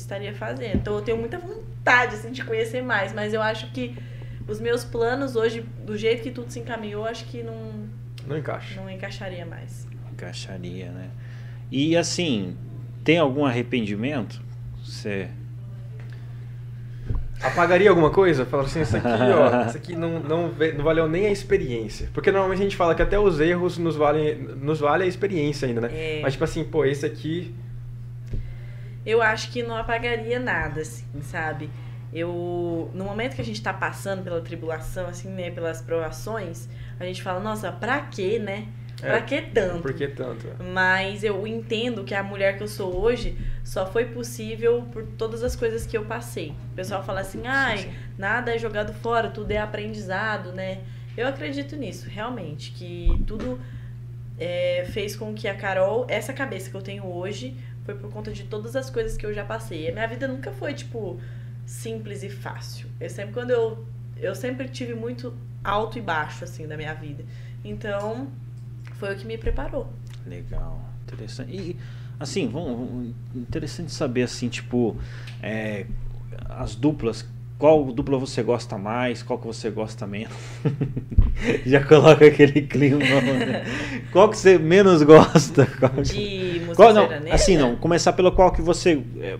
estaria 0.00 0.34
fazendo. 0.34 0.76
Então, 0.76 0.94
eu 0.96 1.02
tenho 1.02 1.16
muita 1.18 1.38
vontade, 1.38 2.14
assim, 2.14 2.30
de 2.32 2.44
conhecer 2.44 2.82
mais. 2.82 3.12
Mas 3.12 3.32
eu 3.34 3.40
acho 3.42 3.70
que 3.72 3.94
os 4.48 4.60
meus 4.60 4.84
planos 4.84 5.36
hoje, 5.36 5.64
do 5.84 5.96
jeito 5.96 6.22
que 6.22 6.30
tudo 6.30 6.50
se 6.50 6.58
encaminhou, 6.58 7.04
acho 7.04 7.24
que 7.26 7.42
não, 7.42 7.88
Não 8.26 8.36
encaixa. 8.36 8.80
não 8.80 8.90
encaixaria 8.90 9.46
mais. 9.46 9.86
Encaixaria, 10.12 10.90
né? 10.90 11.10
E 11.70 11.96
assim, 11.96 12.56
tem 13.04 13.18
algum 13.18 13.44
arrependimento? 13.44 14.42
Você. 14.84 15.28
Apagaria 17.42 17.88
alguma 17.88 18.10
coisa? 18.10 18.44
Fala 18.44 18.64
assim, 18.64 18.82
isso 18.82 18.96
aqui, 18.96 19.06
ó, 19.06 19.64
isso 19.66 19.76
aqui 19.76 19.96
não, 19.96 20.20
não, 20.20 20.48
não 20.48 20.84
valeu 20.84 21.08
nem 21.08 21.26
a 21.26 21.30
experiência. 21.30 22.10
Porque 22.12 22.30
normalmente 22.30 22.60
a 22.60 22.62
gente 22.64 22.76
fala 22.76 22.94
que 22.94 23.00
até 23.00 23.18
os 23.18 23.40
erros 23.40 23.78
nos 23.78 23.96
valem, 23.96 24.36
nos 24.36 24.78
vale 24.80 25.04
a 25.04 25.06
experiência 25.06 25.66
ainda, 25.66 25.80
né? 25.80 25.88
É. 25.92 26.20
Mas 26.22 26.34
tipo 26.34 26.44
assim, 26.44 26.64
pô, 26.64 26.84
esse 26.84 27.06
aqui. 27.06 27.54
Eu 29.04 29.22
acho 29.22 29.50
que 29.50 29.62
não 29.62 29.76
apagaria 29.76 30.38
nada, 30.38 30.82
assim, 30.82 31.04
sabe? 31.22 31.70
Eu, 32.12 32.90
no 32.92 33.04
momento 33.04 33.36
que 33.36 33.40
a 33.40 33.44
gente 33.44 33.62
tá 33.62 33.72
passando 33.72 34.22
pela 34.22 34.40
tribulação, 34.40 35.06
assim, 35.06 35.28
né, 35.28 35.50
pelas 35.50 35.80
provações, 35.80 36.68
a 36.98 37.04
gente 37.04 37.22
fala, 37.22 37.40
nossa, 37.40 37.70
pra 37.70 38.00
quê, 38.02 38.38
né? 38.38 38.66
Pra 39.00 39.16
É, 39.16 39.20
que 39.22 39.40
tanto? 39.40 39.80
Por 39.80 39.94
que 39.94 40.08
tanto? 40.08 40.46
Mas 40.72 41.24
eu 41.24 41.46
entendo 41.46 42.04
que 42.04 42.14
a 42.14 42.22
mulher 42.22 42.58
que 42.58 42.62
eu 42.62 42.68
sou 42.68 43.00
hoje 43.00 43.38
só 43.64 43.86
foi 43.86 44.04
possível 44.06 44.82
por 44.92 45.06
todas 45.16 45.42
as 45.42 45.56
coisas 45.56 45.86
que 45.86 45.96
eu 45.96 46.04
passei. 46.04 46.54
O 46.72 46.74
pessoal 46.74 47.02
fala 47.02 47.20
assim, 47.20 47.46
ai, 47.46 47.90
nada 48.18 48.54
é 48.54 48.58
jogado 48.58 48.92
fora, 48.92 49.30
tudo 49.30 49.52
é 49.52 49.58
aprendizado, 49.58 50.52
né? 50.52 50.80
Eu 51.16 51.26
acredito 51.26 51.76
nisso, 51.76 52.08
realmente, 52.10 52.72
que 52.72 53.08
tudo 53.26 53.58
é, 54.38 54.86
fez 54.90 55.16
com 55.16 55.32
que 55.32 55.48
a 55.48 55.54
Carol, 55.54 56.06
essa 56.08 56.32
cabeça 56.32 56.70
que 56.70 56.76
eu 56.76 56.82
tenho 56.82 57.06
hoje, 57.06 57.56
foi 57.84 57.94
por 57.94 58.10
conta 58.10 58.32
de 58.32 58.44
todas 58.44 58.76
as 58.76 58.90
coisas 58.90 59.16
que 59.16 59.24
eu 59.24 59.32
já 59.34 59.44
passei. 59.44 59.88
A 59.88 59.92
minha 59.92 60.06
vida 60.06 60.28
nunca 60.28 60.52
foi, 60.52 60.74
tipo, 60.74 61.20
simples 61.66 62.22
e 62.22 62.28
fácil. 62.28 62.88
Eu 63.00 63.10
sempre, 63.10 63.32
quando 63.32 63.50
eu. 63.50 63.86
Eu 64.16 64.34
sempre 64.34 64.68
tive 64.68 64.94
muito 64.94 65.32
alto 65.64 65.96
e 65.96 66.00
baixo, 66.00 66.44
assim, 66.44 66.66
da 66.66 66.76
minha 66.76 66.92
vida. 66.92 67.24
Então, 67.64 68.28
foi 68.94 69.14
o 69.14 69.16
que 69.16 69.26
me 69.26 69.38
preparou. 69.38 69.90
Legal, 70.26 70.84
interessante. 71.06 71.50
E 71.50 71.76
assim, 72.18 72.48
vamos, 72.48 73.14
interessante 73.34 73.90
saber 73.90 74.22
assim, 74.22 74.48
tipo, 74.48 74.96
é, 75.42 75.86
as 76.48 76.74
duplas. 76.74 77.26
Qual 77.60 77.84
dupla 77.92 78.18
você 78.18 78.42
gosta 78.42 78.78
mais? 78.78 79.22
Qual 79.22 79.38
que 79.38 79.46
você 79.46 79.70
gosta 79.70 80.06
menos? 80.06 80.32
Já 81.66 81.84
coloca 81.84 82.24
aquele 82.26 82.62
clima. 82.62 82.98
né? 82.98 83.64
Qual 84.10 84.30
que 84.30 84.38
você 84.38 84.58
menos 84.58 85.02
gosta? 85.02 85.66
Qual 85.78 85.92
De 86.02 86.58
música 86.60 86.74
Qual, 86.74 86.94
não, 86.94 87.02
sertaneja? 87.06 87.34
assim 87.34 87.58
não, 87.58 87.76
começar 87.76 88.14
pelo 88.14 88.32
qual 88.32 88.50
que 88.50 88.62
você 88.62 89.02
é, 89.18 89.38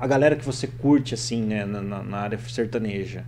a 0.00 0.06
galera 0.08 0.34
que 0.34 0.44
você 0.44 0.66
curte 0.66 1.14
assim, 1.14 1.40
né, 1.42 1.64
na, 1.64 1.80
na- 1.80 2.18
área 2.18 2.38
sertaneja. 2.38 3.24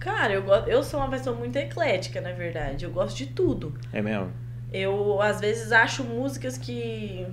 Cara, 0.00 0.34
eu, 0.34 0.42
gosto, 0.42 0.68
eu 0.68 0.82
sou 0.82 0.98
uma 1.00 1.08
pessoa 1.08 1.34
muito 1.36 1.56
eclética, 1.56 2.20
na 2.20 2.32
verdade. 2.32 2.84
Eu 2.84 2.90
gosto 2.90 3.16
de 3.16 3.26
tudo. 3.26 3.74
É 3.92 4.02
mesmo? 4.02 4.28
Eu, 4.72 5.22
às 5.22 5.40
vezes, 5.40 5.70
acho 5.70 6.02
músicas 6.04 6.58
que 6.58 7.24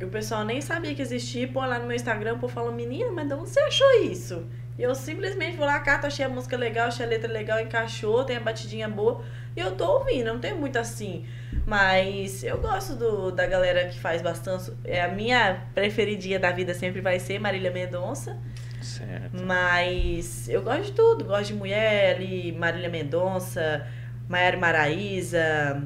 o 0.00 0.06
pessoal 0.06 0.44
nem 0.44 0.60
sabia 0.60 0.94
que 0.94 1.02
existia. 1.02 1.46
Pô, 1.48 1.60
lá 1.60 1.78
no 1.80 1.86
meu 1.86 1.94
Instagram, 1.96 2.38
povo 2.38 2.52
fala, 2.52 2.70
menina, 2.72 3.10
mas 3.10 3.26
de 3.28 3.34
onde 3.34 3.50
você 3.50 3.60
achou 3.60 4.04
isso? 4.04 4.44
E 4.82 4.84
eu 4.84 4.96
simplesmente 4.96 5.56
vou 5.56 5.64
lá, 5.64 5.78
cato, 5.78 6.08
achei 6.08 6.24
a 6.24 6.28
música 6.28 6.56
legal, 6.56 6.88
achei 6.88 7.06
a 7.06 7.08
letra 7.08 7.32
legal, 7.32 7.60
encaixou, 7.60 8.24
tem 8.24 8.36
a 8.36 8.40
batidinha 8.40 8.88
boa. 8.88 9.22
E 9.54 9.60
eu 9.60 9.76
tô 9.76 9.86
ouvindo, 9.98 10.26
não 10.26 10.40
tem 10.40 10.54
muito 10.54 10.76
assim. 10.76 11.24
Mas 11.64 12.42
eu 12.42 12.58
gosto 12.58 12.96
do, 12.96 13.30
da 13.30 13.46
galera 13.46 13.86
que 13.86 14.00
faz 14.00 14.20
bastante. 14.20 14.72
É, 14.82 15.00
a 15.00 15.06
minha 15.06 15.68
preferidinha 15.72 16.36
da 16.36 16.50
vida 16.50 16.74
sempre 16.74 17.00
vai 17.00 17.20
ser 17.20 17.38
Marília 17.38 17.70
Mendonça. 17.70 18.36
Certo. 18.80 19.40
Mas 19.44 20.48
eu 20.48 20.62
gosto 20.62 20.86
de 20.86 20.92
tudo. 20.94 21.26
Gosto 21.26 21.52
de 21.52 21.54
mulher 21.54 22.18
Marília 22.58 22.88
Mendonça, 22.88 23.86
Maiara 24.28 24.56
Maraíza, 24.56 25.80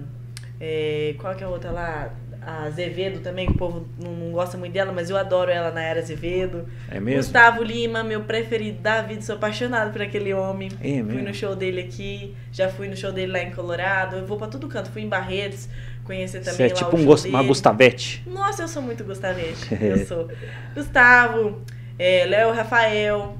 é, 0.58 1.14
qual 1.18 1.34
que 1.34 1.44
é 1.44 1.46
a 1.46 1.50
outra 1.50 1.70
lá? 1.70 2.14
A 2.48 2.62
Azevedo 2.66 3.18
também, 3.18 3.46
que 3.46 3.54
o 3.54 3.56
povo 3.58 3.88
não, 4.00 4.30
gosta 4.30 4.56
muito 4.56 4.72
dela, 4.72 4.92
mas 4.92 5.10
eu 5.10 5.16
adoro 5.16 5.50
ela 5.50 5.72
na 5.72 5.82
era 5.82 5.98
Azevedo. 5.98 6.64
É 6.88 7.00
mesmo? 7.00 7.20
Gustavo 7.20 7.60
Lima, 7.60 8.04
meu 8.04 8.20
preferido 8.22 8.78
da 8.78 9.02
vida, 9.02 9.20
sou 9.22 9.34
apaixonado 9.34 9.90
por 9.92 10.00
aquele 10.00 10.32
homem. 10.32 10.68
É 10.80 10.92
Fui 10.94 11.02
mesmo? 11.02 11.22
no 11.24 11.34
show 11.34 11.56
dele 11.56 11.80
aqui, 11.80 12.36
já 12.52 12.68
fui 12.68 12.86
no 12.86 12.96
show 12.96 13.10
dele 13.10 13.32
lá 13.32 13.40
em 13.42 13.50
Colorado. 13.50 14.14
Eu 14.14 14.26
vou 14.26 14.38
pra 14.38 14.46
todo 14.46 14.68
canto, 14.68 14.90
fui 14.92 15.02
em 15.02 15.08
Barretos, 15.08 15.68
conhecer 16.04 16.38
também 16.38 16.54
Você 16.54 16.62
é 16.62 16.68
lá 16.68 16.74
tipo 16.74 16.90
o 16.92 16.94
um 16.94 16.98
show 17.02 17.06
Gus- 17.06 17.24
uma. 17.24 17.42
Gustavete. 17.42 18.22
Nossa, 18.28 18.62
eu 18.62 18.68
sou 18.68 18.80
muito 18.80 19.02
Gustavete. 19.02 19.74
Eu 19.84 20.06
sou. 20.06 20.28
Gustavo, 20.72 21.62
é, 21.98 22.26
Léo 22.26 22.52
Rafael, 22.52 23.36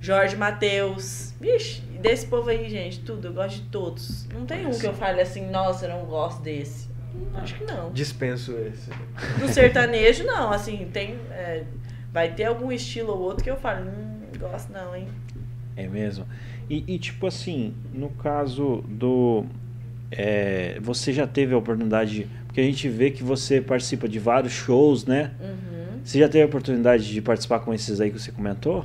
Jorge 0.00 0.34
Matheus. 0.36 1.34
Vixe, 1.40 1.82
desse 2.00 2.26
povo 2.26 2.50
aí, 2.50 2.68
gente, 2.68 2.98
tudo. 3.00 3.28
Eu 3.28 3.32
gosto 3.32 3.56
de 3.62 3.68
todos. 3.68 4.26
Não 4.34 4.44
tem 4.44 4.66
um 4.66 4.70
que 4.76 4.86
eu 4.86 4.92
fale 4.94 5.20
assim, 5.20 5.48
nossa, 5.50 5.86
eu 5.86 5.90
não 5.90 6.04
gosto 6.06 6.42
desse. 6.42 6.88
Acho 7.34 7.54
que 7.54 7.64
não. 7.64 7.92
Dispenso 7.92 8.52
esse. 8.52 8.90
Do 9.38 9.48
sertanejo, 9.48 10.24
não. 10.24 10.52
Assim, 10.52 10.88
tem. 10.92 11.16
é, 11.30 11.64
vai 12.12 12.32
ter 12.32 12.44
algum 12.44 12.72
estilo 12.72 13.12
ou 13.12 13.20
outro 13.20 13.44
que 13.44 13.50
eu 13.50 13.56
falo, 13.56 13.86
hum, 13.86 14.20
não 14.32 14.50
gosto 14.50 14.72
não, 14.72 14.94
hein? 14.94 15.06
É 15.76 15.86
mesmo? 15.86 16.26
E, 16.68 16.84
e, 16.86 16.98
tipo 16.98 17.26
assim, 17.26 17.74
no 17.94 18.10
caso 18.10 18.84
do. 18.88 19.44
é, 20.10 20.78
você 20.80 21.12
já 21.12 21.26
teve 21.26 21.54
a 21.54 21.58
oportunidade. 21.58 22.28
Porque 22.46 22.60
a 22.60 22.64
gente 22.64 22.88
vê 22.88 23.10
que 23.10 23.22
você 23.22 23.60
participa 23.60 24.08
de 24.08 24.18
vários 24.18 24.52
shows, 24.52 25.04
né? 25.06 25.30
Uhum. 25.40 26.00
Você 26.02 26.18
já 26.18 26.28
teve 26.28 26.42
a 26.42 26.46
oportunidade 26.46 27.08
de 27.08 27.20
participar 27.20 27.60
com 27.60 27.72
esses 27.72 28.00
aí 28.00 28.10
que 28.10 28.18
você 28.18 28.32
comentou? 28.32 28.84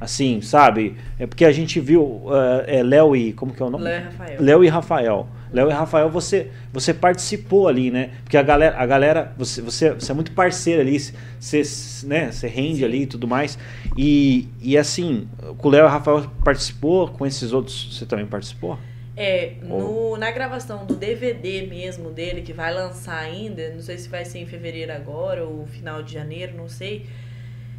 Assim, 0.00 0.40
sabe? 0.42 0.96
É 1.18 1.26
porque 1.26 1.44
a 1.44 1.52
gente 1.52 1.80
viu 1.80 2.22
é, 2.66 2.78
é, 2.78 2.82
Léo 2.82 3.14
e. 3.14 3.32
Como 3.32 3.54
que 3.54 3.62
é 3.62 3.66
o 3.66 3.70
nome? 3.70 3.84
Léo 3.84 4.00
e 4.00 4.04
Rafael. 4.04 4.42
Léo 4.42 4.64
e 4.64 4.68
Rafael. 4.68 5.28
Léo 5.52 5.68
e 5.68 5.72
Rafael, 5.72 6.10
você, 6.10 6.50
você 6.72 6.92
participou 6.92 7.68
ali, 7.68 7.90
né? 7.90 8.10
Porque 8.22 8.36
a 8.36 8.42
galera, 8.42 8.76
a 8.78 8.86
galera 8.86 9.32
você, 9.36 9.62
você, 9.62 9.92
você 9.92 10.12
é 10.12 10.14
muito 10.14 10.32
parceiro 10.32 10.80
ali, 10.80 10.98
você, 11.38 11.62
né? 12.06 12.30
você 12.32 12.48
rende 12.48 12.84
ali 12.84 13.02
e 13.02 13.06
tudo 13.06 13.26
mais. 13.28 13.58
E, 13.96 14.48
e 14.60 14.76
assim, 14.76 15.28
com 15.58 15.68
o 15.68 15.70
Léo 15.70 15.86
e 15.86 15.88
Rafael 15.88 16.30
participou, 16.44 17.08
com 17.08 17.26
esses 17.26 17.52
outros 17.52 17.96
você 17.96 18.06
também 18.06 18.26
participou? 18.26 18.78
É, 19.16 19.54
no, 19.62 20.18
na 20.18 20.30
gravação 20.30 20.84
do 20.84 20.94
DVD 20.94 21.66
mesmo 21.66 22.10
dele, 22.10 22.42
que 22.42 22.52
vai 22.52 22.72
lançar 22.74 23.18
ainda, 23.18 23.70
não 23.70 23.80
sei 23.80 23.96
se 23.96 24.10
vai 24.10 24.26
ser 24.26 24.40
em 24.40 24.46
fevereiro 24.46 24.92
agora 24.92 25.42
ou 25.42 25.66
final 25.66 26.02
de 26.02 26.12
janeiro, 26.12 26.54
não 26.54 26.68
sei. 26.68 27.06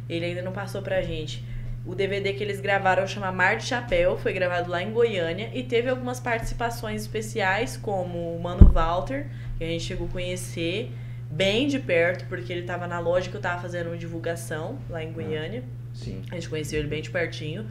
Ele 0.08 0.24
ainda 0.24 0.42
não 0.42 0.50
passou 0.50 0.82
pra 0.82 1.00
gente. 1.00 1.44
O 1.86 1.94
DVD 1.94 2.32
que 2.32 2.42
eles 2.42 2.60
gravaram 2.60 3.06
chama 3.06 3.32
Mar 3.32 3.56
de 3.56 3.64
Chapéu, 3.64 4.18
foi 4.18 4.32
gravado 4.32 4.70
lá 4.70 4.82
em 4.82 4.92
Goiânia 4.92 5.50
e 5.54 5.62
teve 5.62 5.88
algumas 5.88 6.20
participações 6.20 7.02
especiais, 7.02 7.76
como 7.76 8.36
o 8.36 8.40
Mano 8.40 8.70
Walter, 8.70 9.26
que 9.56 9.64
a 9.64 9.66
gente 9.66 9.84
chegou 9.84 10.06
a 10.06 10.10
conhecer 10.10 10.92
bem 11.30 11.66
de 11.66 11.78
perto, 11.78 12.26
porque 12.26 12.52
ele 12.52 12.62
tava 12.62 12.86
na 12.86 12.98
loja 12.98 13.30
que 13.30 13.36
eu 13.36 13.40
tava 13.40 13.60
fazendo 13.62 13.88
uma 13.88 13.96
divulgação 13.96 14.78
lá 14.88 15.02
em 15.02 15.12
Goiânia. 15.12 15.62
Sim. 15.94 16.22
A 16.30 16.34
gente 16.34 16.48
conheceu 16.48 16.78
ele 16.78 16.88
bem 16.88 17.02
de 17.02 17.10
pertinho. 17.10 17.66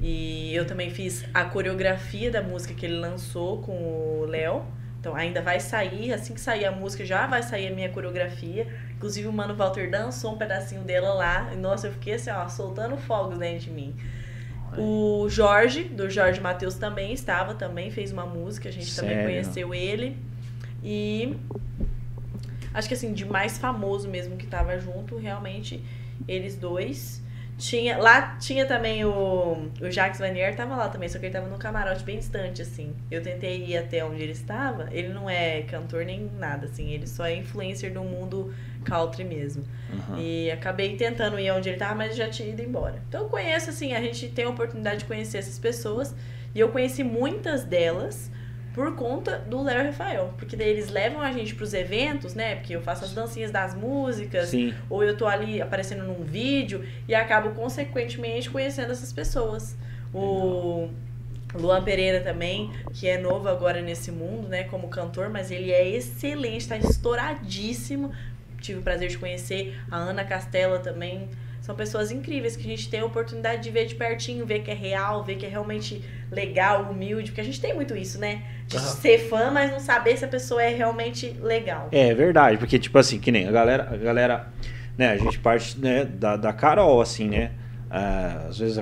E 0.00 0.54
eu 0.54 0.66
também 0.66 0.90
fiz 0.90 1.24
a 1.32 1.44
coreografia 1.44 2.30
da 2.30 2.42
música 2.42 2.74
que 2.74 2.86
ele 2.86 2.96
lançou 2.96 3.60
com 3.62 3.72
o 3.72 4.26
Léo. 4.26 4.64
Então 5.04 5.14
ainda 5.14 5.42
vai 5.42 5.60
sair, 5.60 6.14
assim 6.14 6.32
que 6.32 6.40
sair 6.40 6.64
a 6.64 6.72
música, 6.72 7.04
já 7.04 7.26
vai 7.26 7.42
sair 7.42 7.68
a 7.68 7.74
minha 7.74 7.90
coreografia. 7.90 8.66
Inclusive 8.96 9.28
o 9.28 9.32
Mano 9.34 9.54
Walter 9.54 9.90
dançou 9.90 10.32
um 10.32 10.38
pedacinho 10.38 10.80
dela 10.80 11.12
lá. 11.12 11.50
E 11.52 11.56
nossa, 11.56 11.88
eu 11.88 11.92
fiquei 11.92 12.14
assim, 12.14 12.30
ó, 12.30 12.48
soltando 12.48 12.96
fogos 12.96 13.38
dentro 13.38 13.66
de 13.66 13.70
mim. 13.70 13.94
O 14.78 15.28
Jorge, 15.28 15.84
do 15.84 16.08
Jorge 16.08 16.40
Matheus, 16.40 16.76
também 16.76 17.12
estava, 17.12 17.54
também 17.54 17.90
fez 17.90 18.12
uma 18.12 18.24
música, 18.24 18.70
a 18.70 18.72
gente 18.72 18.96
também 18.96 19.10
Sério? 19.10 19.28
conheceu 19.28 19.74
ele. 19.74 20.16
E 20.82 21.36
acho 22.72 22.88
que 22.88 22.94
assim, 22.94 23.12
de 23.12 23.26
mais 23.26 23.58
famoso 23.58 24.08
mesmo 24.08 24.38
que 24.38 24.46
tava 24.46 24.78
junto, 24.78 25.18
realmente, 25.18 25.84
eles 26.26 26.56
dois. 26.56 27.22
Tinha, 27.56 27.98
lá 27.98 28.36
tinha 28.36 28.66
também 28.66 29.04
o, 29.04 29.68
o 29.80 29.90
Jacques 29.90 30.18
Vanier, 30.18 30.56
tava 30.56 30.74
lá 30.74 30.88
também, 30.88 31.08
só 31.08 31.18
que 31.18 31.26
ele 31.26 31.32
tava 31.32 31.48
no 31.48 31.56
camarote 31.56 32.02
bem 32.02 32.18
distante, 32.18 32.60
assim. 32.60 32.92
Eu 33.10 33.22
tentei 33.22 33.64
ir 33.64 33.76
até 33.76 34.04
onde 34.04 34.22
ele 34.22 34.32
estava, 34.32 34.88
ele 34.90 35.08
não 35.08 35.30
é 35.30 35.62
cantor 35.62 36.04
nem 36.04 36.28
nada, 36.38 36.66
assim, 36.66 36.90
ele 36.90 37.06
só 37.06 37.24
é 37.24 37.36
influencer 37.36 37.92
do 37.92 38.02
mundo 38.02 38.52
country 38.84 39.22
mesmo. 39.22 39.64
Aham. 39.92 40.18
E 40.20 40.50
acabei 40.50 40.96
tentando 40.96 41.38
ir 41.38 41.50
onde 41.52 41.68
ele 41.68 41.78
tava, 41.78 41.94
mas 41.94 42.16
já 42.16 42.28
tinha 42.28 42.48
ido 42.48 42.60
embora. 42.60 43.00
Então 43.08 43.22
eu 43.22 43.28
conheço, 43.28 43.70
assim, 43.70 43.94
a 43.94 44.00
gente 44.00 44.28
tem 44.28 44.44
a 44.44 44.48
oportunidade 44.48 44.98
de 44.98 45.04
conhecer 45.04 45.38
essas 45.38 45.58
pessoas. 45.58 46.14
E 46.54 46.60
eu 46.60 46.68
conheci 46.68 47.02
muitas 47.02 47.64
delas 47.64 48.30
por 48.74 48.94
conta 48.96 49.38
do 49.38 49.62
Léo 49.62 49.86
Rafael. 49.86 50.34
Porque 50.36 50.56
daí 50.56 50.68
eles 50.68 50.90
levam 50.90 51.22
a 51.22 51.32
gente 51.32 51.54
pros 51.54 51.72
eventos, 51.72 52.34
né? 52.34 52.56
Porque 52.56 52.74
eu 52.74 52.82
faço 52.82 53.04
as 53.04 53.12
dancinhas 53.12 53.52
das 53.52 53.74
músicas, 53.74 54.48
Sim. 54.48 54.74
ou 54.90 55.02
eu 55.04 55.16
tô 55.16 55.26
ali 55.26 55.62
aparecendo 55.62 56.02
num 56.02 56.24
vídeo 56.24 56.84
e 57.08 57.14
acabo 57.14 57.50
consequentemente 57.50 58.50
conhecendo 58.50 58.90
essas 58.90 59.12
pessoas. 59.12 59.76
O 60.12 60.90
Luan 61.54 61.84
Pereira 61.84 62.20
também, 62.20 62.72
que 62.92 63.06
é 63.06 63.16
novo 63.16 63.48
agora 63.48 63.80
nesse 63.80 64.10
mundo, 64.10 64.48
né, 64.48 64.64
como 64.64 64.88
cantor, 64.88 65.28
mas 65.28 65.52
ele 65.52 65.70
é 65.70 65.88
excelente, 65.88 66.68
tá 66.68 66.76
estouradíssimo. 66.76 68.12
Tive 68.60 68.80
o 68.80 68.82
prazer 68.82 69.08
de 69.08 69.18
conhecer 69.18 69.78
a 69.90 69.96
Ana 69.96 70.24
Castela 70.24 70.80
também. 70.80 71.28
São 71.64 71.74
pessoas 71.74 72.10
incríveis 72.10 72.56
que 72.56 72.62
a 72.66 72.68
gente 72.68 72.90
tem 72.90 73.00
a 73.00 73.06
oportunidade 73.06 73.62
de 73.62 73.70
ver 73.70 73.86
de 73.86 73.94
pertinho, 73.94 74.44
ver 74.44 74.58
que 74.60 74.70
é 74.70 74.74
real, 74.74 75.24
ver 75.24 75.36
que 75.36 75.46
é 75.46 75.48
realmente 75.48 76.04
legal, 76.30 76.90
humilde, 76.90 77.30
porque 77.30 77.40
a 77.40 77.44
gente 77.44 77.58
tem 77.58 77.72
muito 77.72 77.96
isso, 77.96 78.20
né? 78.20 78.42
De 78.66 78.76
Aham. 78.76 78.86
ser 78.86 79.18
fã, 79.30 79.50
mas 79.50 79.70
não 79.72 79.80
saber 79.80 80.14
se 80.18 80.26
a 80.26 80.28
pessoa 80.28 80.62
é 80.62 80.68
realmente 80.68 81.34
legal. 81.40 81.88
É 81.90 82.12
verdade, 82.12 82.58
porque, 82.58 82.78
tipo 82.78 82.98
assim, 82.98 83.18
que 83.18 83.32
nem 83.32 83.48
a 83.48 83.50
galera, 83.50 83.88
a 83.90 83.96
galera, 83.96 84.46
né, 84.98 85.12
a 85.12 85.16
gente 85.16 85.38
parte 85.38 85.78
né, 85.78 86.04
da, 86.04 86.36
da 86.36 86.52
Carol, 86.52 87.00
assim, 87.00 87.30
né? 87.30 87.52
Ah, 87.90 88.44
às 88.50 88.58
vezes 88.58 88.78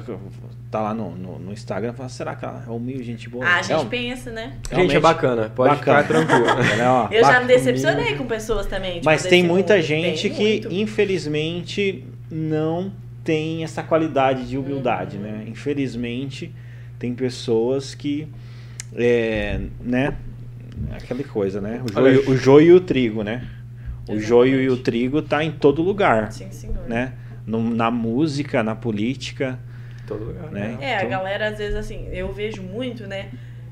tá 0.68 0.80
lá 0.80 0.92
no, 0.92 1.12
no, 1.14 1.38
no 1.38 1.52
Instagram 1.52 1.92
e 1.92 1.96
fala, 1.96 2.08
será 2.08 2.34
que 2.34 2.44
ela 2.44 2.64
é 2.66 2.68
humilde, 2.68 3.04
gente 3.04 3.28
boa? 3.28 3.44
Ah, 3.46 3.58
a 3.58 3.62
gente 3.62 3.68
Real- 3.68 3.86
pensa, 3.86 4.32
né? 4.32 4.54
Gente, 4.74 4.96
é 4.96 4.98
bacana. 4.98 5.52
Pode 5.54 5.76
bacana. 5.76 6.02
ficar 6.02 6.12
tranquilo. 6.26 6.48
Ela 6.72 6.82
é 6.82 6.88
uma 6.88 7.08
Eu 7.12 7.24
já 7.24 7.40
me 7.40 7.46
decepcionei 7.46 8.16
com 8.16 8.26
pessoas 8.26 8.66
também. 8.66 8.94
tipo, 8.94 9.04
Mas 9.04 9.22
tem 9.22 9.44
muita 9.44 9.80
gente 9.80 10.28
Tem 10.30 10.32
que, 10.32 10.66
muito. 10.66 10.72
infelizmente, 10.72 12.04
não 12.34 12.90
tem 13.22 13.62
essa 13.62 13.82
qualidade 13.82 14.48
de 14.48 14.56
humildade, 14.56 15.16
Uhum. 15.18 15.22
né? 15.22 15.44
Infelizmente, 15.46 16.52
tem 16.98 17.14
pessoas 17.14 17.94
que, 17.94 18.26
é, 18.96 19.60
né? 19.80 20.16
Aquela 20.92 21.22
coisa, 21.24 21.60
né? 21.60 21.82
O 21.84 21.92
joio, 21.92 22.30
o 22.30 22.36
joio 22.36 22.66
e 22.68 22.72
o 22.72 22.80
trigo, 22.80 23.22
né? 23.22 23.46
O 24.08 24.12
Exatamente. 24.14 24.26
joio 24.26 24.60
e 24.62 24.68
o 24.70 24.76
trigo 24.78 25.20
tá 25.22 25.44
em 25.44 25.52
todo 25.52 25.82
lugar, 25.82 26.32
Sim, 26.32 26.50
senhor. 26.50 26.88
né? 26.88 27.12
No- 27.46 27.62
na 27.74 27.90
música, 27.90 28.62
na 28.62 28.74
política, 28.74 29.58
Todo 30.06 30.24
lugar. 30.24 30.50
Né? 30.50 30.76
É, 30.80 30.94
a 30.94 30.98
Então- 30.98 31.10
galera 31.10 31.48
às 31.48 31.58
vezes 31.58 31.76
assim, 31.76 32.08
eu 32.10 32.32
vejo 32.32 32.60
muito, 32.62 33.06
né? 33.06 33.28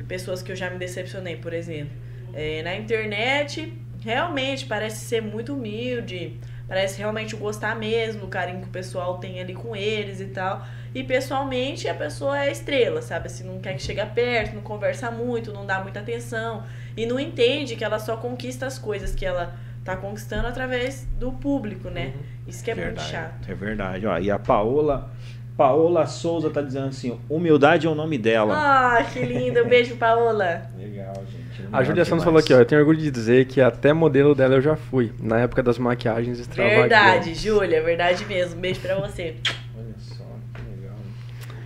Pessoas 0.07 0.43
que 0.43 0.53
eu 0.53 0.57
já 0.57 0.71
me 0.71 0.79
decepcionei, 0.79 1.37
por 1.37 1.53
exemplo. 1.53 1.91
É, 2.33 2.63
na 2.63 2.77
internet, 2.77 3.73
realmente 4.03 4.65
parece 4.67 5.05
ser 5.05 5.21
muito 5.21 5.55
humilde, 5.55 6.39
parece 6.71 6.99
realmente 6.99 7.35
gostar 7.35 7.75
mesmo 7.75 8.21
do 8.21 8.29
carinho 8.29 8.61
que 8.61 8.68
o 8.68 8.71
pessoal 8.71 9.18
tem 9.18 9.41
ali 9.41 9.53
com 9.55 9.75
eles 9.75 10.21
e 10.21 10.27
tal. 10.27 10.64
E 10.95 11.03
pessoalmente 11.03 11.89
a 11.89 11.95
pessoa 11.95 12.45
é 12.45 12.53
estrela, 12.53 13.03
sabe? 13.03 13.27
Assim, 13.27 13.43
não 13.43 13.59
quer 13.59 13.75
que 13.75 13.83
chegue 13.83 14.07
perto, 14.14 14.55
não 14.55 14.62
conversa 14.62 15.11
muito, 15.11 15.53
não 15.53 15.66
dá 15.66 15.81
muita 15.81 15.99
atenção. 15.99 16.62
E 16.97 17.07
não 17.07 17.18
entende 17.18 17.75
que 17.75 17.83
ela 17.83 17.99
só 17.99 18.16
conquista 18.16 18.66
as 18.66 18.79
coisas 18.79 19.16
que 19.16 19.27
ela 19.27 19.53
tá 19.85 19.97
conquistando 19.97 20.47
através 20.47 21.09
do 21.18 21.33
público, 21.33 21.91
né? 21.91 22.14
Isso 22.47 22.62
que 22.62 22.71
é 22.71 22.75
muito 22.77 22.87
verdade. 22.87 23.11
chato. 23.11 23.51
É 23.51 23.55
verdade. 23.55 24.07
Ó, 24.07 24.16
e 24.21 24.31
a 24.31 24.39
Paola, 24.39 25.11
Paola 25.57 26.07
Souza 26.07 26.51
tá 26.51 26.62
dizendo 26.62 26.87
assim: 26.87 27.18
humildade 27.29 27.89
é 27.89 27.91
o 27.91 27.97
nome 27.97 28.16
dela. 28.16 28.55
Ah, 28.57 29.03
que 29.03 29.18
lindo. 29.25 29.64
Beijo, 29.64 29.97
Paola. 29.97 30.71
Legal, 30.79 31.16
gente. 31.33 31.39
A 31.73 31.83
Júlia 31.85 32.05
Santos 32.05 32.25
falou 32.25 32.39
aqui, 32.41 32.53
ó, 32.55 32.59
eu 32.59 32.65
tenho 32.65 32.81
orgulho 32.81 32.99
de 32.99 33.11
dizer 33.11 33.47
que 33.47 33.61
até 33.61 33.93
modelo 33.93 34.35
dela 34.35 34.55
eu 34.57 34.61
já 34.61 34.77
fui, 34.77 35.13
na 35.21 35.39
época 35.41 35.63
das 35.63 35.79
maquiagens 35.79 36.39
extravagantes. 36.39 36.81
Verdade, 36.81 37.35
Júlia, 37.35 37.83
verdade 37.83 38.25
mesmo. 38.27 38.61
Beijo 38.61 38.81
pra 38.81 38.97
você. 38.97 39.37
Olha 39.77 39.95
só, 39.99 40.25
que 40.55 40.63
legal. 40.81 40.97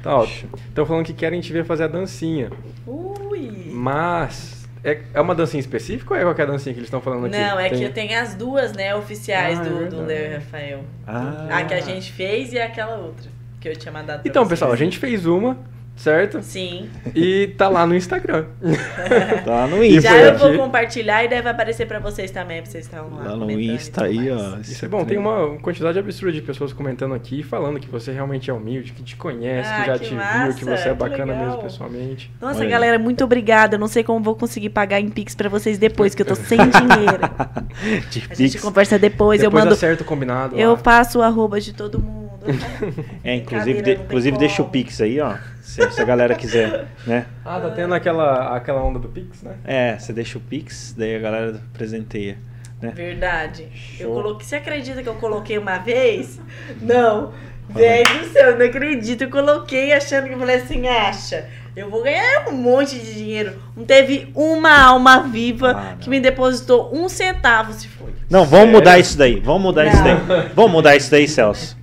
Tá, 0.02 0.16
ó, 0.16 0.24
estão 0.68 0.84
falando 0.86 1.04
que 1.06 1.12
querem 1.14 1.40
te 1.40 1.52
ver 1.52 1.64
fazer 1.64 1.84
a 1.84 1.88
dancinha, 1.88 2.50
Ui. 2.86 3.70
mas 3.72 4.66
é, 4.82 5.00
é 5.14 5.20
uma 5.20 5.34
dancinha 5.34 5.60
específica 5.60 6.12
ou 6.14 6.20
é 6.20 6.22
qualquer 6.22 6.46
dancinha 6.46 6.72
que 6.74 6.78
eles 6.80 6.88
estão 6.88 7.00
falando 7.00 7.26
aqui? 7.26 7.36
Não, 7.38 7.58
é 7.58 7.68
Tem- 7.70 7.78
que 7.78 7.88
tem 7.90 8.14
as 8.14 8.34
duas, 8.34 8.72
né, 8.74 8.94
oficiais 8.94 9.58
Ah, 9.58 9.62
é 9.64 9.86
do. 9.86 10.02
Léo 10.04 10.32
e 10.32 10.34
Rafael. 10.34 10.80
Ah. 11.06 11.48
A 11.50 11.64
que 11.64 11.74
a 11.74 11.80
gente 11.80 12.12
fez 12.12 12.52
e 12.52 12.58
aquela 12.58 12.96
outra 12.96 13.30
que 13.60 13.68
eu 13.68 13.74
tinha 13.76 13.90
mandado 13.92 14.20
pra 14.20 14.28
Então, 14.30 14.42
vocês. 14.44 14.50
pessoal, 14.60 14.72
a 14.72 14.76
gente 14.76 14.98
fez 14.98 15.24
uma, 15.24 15.56
certo? 15.96 16.42
Sim. 16.42 16.88
E 17.14 17.48
tá 17.56 17.68
lá 17.68 17.86
no 17.86 17.94
Instagram. 17.94 18.46
Tá 19.44 19.66
no 19.66 19.82
E 19.84 19.96
Insta. 19.96 20.08
Já 20.08 20.16
eu 20.18 20.38
vou 20.38 20.54
compartilhar 20.56 21.22
e 21.24 21.28
deve 21.28 21.48
aparecer 21.48 21.86
pra 21.86 21.98
vocês 21.98 22.30
também, 22.30 22.62
pra 22.62 22.70
vocês 22.70 22.84
estarem 22.86 23.10
lá. 23.10 23.22
Lá 23.30 23.36
no 23.36 23.50
Insta 23.50 24.04
aí, 24.04 24.30
ó. 24.30 24.56
Isso 24.60 24.84
é 24.84 24.88
bom, 24.88 25.04
tem 25.04 25.18
uma 25.18 25.56
quantidade 25.60 25.98
absurda 25.98 26.32
de 26.32 26.40
pessoas 26.42 26.72
comentando 26.72 27.14
aqui, 27.14 27.42
falando 27.42 27.78
que 27.78 27.88
você 27.88 28.10
realmente 28.12 28.50
é 28.50 28.52
humilde, 28.54 28.92
que 28.92 29.02
te 29.02 29.16
conhece, 29.16 29.68
Ah, 29.70 29.80
que 29.80 29.86
já 29.86 29.92
que 29.98 30.04
te 30.04 30.08
viu, 30.10 30.16
massa, 30.18 30.58
que 30.58 30.64
você 30.64 30.88
é 30.88 30.94
bacana 30.94 31.32
legal. 31.32 31.46
mesmo 31.46 31.62
pessoalmente. 31.62 32.30
Nossa, 32.40 32.60
Olha 32.60 32.68
galera, 32.70 32.98
muito 32.98 33.22
obrigada. 33.24 33.76
Eu 33.76 33.78
não 33.80 33.88
sei 33.88 34.02
como 34.02 34.22
vou 34.24 34.34
conseguir 34.34 34.70
pagar 34.70 35.00
em 35.00 35.08
Pix 35.08 35.34
pra 35.34 35.48
vocês 35.48 35.76
depois, 35.78 36.14
que 36.14 36.22
eu 36.22 36.26
tô 36.26 36.34
sem 36.34 36.58
dinheiro. 36.58 37.30
De 38.10 38.24
A 38.30 38.34
gente 38.34 38.52
Pix. 38.52 38.60
conversa 38.62 38.98
depois, 38.98 39.42
eu 39.42 39.50
Depois 39.50 39.64
mando. 39.64 39.74
acerta 39.74 40.02
o 40.02 40.06
combinado 40.06 40.56
Eu 40.58 40.72
lá. 40.72 40.76
passo 40.78 41.18
o 41.18 41.22
arroba 41.22 41.60
de 41.60 41.72
todo 41.74 42.00
mundo. 42.00 42.24
É, 43.24 43.36
inclusive, 43.36 43.80
de- 43.82 43.92
inclusive 43.94 44.36
deixa 44.36 44.62
o. 44.62 44.68
Pix 44.68 45.00
aí, 45.00 45.18
ó. 45.20 45.34
Se, 45.64 45.90
se 45.90 46.00
a 46.00 46.04
galera 46.04 46.34
quiser, 46.34 46.84
né? 47.06 47.24
Ah, 47.42 47.58
tá 47.58 47.70
tendo 47.70 47.94
aquela, 47.94 48.54
aquela 48.54 48.82
onda 48.84 48.98
do 48.98 49.08
Pix, 49.08 49.42
né? 49.42 49.54
É, 49.64 49.98
você 49.98 50.12
deixa 50.12 50.36
o 50.36 50.40
Pix, 50.40 50.94
daí 50.96 51.16
a 51.16 51.18
galera 51.18 51.60
presenteia. 51.72 52.36
Né? 52.82 52.92
Verdade. 52.94 53.68
Eu 53.98 54.08
Show. 54.08 54.14
coloquei. 54.22 54.46
Você 54.46 54.56
acredita 54.56 55.02
que 55.02 55.08
eu 55.08 55.14
coloquei 55.14 55.56
uma 55.56 55.78
vez? 55.78 56.38
Não. 56.82 57.32
Velho 57.70 58.04
do 58.20 58.26
céu, 58.30 58.50
eu 58.50 58.58
não 58.58 58.66
acredito. 58.66 59.22
Eu 59.22 59.30
coloquei 59.30 59.94
achando 59.94 60.26
que 60.26 60.34
eu 60.34 60.38
falei 60.38 60.56
assim, 60.56 60.86
acha. 60.86 61.46
Eu 61.74 61.88
vou 61.88 62.02
ganhar 62.02 62.46
um 62.48 62.52
monte 62.52 62.98
de 62.98 63.14
dinheiro. 63.14 63.54
Não 63.74 63.86
teve 63.86 64.30
uma 64.34 64.82
alma 64.82 65.22
viva 65.22 65.70
Ah, 65.72 65.96
que 65.98 66.10
me 66.10 66.20
depositou 66.20 66.94
um 66.94 67.08
centavo 67.08 67.72
se 67.72 67.88
foi. 67.88 68.12
Não, 68.28 68.40
vamos 68.44 68.66
Sério? 68.66 68.72
mudar 68.72 68.98
isso 68.98 69.16
daí. 69.16 69.40
Vamos 69.40 69.62
mudar 69.62 69.86
isso 69.86 69.96
Não. 69.96 70.26
daí. 70.26 70.50
Vamos 70.54 70.72
mudar 70.72 70.94
isso 70.94 71.10
daí, 71.10 71.26
Celso. 71.26 71.74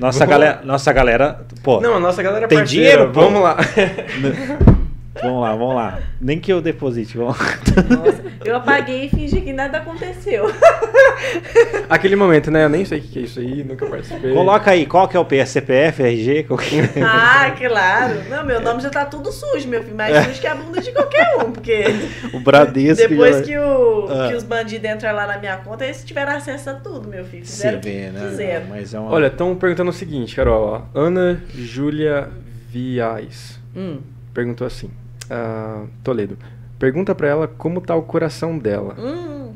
Nossa 0.00 0.26
galera, 0.26 0.60
nossa 0.64 0.92
galera, 0.92 1.44
pô. 1.62 1.80
Não, 1.80 1.94
a 1.94 2.00
nossa 2.00 2.22
galera 2.22 2.44
é 2.46 2.48
Tem 2.48 2.58
parceira, 2.58 2.90
dinheiro, 2.90 3.12
pô? 3.12 3.20
vamos 3.20 3.42
lá. 3.42 3.56
Vamos 5.22 5.42
lá, 5.42 5.50
vamos 5.54 5.74
lá. 5.74 5.98
Nem 6.20 6.38
que 6.38 6.52
eu 6.52 6.60
deposite, 6.62 7.16
vamos. 7.16 7.36
Nossa, 7.38 8.22
eu 8.44 8.56
apaguei 8.56 9.04
e 9.04 9.08
fingi 9.10 9.40
que 9.40 9.52
nada 9.52 9.78
aconteceu. 9.78 10.46
Aquele 11.88 12.16
momento, 12.16 12.50
né? 12.50 12.64
Eu 12.64 12.68
nem 12.68 12.84
sei 12.84 12.98
o 12.98 13.02
que 13.02 13.18
é 13.18 13.22
isso 13.22 13.38
aí, 13.40 13.62
nunca 13.64 13.84
participei. 13.86 14.32
Coloca 14.32 14.70
aí, 14.70 14.86
qual 14.86 15.06
que 15.08 15.16
é 15.16 15.20
o 15.20 15.24
PS, 15.24 15.50
CPF, 15.50 16.02
RG? 16.02 16.44
qual 16.44 16.58
que- 16.58 16.80
Ah, 17.04 17.50
claro. 17.56 18.22
Não, 18.30 18.44
meu 18.44 18.60
nome 18.60 18.80
já 18.80 18.90
tá 18.90 19.04
tudo 19.04 19.30
sujo, 19.30 19.68
meu 19.68 19.82
filho. 19.82 19.96
Mais 19.96 20.26
sujo 20.26 20.40
que 20.40 20.46
a 20.46 20.54
bunda 20.54 20.80
de 20.80 20.92
qualquer 20.92 21.36
um, 21.38 21.52
porque. 21.52 21.84
o 22.32 22.40
Bradesco. 22.40 23.08
Depois 23.08 23.40
que, 23.42 23.56
o, 23.58 24.06
Ah. 24.10 24.28
que 24.28 24.34
os 24.34 24.42
bandidos 24.44 24.88
entram 24.90 25.14
lá 25.14 25.26
na 25.26 25.38
minha 25.38 25.56
conta, 25.58 25.84
eles 25.84 26.02
tiveram 26.04 26.32
acesso 26.32 26.70
a 26.70 26.74
tudo, 26.74 27.08
meu 27.08 27.24
filho. 27.24 27.44
Você 27.44 27.56
Fizeram 27.56 27.78
o 27.78 27.82
vê, 27.82 28.10
né? 28.10 28.28
quiseram. 28.30 28.66
Mas 28.68 28.94
é 28.94 28.98
uma... 28.98 29.10
Olha, 29.10 29.26
estão 29.26 29.54
perguntando 29.54 29.90
o 29.90 29.94
seguinte, 29.94 30.34
Carol. 30.36 30.86
ó. 30.94 30.98
Ana 30.98 31.42
Júlia 31.54 32.28
Viais 32.70 33.58
Hum. 33.76 33.98
perguntou 34.32 34.66
assim. 34.66 34.90
Ah, 35.30 35.86
Toledo, 36.02 36.36
pergunta 36.78 37.14
pra 37.14 37.28
ela 37.28 37.48
como 37.48 37.80
tá 37.80 37.94
o 37.94 38.02
coração 38.02 38.58
dela. 38.58 38.94
Hum. 38.98 39.54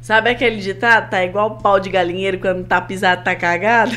Sabe 0.00 0.30
aquele 0.30 0.56
ditado? 0.56 1.10
Tá 1.10 1.22
igual 1.22 1.58
pau 1.58 1.78
de 1.78 1.88
galinheiro 1.88 2.40
quando 2.40 2.66
tá 2.66 2.80
pisado, 2.80 3.22
tá 3.22 3.36
cagado? 3.36 3.92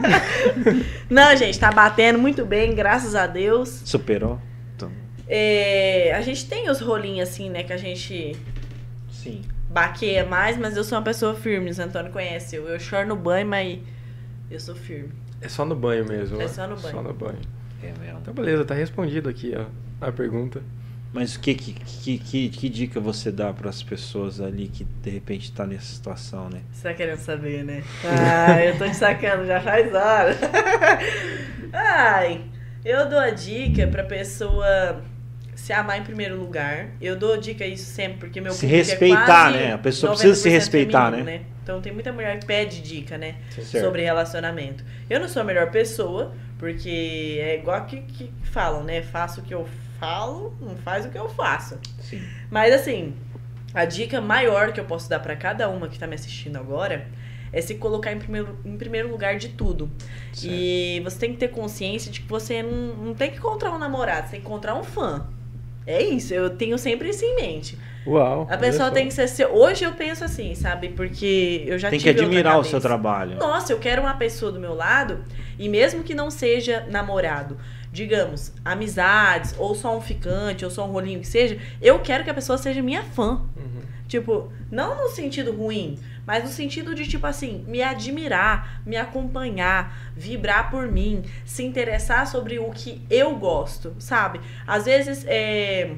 Não, 1.08 1.34
gente, 1.34 1.58
tá 1.58 1.72
batendo 1.72 2.18
muito 2.18 2.44
bem, 2.44 2.74
graças 2.74 3.14
a 3.14 3.26
Deus. 3.26 3.80
Superou? 3.86 4.38
Então, 4.76 4.90
É, 5.26 6.12
a 6.14 6.20
gente 6.20 6.46
tem 6.46 6.68
os 6.68 6.80
rolinhos 6.80 7.30
assim, 7.30 7.48
né, 7.48 7.62
que 7.62 7.72
a 7.72 7.78
gente 7.78 8.36
sim. 9.10 9.40
baqueia 9.70 10.26
mais, 10.26 10.58
mas 10.58 10.76
eu 10.76 10.84
sou 10.84 10.98
uma 10.98 11.04
pessoa 11.04 11.34
firme, 11.34 11.70
o 11.70 11.82
Antônio 11.82 12.12
conhece. 12.12 12.56
Eu, 12.56 12.68
eu 12.68 12.78
choro 12.78 13.08
no 13.08 13.16
banho, 13.16 13.46
mas 13.46 13.78
eu 14.50 14.60
sou 14.60 14.74
firme. 14.74 15.12
É 15.40 15.48
só 15.48 15.64
no 15.64 15.74
banho 15.74 16.06
mesmo. 16.06 16.36
É 16.36 16.40
né? 16.40 16.48
só 16.48 16.66
no 16.66 16.76
banho. 16.76 16.94
Só 16.94 17.02
no 17.02 17.14
banho. 17.14 17.38
É 17.82 17.92
mesmo. 17.98 18.18
Então 18.20 18.34
beleza, 18.34 18.64
tá 18.64 18.74
respondido 18.74 19.28
aqui 19.28 19.54
ó, 19.56 19.66
a 20.06 20.12
pergunta. 20.12 20.62
Mas 21.12 21.36
o 21.36 21.40
que, 21.40 21.54
que, 21.54 21.72
que, 21.72 22.18
que, 22.18 22.48
que 22.50 22.68
dica 22.68 23.00
você 23.00 23.32
dá 23.32 23.50
para 23.52 23.70
as 23.70 23.82
pessoas 23.82 24.40
ali 24.40 24.68
que 24.68 24.84
de 24.84 25.08
repente 25.10 25.50
tá 25.52 25.66
nessa 25.66 25.86
situação, 25.86 26.50
né? 26.50 26.60
Você 26.70 26.82
tá 26.82 26.94
querendo 26.94 27.18
saber, 27.18 27.64
né? 27.64 27.82
Ah, 28.04 28.62
eu 28.62 28.76
tô 28.76 28.84
te 28.84 28.94
sacando 28.94 29.46
já 29.46 29.58
faz 29.60 29.88
hora. 29.88 30.36
Ai, 31.72 32.42
eu 32.84 33.08
dou 33.08 33.18
a 33.18 33.30
dica 33.30 33.86
pra 33.86 34.04
pessoa 34.04 35.02
se 35.54 35.72
amar 35.72 35.98
em 35.98 36.04
primeiro 36.04 36.36
lugar. 36.38 36.90
Eu 37.00 37.16
dou 37.16 37.38
dica 37.38 37.66
isso 37.66 37.86
sempre, 37.86 38.18
porque 38.18 38.40
meu 38.40 38.52
Se 38.52 38.60
público 38.60 38.76
respeitar, 38.76 39.22
é 39.22 39.24
quase 39.24 39.58
né? 39.58 39.72
A 39.72 39.78
pessoa 39.78 40.12
precisa 40.12 40.34
se 40.34 40.48
90% 40.48 40.52
respeitar, 40.52 41.10
feminino, 41.10 41.24
né? 41.24 41.40
Então 41.62 41.80
tem 41.80 41.92
muita 41.92 42.12
mulher 42.12 42.38
que 42.38 42.46
pede 42.46 42.80
dica, 42.80 43.18
né? 43.18 43.36
Certo. 43.50 43.84
Sobre 43.84 44.02
relacionamento. 44.02 44.84
Eu 45.08 45.20
não 45.20 45.28
sou 45.28 45.42
a 45.42 45.44
melhor 45.44 45.70
pessoa, 45.70 46.34
porque 46.58 47.38
é 47.40 47.56
igual 47.56 47.84
que, 47.86 48.00
que 48.02 48.32
falam, 48.44 48.84
né? 48.84 49.02
Faço 49.02 49.40
o 49.40 49.44
que 49.44 49.54
eu 49.54 49.66
falo, 49.98 50.54
não 50.60 50.76
faz 50.76 51.06
o 51.06 51.08
que 51.08 51.18
eu 51.18 51.28
faço. 51.28 51.78
Sim. 52.00 52.22
Mas 52.50 52.74
assim, 52.74 53.14
a 53.72 53.84
dica 53.84 54.20
maior 54.20 54.72
que 54.72 54.80
eu 54.80 54.84
posso 54.84 55.08
dar 55.08 55.20
pra 55.20 55.36
cada 55.36 55.68
uma 55.68 55.88
que 55.88 55.98
tá 55.98 56.06
me 56.06 56.14
assistindo 56.14 56.56
agora 56.56 57.06
é 57.52 57.60
se 57.60 57.76
colocar 57.76 58.12
em 58.12 58.18
primeiro, 58.18 58.58
em 58.64 58.76
primeiro 58.76 59.10
lugar 59.10 59.36
de 59.36 59.50
tudo. 59.50 59.90
Certo. 60.32 60.52
E 60.52 61.00
você 61.04 61.18
tem 61.18 61.32
que 61.32 61.38
ter 61.38 61.48
consciência 61.48 62.10
de 62.10 62.20
que 62.20 62.28
você 62.28 62.62
não, 62.62 62.96
não 62.96 63.14
tem 63.14 63.30
que 63.30 63.38
encontrar 63.38 63.70
um 63.70 63.78
namorado, 63.78 64.26
você 64.26 64.32
tem 64.32 64.40
que 64.40 64.46
encontrar 64.46 64.74
um 64.74 64.84
fã. 64.84 65.26
É 65.86 66.02
isso, 66.02 66.34
eu 66.34 66.50
tenho 66.50 66.76
sempre 66.76 67.08
isso 67.08 67.24
em 67.24 67.36
mente. 67.36 67.78
Uau. 68.06 68.46
A 68.50 68.56
pessoa 68.56 68.90
tem 68.90 69.08
que 69.08 69.14
ser 69.14 69.28
seu. 69.28 69.54
Hoje 69.54 69.84
eu 69.84 69.92
penso 69.92 70.24
assim, 70.24 70.54
sabe? 70.54 70.88
Porque 70.90 71.64
eu 71.66 71.78
já 71.78 71.90
Tem 71.90 71.98
que 71.98 72.08
admirar 72.08 72.58
o 72.58 72.64
seu 72.64 72.80
trabalho. 72.80 73.36
Nossa, 73.36 73.72
eu 73.72 73.78
quero 73.78 74.02
uma 74.02 74.14
pessoa 74.14 74.50
do 74.50 74.58
meu 74.58 74.74
lado, 74.74 75.22
e 75.58 75.68
mesmo 75.68 76.02
que 76.02 76.14
não 76.14 76.30
seja 76.30 76.86
namorado, 76.90 77.58
digamos, 77.92 78.52
amizades, 78.64 79.54
ou 79.58 79.74
só 79.74 79.96
um 79.96 80.00
ficante, 80.00 80.64
ou 80.64 80.70
só 80.70 80.86
um 80.86 80.92
rolinho 80.92 81.20
que 81.20 81.26
seja, 81.26 81.58
eu 81.82 81.98
quero 81.98 82.24
que 82.24 82.30
a 82.30 82.34
pessoa 82.34 82.56
seja 82.56 82.80
minha 82.82 83.02
fã. 83.02 83.42
Uhum. 83.56 83.82
Tipo, 84.06 84.50
não 84.70 84.96
no 84.96 85.08
sentido 85.10 85.52
ruim, 85.52 85.98
mas 86.26 86.44
no 86.44 86.50
sentido 86.50 86.94
de, 86.94 87.06
tipo 87.06 87.26
assim, 87.26 87.64
me 87.66 87.82
admirar, 87.82 88.82
me 88.84 88.96
acompanhar, 88.96 90.12
vibrar 90.16 90.70
por 90.70 90.86
mim, 90.90 91.22
se 91.44 91.62
interessar 91.62 92.26
sobre 92.26 92.58
o 92.58 92.70
que 92.70 93.02
eu 93.10 93.34
gosto, 93.36 93.94
sabe? 93.98 94.40
Às 94.66 94.86
vezes, 94.86 95.24
é. 95.26 95.92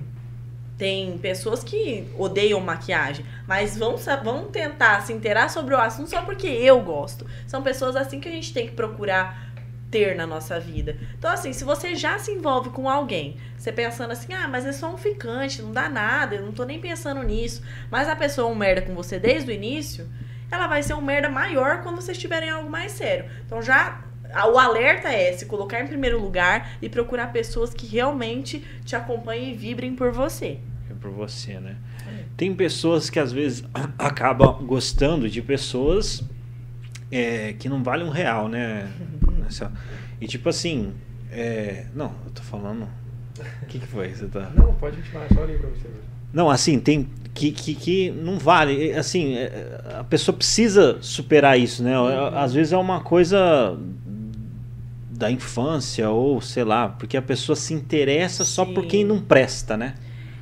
Tem 0.81 1.19
pessoas 1.19 1.63
que 1.63 2.07
odeiam 2.17 2.59
maquiagem, 2.59 3.23
mas 3.47 3.77
vão, 3.77 3.97
vão 4.25 4.47
tentar 4.47 5.03
se 5.03 5.13
inteirar 5.13 5.51
sobre 5.51 5.75
o 5.75 5.79
assunto 5.79 6.09
só 6.09 6.23
porque 6.23 6.47
eu 6.47 6.81
gosto. 6.81 7.27
São 7.47 7.63
pessoas 7.63 7.97
assim 7.97 8.19
que 8.19 8.27
a 8.27 8.33
gente 8.33 8.55
tem 8.55 8.67
que 8.67 8.73
procurar 8.73 9.53
ter 9.91 10.17
na 10.17 10.27
nossa 10.27 10.59
vida. 10.59 10.97
Então, 11.19 11.31
assim, 11.31 11.53
se 11.53 11.65
você 11.65 11.95
já 11.95 12.19
se 12.19 12.33
envolve 12.33 12.71
com 12.71 12.89
alguém, 12.89 13.37
você 13.59 13.71
pensando 13.71 14.13
assim, 14.13 14.33
ah, 14.33 14.49
mas 14.49 14.65
é 14.65 14.73
só 14.73 14.91
um 14.91 14.97
ficante, 14.97 15.61
não 15.61 15.71
dá 15.71 15.87
nada, 15.87 16.37
eu 16.37 16.47
não 16.47 16.53
tô 16.53 16.65
nem 16.65 16.81
pensando 16.81 17.23
nisso. 17.23 17.63
Mas 17.91 18.09
a 18.09 18.17
pessoa 18.17 18.49
é 18.49 18.51
um 18.51 18.57
merda 18.57 18.81
com 18.81 18.95
você 18.95 19.19
desde 19.19 19.51
o 19.51 19.55
início, 19.55 20.09
ela 20.51 20.67
vai 20.67 20.83
ser 20.83 20.95
um 20.95 21.03
merda 21.03 21.29
maior 21.29 21.83
quando 21.83 21.97
vocês 21.97 22.17
tiverem 22.17 22.49
algo 22.49 22.71
mais 22.71 22.93
sério. 22.93 23.31
Então 23.45 23.61
já. 23.61 24.03
O 24.51 24.59
alerta 24.59 25.09
é 25.09 25.33
se 25.33 25.45
colocar 25.45 25.81
em 25.81 25.89
primeiro 25.89 26.19
lugar 26.19 26.75
e 26.81 26.89
procurar 26.89 27.33
pessoas 27.33 27.75
que 27.75 27.85
realmente 27.85 28.65
te 28.85 28.95
acompanhem 28.97 29.51
e 29.51 29.55
vibrem 29.55 29.95
por 29.95 30.13
você. 30.13 30.61
Por 31.01 31.11
você, 31.11 31.59
né? 31.59 31.77
Tem 32.37 32.55
pessoas 32.55 33.09
que 33.09 33.19
às 33.19 33.33
vezes 33.33 33.65
acabam 33.99 34.65
gostando 34.67 35.29
de 35.29 35.41
pessoas 35.41 36.23
é, 37.11 37.55
que 37.55 37.69
não 37.69 37.83
valem 37.83 38.07
um 38.07 38.11
real, 38.11 38.49
né? 38.49 38.91
E 40.21 40.27
tipo 40.27 40.51
assim, 40.51 40.93
é, 41.33 41.87
não, 41.95 42.13
eu 42.27 42.31
tô 42.33 42.43
falando. 42.43 42.87
O 43.63 43.67
que, 43.67 43.79
que 43.79 43.87
foi? 43.87 44.11
Você 44.15 44.27
tá. 44.27 44.53
Não, 44.55 44.75
pode 44.75 44.99
continuar, 44.99 45.27
só 45.33 45.43
ali 45.43 45.57
pra 45.57 45.71
você. 45.71 45.89
Não, 46.33 46.51
assim, 46.51 46.79
tem 46.79 47.09
que, 47.33 47.51
que, 47.51 47.75
que 47.75 48.11
não 48.11 48.39
vale. 48.39 48.93
Assim, 48.93 49.35
é, 49.35 49.81
a 49.99 50.05
pessoa 50.05 50.37
precisa 50.37 50.99
superar 51.01 51.59
isso, 51.59 51.83
né? 51.83 51.95
Às 52.35 52.53
vezes 52.53 52.73
é 52.73 52.77
uma 52.77 53.01
coisa 53.01 53.77
da 55.11 55.31
infância, 55.31 56.09
ou 56.11 56.41
sei 56.41 56.65
lá, 56.65 56.89
porque 56.89 57.17
a 57.17 57.23
pessoa 57.23 57.57
se 57.57 57.75
interessa 57.75 58.45
só 58.45 58.65
por 58.65 58.85
Sim. 58.85 58.89
quem 58.89 59.05
não 59.05 59.21
presta, 59.21 59.77
né? 59.77 59.95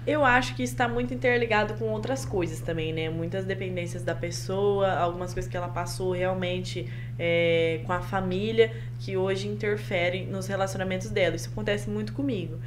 Eu 0.09 0.25
acho 0.25 0.55
que 0.55 0.63
está 0.63 0.89
muito 0.89 1.13
interligado 1.13 1.75
com 1.75 1.85
outras 1.91 2.25
coisas 2.25 2.61
também, 2.61 2.95
né? 2.95 3.11
Muitas 3.11 3.45
dependências 3.45 4.03
da 4.03 4.15
pessoa, 4.15 4.91
algumas 4.91 5.35
coisas 5.35 5.51
que 5.51 5.55
ela 5.55 5.69
passou 5.69 6.13
realmente 6.13 6.91
é, 7.19 7.83
com 7.85 7.93
a 7.93 8.01
família, 8.01 8.73
que 9.01 9.19
hoje 9.19 9.49
interferem 9.49 10.27
nos 10.27 10.47
relacionamentos 10.47 11.11
dela. 11.11 11.37
Isso 11.37 11.51
acontece 11.51 11.91
muito 11.91 12.15
comigo. 12.15 12.59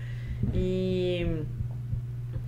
E 0.54 1.42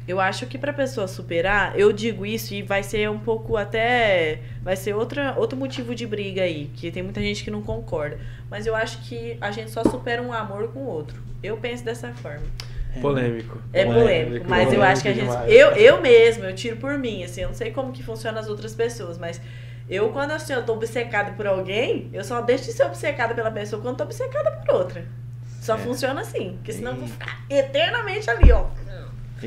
eu 0.07 0.19
acho 0.19 0.45
que 0.45 0.59
pra 0.59 0.71
pessoa 0.71 1.07
superar, 1.07 1.73
eu 1.75 1.91
digo 1.91 2.23
isso 2.23 2.53
e 2.53 2.61
vai 2.61 2.83
ser 2.83 3.09
um 3.09 3.17
pouco 3.17 3.57
até. 3.57 4.41
Vai 4.61 4.75
ser 4.75 4.93
outra, 4.93 5.33
outro 5.39 5.57
motivo 5.57 5.95
de 5.95 6.05
briga 6.05 6.43
aí, 6.43 6.69
que 6.75 6.91
tem 6.91 7.01
muita 7.01 7.19
gente 7.19 7.43
que 7.43 7.49
não 7.49 7.63
concorda. 7.63 8.19
Mas 8.47 8.67
eu 8.67 8.75
acho 8.75 9.01
que 9.09 9.39
a 9.41 9.49
gente 9.49 9.71
só 9.71 9.83
supera 9.83 10.21
um 10.21 10.31
amor 10.31 10.71
com 10.71 10.81
o 10.81 10.87
outro. 10.87 11.19
Eu 11.41 11.57
penso 11.57 11.83
dessa 11.83 12.13
forma. 12.13 12.45
Polêmico. 13.01 13.59
É 13.73 13.85
polêmico, 13.85 14.05
Polêmico, 14.05 14.45
mas 14.49 14.71
eu 14.73 14.81
acho 14.83 15.01
que 15.01 15.07
a 15.09 15.13
gente. 15.13 15.23
demais. 15.27 15.51
Eu, 15.51 15.71
eu 15.71 16.01
mesmo, 16.01 16.43
eu 16.45 16.53
tiro 16.55 16.77
por 16.77 16.97
mim, 16.97 17.23
assim, 17.23 17.41
eu 17.41 17.47
não 17.49 17.55
sei 17.55 17.71
como 17.71 17.91
que 17.91 18.03
funciona 18.03 18.39
as 18.39 18.47
outras 18.47 18.73
pessoas, 18.75 19.17
mas 19.17 19.41
eu, 19.89 20.09
quando 20.09 20.31
assim, 20.31 20.53
eu 20.53 20.63
tô 20.63 20.73
obcecada 20.73 21.31
por 21.33 21.45
alguém, 21.47 22.09
eu 22.13 22.23
só 22.23 22.41
deixo 22.41 22.65
de 22.65 22.73
ser 22.73 22.83
obcecada 22.85 23.33
pela 23.33 23.51
pessoa 23.51 23.81
quando 23.81 23.97
tô 23.97 24.03
obcecada 24.03 24.51
por 24.51 24.75
outra. 24.75 25.05
Só 25.61 25.75
É. 25.75 25.77
funciona 25.79 26.21
assim, 26.21 26.53
porque 26.57 26.73
senão 26.73 26.91
eu 26.91 26.97
vou 26.99 27.07
ficar 27.07 27.43
eternamente 27.49 28.29
ali, 28.29 28.51
ó. 28.51 28.65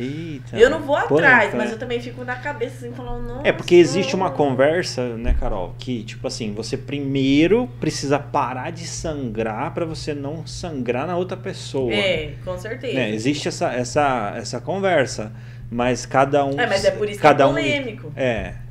Eita. 0.01 0.57
Eu 0.57 0.71
não 0.71 0.81
vou 0.81 0.97
atrás, 0.97 1.09
polêmica, 1.09 1.57
mas 1.57 1.69
né? 1.69 1.75
eu 1.75 1.79
também 1.79 2.01
fico 2.01 2.25
na 2.25 2.37
cabeça 2.37 2.87
assim, 2.87 2.95
falando, 2.95 3.27
não. 3.27 3.41
É 3.45 3.53
porque 3.53 3.75
existe 3.75 4.15
uma 4.15 4.31
conversa, 4.31 5.17
né, 5.17 5.35
Carol, 5.39 5.75
que 5.79 6.03
tipo 6.05 6.27
assim, 6.27 6.53
você 6.53 6.77
primeiro 6.77 7.69
precisa 7.81 8.19
parar 8.19 8.71
de 8.71 8.87
sangrar 8.87 9.73
pra 9.73 9.85
você 9.85 10.15
não 10.15 10.47
sangrar 10.47 11.07
na 11.07 11.17
outra 11.17 11.37
pessoa. 11.37 11.93
É, 11.93 12.35
com 12.45 12.57
certeza. 12.59 12.95
Né? 12.95 13.11
Existe 13.11 13.49
essa, 13.49 13.73
essa, 13.73 14.35
essa 14.37 14.61
conversa, 14.61 15.33
mas 15.71 16.05
cada 16.07 16.45
um. 16.45 16.61
É, 16.61 16.67
mas 16.67 16.85
é 16.85 16.91
por 16.91 17.09
isso 17.09 17.21
cada 17.21 17.37
que 17.37 17.43
é 17.43 17.47
um 17.47 17.55
polêmico. 17.55 18.13
É. 18.17 18.66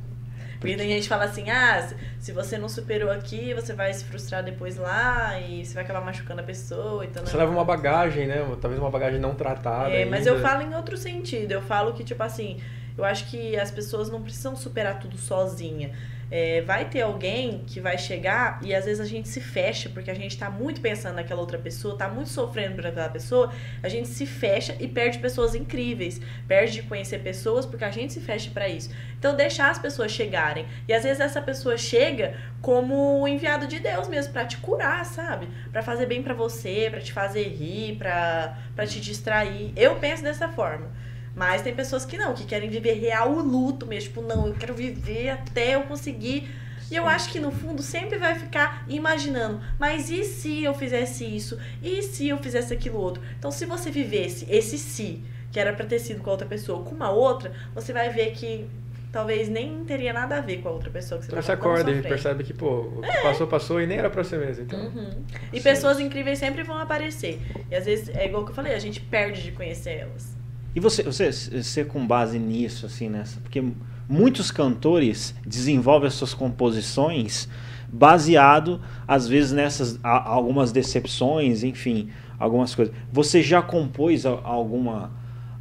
Porque 0.72 0.82
tem 0.82 0.88
gente 0.92 1.02
que 1.04 1.08
fala 1.08 1.24
assim, 1.24 1.50
ah, 1.50 1.88
se- 2.18 2.32
você 2.32 2.58
não 2.58 2.68
superou 2.68 3.10
aqui, 3.10 3.54
você 3.54 3.72
vai 3.72 3.92
se 3.92 4.04
frustrar 4.04 4.42
depois 4.42 4.76
lá 4.76 5.38
e 5.40 5.64
você 5.64 5.74
vai 5.74 5.84
acabar 5.84 6.00
machucando 6.00 6.40
a 6.40 6.44
pessoa 6.44 7.04
e 7.04 7.08
tal. 7.08 7.24
Você 7.26 7.36
leva 7.36 7.50
uma 7.50 7.64
bagagem, 7.64 8.26
né? 8.26 8.36
Talvez 8.60 8.80
uma 8.80 8.90
bagagem 8.90 9.20
não 9.20 9.34
tratada. 9.34 9.90
É, 9.90 10.04
mas 10.04 10.26
ainda. 10.26 10.30
eu 10.30 10.42
falo 10.42 10.62
em 10.62 10.74
outro 10.74 10.96
sentido. 10.96 11.52
Eu 11.52 11.62
falo 11.62 11.92
que, 11.92 12.02
tipo 12.04 12.22
assim, 12.22 12.60
eu 12.96 13.04
acho 13.04 13.26
que 13.30 13.56
as 13.58 13.70
pessoas 13.70 14.10
não 14.10 14.22
precisam 14.22 14.56
superar 14.56 14.98
tudo 14.98 15.16
sozinha. 15.16 15.92
É, 16.30 16.60
vai 16.62 16.88
ter 16.88 17.02
alguém 17.02 17.62
que 17.66 17.80
vai 17.80 17.96
chegar 17.96 18.60
e 18.62 18.74
às 18.74 18.84
vezes 18.84 19.00
a 19.00 19.04
gente 19.04 19.28
se 19.28 19.40
fecha, 19.40 19.88
porque 19.88 20.10
a 20.10 20.14
gente 20.14 20.36
tá 20.36 20.50
muito 20.50 20.80
pensando 20.80 21.14
naquela 21.14 21.40
outra 21.40 21.58
pessoa, 21.58 21.96
tá 21.96 22.08
muito 22.08 22.30
sofrendo 22.30 22.74
por 22.74 22.86
aquela 22.86 23.08
pessoa, 23.08 23.52
a 23.82 23.88
gente 23.88 24.08
se 24.08 24.26
fecha 24.26 24.76
e 24.80 24.88
perde 24.88 25.18
pessoas 25.18 25.54
incríveis. 25.54 26.20
Perde 26.48 26.72
de 26.72 26.82
conhecer 26.82 27.20
pessoas 27.20 27.64
porque 27.64 27.84
a 27.84 27.90
gente 27.90 28.12
se 28.12 28.20
fecha 28.20 28.50
pra 28.50 28.68
isso. 28.68 28.90
Então 29.18 29.36
deixar 29.36 29.70
as 29.70 29.78
pessoas 29.78 30.10
chegarem. 30.10 30.66
E 30.88 30.92
às 30.92 31.04
vezes 31.04 31.20
essa 31.20 31.40
pessoa 31.40 31.76
chega 31.76 32.36
como 32.60 33.20
o 33.20 33.28
enviado 33.28 33.66
de 33.66 33.78
Deus 33.78 34.08
mesmo 34.08 34.32
pra 34.32 34.44
te 34.44 34.56
curar, 34.58 35.04
sabe? 35.04 35.48
Pra 35.70 35.82
fazer 35.82 36.06
bem 36.06 36.22
pra 36.22 36.34
você, 36.34 36.88
pra 36.90 37.00
te 37.00 37.12
fazer 37.12 37.44
rir, 37.44 37.96
pra 37.96 38.56
para 38.74 38.86
te 38.86 39.00
distrair. 39.00 39.72
Eu 39.74 39.96
penso 39.96 40.22
dessa 40.22 40.48
forma. 40.48 40.90
Mas 41.36 41.60
tem 41.60 41.74
pessoas 41.74 42.06
que 42.06 42.16
não, 42.16 42.32
que 42.32 42.46
querem 42.46 42.70
viver 42.70 42.94
real 42.94 43.30
o 43.30 43.42
luto 43.42 43.86
mesmo. 43.86 44.08
Tipo, 44.08 44.22
não, 44.22 44.46
eu 44.46 44.54
quero 44.54 44.72
viver 44.72 45.28
até 45.28 45.74
eu 45.74 45.82
conseguir. 45.82 46.48
E 46.90 46.96
eu 46.96 47.06
acho 47.06 47.30
que 47.30 47.38
no 47.38 47.50
fundo 47.50 47.82
sempre 47.82 48.16
vai 48.16 48.38
ficar 48.38 48.84
imaginando, 48.88 49.60
mas 49.78 50.08
e 50.08 50.22
se 50.22 50.62
eu 50.62 50.72
fizesse 50.72 51.24
isso? 51.24 51.58
E 51.82 52.00
se 52.00 52.28
eu 52.28 52.38
fizesse 52.38 52.72
aquilo 52.72 52.98
outro? 52.98 53.20
Então, 53.38 53.50
se 53.50 53.66
você 53.66 53.90
vivesse 53.90 54.46
esse 54.48 54.78
se, 54.78 55.20
que 55.50 55.58
era 55.58 55.72
pra 55.72 55.84
ter 55.84 55.98
sido 55.98 56.22
com 56.22 56.30
a 56.30 56.32
outra 56.32 56.46
pessoa, 56.46 56.84
com 56.84 56.94
uma 56.94 57.10
outra, 57.10 57.52
você 57.74 57.92
vai 57.92 58.10
ver 58.10 58.30
que 58.32 58.68
talvez 59.10 59.48
nem 59.48 59.84
teria 59.84 60.12
nada 60.12 60.36
a 60.36 60.40
ver 60.40 60.58
com 60.58 60.68
a 60.68 60.72
outra 60.72 60.88
pessoa 60.88 61.20
que 61.20 61.26
você 61.26 61.34
você 61.34 61.52
acorda 61.52 61.90
e 61.90 62.02
percebe 62.02 62.44
que, 62.44 62.54
pô, 62.54 62.82
o 62.82 63.02
que 63.02 63.20
passou, 63.20 63.48
passou 63.48 63.80
e 63.80 63.86
nem 63.86 63.98
era 63.98 64.08
pra 64.08 64.22
ser 64.22 64.38
mesmo. 64.38 64.62
Então, 64.62 64.78
Uhum. 64.78 65.24
E 65.52 65.56
Sim. 65.56 65.62
pessoas 65.64 65.98
incríveis 65.98 66.38
sempre 66.38 66.62
vão 66.62 66.78
aparecer. 66.78 67.40
E 67.68 67.74
às 67.74 67.84
vezes, 67.84 68.14
é 68.14 68.26
igual 68.26 68.44
que 68.44 68.52
eu 68.52 68.54
falei, 68.54 68.74
a 68.74 68.78
gente 68.78 69.00
perde 69.00 69.42
de 69.42 69.50
conhecer 69.50 69.90
elas. 69.90 70.35
E 70.76 70.80
você, 70.80 71.02
você, 71.02 71.32
você 71.32 71.86
com 71.86 72.06
base 72.06 72.38
nisso, 72.38 72.84
assim, 72.84 73.08
nessa. 73.08 73.40
Porque 73.40 73.64
muitos 74.06 74.50
cantores 74.50 75.34
desenvolvem 75.44 76.08
as 76.08 76.12
suas 76.12 76.34
composições 76.34 77.48
baseado, 77.88 78.78
às 79.08 79.26
vezes, 79.26 79.52
nessas 79.52 79.98
algumas 80.02 80.72
decepções, 80.72 81.64
enfim, 81.64 82.10
algumas 82.38 82.74
coisas. 82.74 82.94
Você 83.10 83.42
já 83.42 83.62
compôs 83.62 84.26
alguma, 84.26 85.12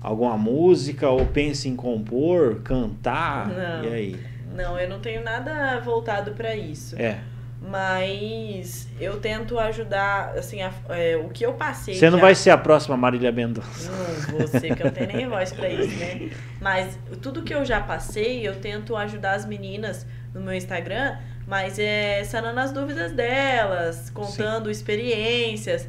alguma 0.01 0.37
música 0.37 1.09
ou 1.09 1.25
pensa 1.25 1.69
em 1.69 1.77
compor, 1.77 2.61
cantar? 2.61 3.47
Não. 3.47 3.85
E 3.85 3.93
aí? 3.93 4.19
Não, 4.53 4.77
eu 4.77 4.89
não 4.89 4.99
tenho 4.99 5.23
nada 5.23 5.79
voltado 5.79 6.31
pra 6.31 6.57
isso. 6.57 6.93
É. 6.99 7.21
Mas 7.67 8.87
eu 8.99 9.19
tento 9.19 9.59
ajudar, 9.59 10.29
assim, 10.37 10.61
a- 10.61 10.71
é, 10.89 11.17
o 11.17 11.29
que 11.29 11.45
eu 11.45 11.53
passei. 11.53 11.95
Você 11.95 12.09
não 12.09 12.17
já- 12.17 12.25
vai 12.25 12.35
ser 12.35 12.49
a 12.51 12.57
próxima 12.57 12.95
Marília 12.95 13.31
Mendonça. 13.31 13.89
Não 13.91 14.37
vou 14.37 14.47
ser, 14.47 14.67
porque 14.67 14.81
eu 14.83 14.85
não 14.87 14.93
tenho 14.93 15.07
nem 15.07 15.27
voz 15.27 15.51
pra 15.51 15.67
isso, 15.67 15.95
né? 15.97 16.29
Mas 16.61 16.97
tudo 17.21 17.43
que 17.43 17.53
eu 17.53 17.65
já 17.65 17.81
passei, 17.81 18.47
eu 18.47 18.55
tento 18.59 18.95
ajudar 18.95 19.33
as 19.33 19.45
meninas 19.45 20.05
no 20.33 20.41
meu 20.41 20.53
Instagram, 20.53 21.17
mas 21.47 21.79
é 21.79 22.23
sanando 22.23 22.59
as 22.59 22.71
dúvidas 22.71 23.11
delas, 23.11 24.09
contando 24.09 24.69
experiências, 24.69 25.87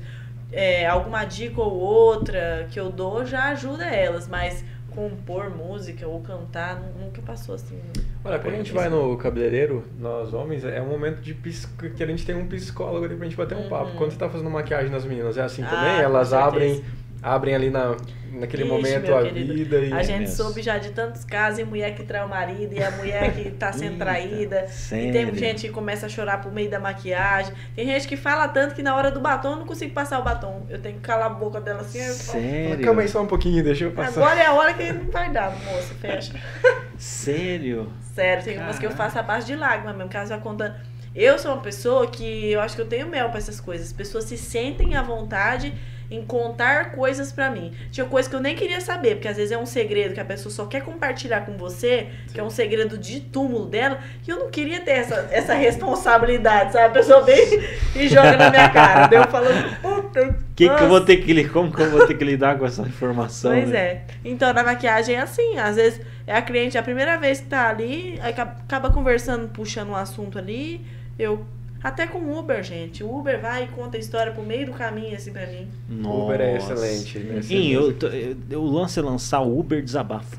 é, 0.53 0.87
alguma 0.87 1.24
dica 1.24 1.61
ou 1.61 1.72
outra 1.72 2.66
que 2.70 2.79
eu 2.81 2.91
dou 2.91 3.27
já 3.27 3.51
ajuda 3.51 3.85
elas, 3.85 4.27
mas 4.29 4.64
compor 4.95 5.51
música 5.51 6.07
ou 6.07 6.20
cantar 6.20 6.77
nu- 6.81 7.05
nunca 7.07 7.20
passou 7.20 7.55
assim. 7.55 7.79
Olha, 8.27 8.39
quando 8.39 8.55
a 8.55 8.57
gente 8.59 8.72
vai 8.72 8.89
no 8.89 9.16
cabeleireiro, 9.16 9.85
nós 9.99 10.35
homens, 10.35 10.64
é 10.64 10.81
um 10.83 10.89
momento 10.89 11.20
de 11.20 11.33
psico, 11.35 11.89
que 11.91 12.03
a 12.03 12.07
gente 12.07 12.24
tem 12.27 12.35
um 12.37 12.47
psicólogo 12.47 13.05
ali 13.05 13.14
pra 13.16 13.24
gente 13.24 13.37
bater 13.37 13.57
um 13.57 13.62
Uhum. 13.62 13.68
papo. 13.68 13.93
Quando 13.97 14.11
você 14.12 14.18
tá 14.18 14.29
fazendo 14.29 14.51
maquiagem 14.51 14.91
nas 14.91 15.05
meninas, 15.05 15.37
é 15.39 15.43
assim 15.43 15.62
Ah, 15.62 15.66
também? 15.70 15.97
com 15.97 16.03
Elas 16.03 16.33
abrem 16.33 16.85
abrem 17.27 17.55
ali 17.57 17.70
na, 17.70 17.97
naquele 18.31 18.62
Ixi, 18.62 18.72
momento 18.72 19.14
a 19.14 19.22
querido, 19.24 19.53
vida 19.53 19.79
e... 19.79 19.93
A 19.93 20.03
gente 20.03 20.31
soube 20.31 20.62
já 20.62 20.79
de 20.79 20.91
tantos 20.91 21.24
casos 21.24 21.59
e 21.59 21.64
mulher 21.64 21.95
que 21.95 22.05
trai 22.05 22.24
o 22.24 22.29
marido 22.29 22.72
e 22.72 22.83
a 22.83 22.91
mulher 22.93 23.35
que 23.35 23.51
tá 23.51 23.72
sendo 23.72 23.99
traída. 23.99 24.64
E 24.68 24.72
sério? 24.72 25.12
tem 25.12 25.35
gente 25.35 25.66
que 25.66 25.72
começa 25.72 26.07
a 26.07 26.09
chorar 26.09 26.41
por 26.41 26.53
meio 26.53 26.70
da 26.70 26.79
maquiagem. 26.79 27.53
Tem 27.74 27.85
gente 27.85 28.07
que 28.07 28.16
fala 28.16 28.47
tanto 28.47 28.77
que 28.77 28.83
na 28.83 28.95
hora 28.95 29.11
do 29.11 29.20
batom 29.20 29.51
eu 29.51 29.57
não 29.57 29.66
consigo 29.66 29.93
passar 29.93 30.20
o 30.20 30.22
batom. 30.22 30.64
Eu 30.70 30.79
tenho 30.81 30.97
que 30.97 31.01
calar 31.01 31.27
a 31.27 31.35
boca 31.35 31.61
dela 31.61 31.81
assim. 31.81 31.99
eu 31.99 32.14
falo, 32.14 32.41
Sério? 32.41 32.85
Calma 32.85 33.03
aí 33.03 33.09
só 33.09 33.22
um 33.22 33.27
pouquinho, 33.27 33.64
deixa 33.64 33.85
eu 33.85 33.91
passar. 33.91 34.20
Agora 34.20 34.41
é 34.41 34.47
a 34.47 34.53
hora 34.53 34.72
que 34.72 34.93
não 34.93 35.11
vai 35.11 35.31
dar, 35.33 35.51
moça, 35.51 35.95
fecha. 36.01 36.33
Sério? 36.97 37.93
Sério, 38.14 38.45
tem 38.45 38.59
umas 38.59 38.79
que 38.79 38.87
eu 38.87 38.93
faço 38.93 39.18
a 39.18 39.22
base 39.22 39.47
de 39.47 39.57
lágrimas 39.57 39.97
mesmo. 39.97 40.11
Caso 40.11 40.33
a 40.33 40.39
conta. 40.39 40.81
Eu 41.14 41.39
sou 41.39 41.53
uma 41.53 41.62
pessoa 41.62 42.07
que 42.07 42.53
eu 42.53 42.61
acho 42.61 42.77
que 42.77 42.83
eu 42.83 42.87
tenho 42.87 43.09
mel 43.09 43.31
pra 43.31 43.39
essas 43.39 43.59
coisas. 43.59 43.87
As 43.87 43.93
pessoas 43.93 44.24
se 44.24 44.37
sentem 44.37 44.95
à 44.95 45.03
vontade 45.03 45.72
em 46.11 46.24
contar 46.24 46.92
coisas 46.92 47.32
pra 47.32 47.50
mim. 47.50 47.72
Tinha 47.90 48.07
coisa 48.07 48.28
que 48.28 48.36
eu 48.36 48.40
nem 48.40 48.54
queria 48.54 48.80
saber, 48.80 49.16
porque 49.16 49.28
às 49.28 49.36
vezes 49.36 49.52
é 49.52 49.59
um 49.59 49.66
segredo 49.66 50.14
que 50.14 50.20
a 50.20 50.24
pessoa 50.24 50.52
só 50.52 50.66
quer 50.66 50.82
compartilhar 50.82 51.42
com 51.42 51.57
você, 51.57 52.09
que 52.32 52.40
é 52.40 52.42
um 52.42 52.50
segredo 52.50 52.96
de 52.96 53.20
túmulo 53.20 53.66
dela, 53.66 53.98
que 54.22 54.32
eu 54.32 54.38
não 54.38 54.50
queria 54.50 54.80
ter 54.80 54.92
essa, 54.92 55.28
essa 55.30 55.54
responsabilidade, 55.54 56.72
sabe? 56.72 56.86
A 56.86 56.90
pessoa 56.90 57.22
vem 57.22 57.61
e 57.94 58.09
joga 58.09 58.36
na 58.36 58.50
minha 58.50 58.68
cara. 58.68 59.07
Daí 59.07 59.18
eu 59.18 59.28
falo, 59.28 59.46
puta. 59.82 60.46
Que, 60.54 60.68
que 60.68 60.82
eu 60.82 60.88
vou 60.88 61.00
ter 61.02 61.18
que 61.18 61.48
Como 61.48 61.70
que 61.70 61.82
eu 61.82 61.90
vou 61.90 62.07
ter 62.07 62.14
que 62.14 62.24
lidar 62.24 62.59
com 62.59 62.64
essa 62.64 62.82
informação? 62.82 63.52
Pois 63.52 63.68
né? 63.68 63.78
é. 63.78 64.04
Então, 64.24 64.52
na 64.52 64.62
maquiagem 64.62 65.16
é 65.16 65.20
assim. 65.20 65.59
Às 65.59 65.76
vezes 65.76 66.00
é 66.26 66.34
a 66.34 66.42
cliente 66.42 66.78
a 66.78 66.82
primeira 66.82 67.18
vez 67.18 67.40
que 67.40 67.46
tá 67.46 67.68
ali, 67.68 68.18
acaba 68.20 68.90
conversando, 68.90 69.48
puxando 69.48 69.90
um 69.90 69.96
assunto 69.96 70.38
ali. 70.38 70.80
Eu. 71.18 71.44
Até 71.83 72.07
com 72.07 72.18
o 72.18 72.39
Uber, 72.39 72.62
gente. 72.62 73.05
O 73.05 73.18
Uber 73.18 73.41
vai 73.41 73.64
e 73.64 73.68
conta 73.68 73.97
a 73.97 74.01
história 74.01 74.33
pro 74.33 74.43
meio 74.43 74.66
do 74.66 74.72
caminho, 74.72 75.14
assim, 75.16 75.33
pra 75.33 75.47
mim. 75.47 75.68
Nossa. 75.89 76.24
Uber 76.24 76.41
é 76.41 76.57
excelente. 76.57 77.18
Né? 77.18 77.43
Sim, 77.43 77.68
eu, 77.68 77.91
eu, 77.93 78.37
eu 78.51 78.64
lance 78.64 78.99
é 78.99 79.03
lançar 79.03 79.41
o 79.41 79.59
Uber 79.59 79.83
desabafo. 79.83 80.37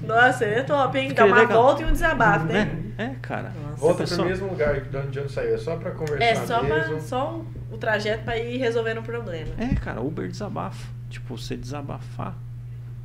Nossa, 0.00 0.44
é 0.44 0.62
top, 0.62 0.98
hein? 0.98 1.12
Dá 1.12 1.24
uma 1.24 1.36
legal. 1.38 1.62
volta 1.62 1.82
e 1.82 1.84
um 1.86 1.92
desabafo, 1.92 2.46
né? 2.46 2.70
É, 2.98 3.04
é, 3.04 3.14
cara. 3.20 3.52
Nossa. 3.62 3.76
Volta 3.76 4.04
pro 4.04 4.24
mesmo 4.24 4.48
lugar 4.48 4.80
de 4.80 4.96
onde, 4.96 5.08
de 5.08 5.20
onde 5.20 5.32
saiu, 5.32 5.54
é 5.54 5.58
só 5.58 5.76
pra 5.76 5.90
conversar 5.90 6.24
É 6.24 6.34
só, 6.34 6.58
pra, 6.60 6.78
mesmo. 6.88 7.00
só 7.00 7.34
o, 7.70 7.74
o 7.74 7.78
trajeto 7.78 8.24
pra 8.24 8.38
ir 8.38 8.58
resolvendo 8.58 8.98
o 8.98 9.02
problema. 9.02 9.48
É, 9.58 9.74
cara, 9.74 10.00
Uber 10.00 10.28
desabafo. 10.28 10.86
Tipo, 11.10 11.36
você 11.36 11.56
desabafar. 11.56 12.36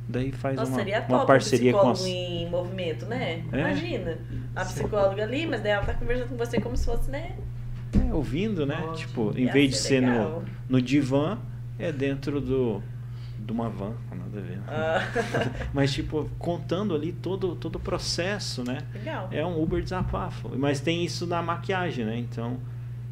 Daí 0.08 0.32
faz 0.32 0.56
Nossa, 0.56 0.70
uma, 0.70 0.78
seria 0.78 1.00
top 1.00 1.12
uma 1.14 1.26
parceria 1.26 1.70
um 1.76 1.78
com 1.80 1.92
psicólogo 1.92 2.20
as. 2.22 2.30
em 2.30 2.50
movimento, 2.50 3.06
né? 3.06 3.44
É. 3.52 3.58
Imagina. 3.58 4.18
A 4.54 4.64
psicóloga 4.64 5.22
ali, 5.22 5.46
mas 5.46 5.62
daí 5.62 5.72
ela 5.72 5.84
tá 5.84 5.94
conversando 5.94 6.28
com 6.28 6.36
você 6.36 6.60
como 6.60 6.76
se 6.76 6.84
fosse, 6.84 7.10
né? 7.10 7.32
É, 7.98 8.14
ouvindo, 8.14 8.64
né? 8.66 8.76
Ótimo. 8.82 8.96
Tipo, 8.96 9.38
em 9.38 9.44
Ia 9.44 9.52
vez 9.52 9.70
de 9.70 9.76
ser 9.76 10.00
no, 10.00 10.44
no 10.68 10.80
divã, 10.80 11.38
é 11.78 11.92
dentro 11.92 12.40
do 12.40 12.82
de 13.44 13.52
uma 13.52 13.68
van, 13.68 13.94
nada 14.10 14.38
a 14.38 14.40
ver. 14.40 14.60
Ah, 14.68 15.00
Mas, 15.74 15.92
tipo, 15.92 16.30
contando 16.38 16.94
ali 16.94 17.12
todo, 17.12 17.54
todo 17.56 17.76
o 17.76 17.80
processo, 17.80 18.62
né? 18.64 18.78
legal. 18.94 19.28
É 19.32 19.44
um 19.44 19.60
Uber 19.60 19.82
desabafo. 19.82 20.50
Mas 20.56 20.80
tem 20.80 21.04
isso 21.04 21.26
na 21.26 21.42
maquiagem, 21.42 22.04
né? 22.04 22.16
Então. 22.16 22.58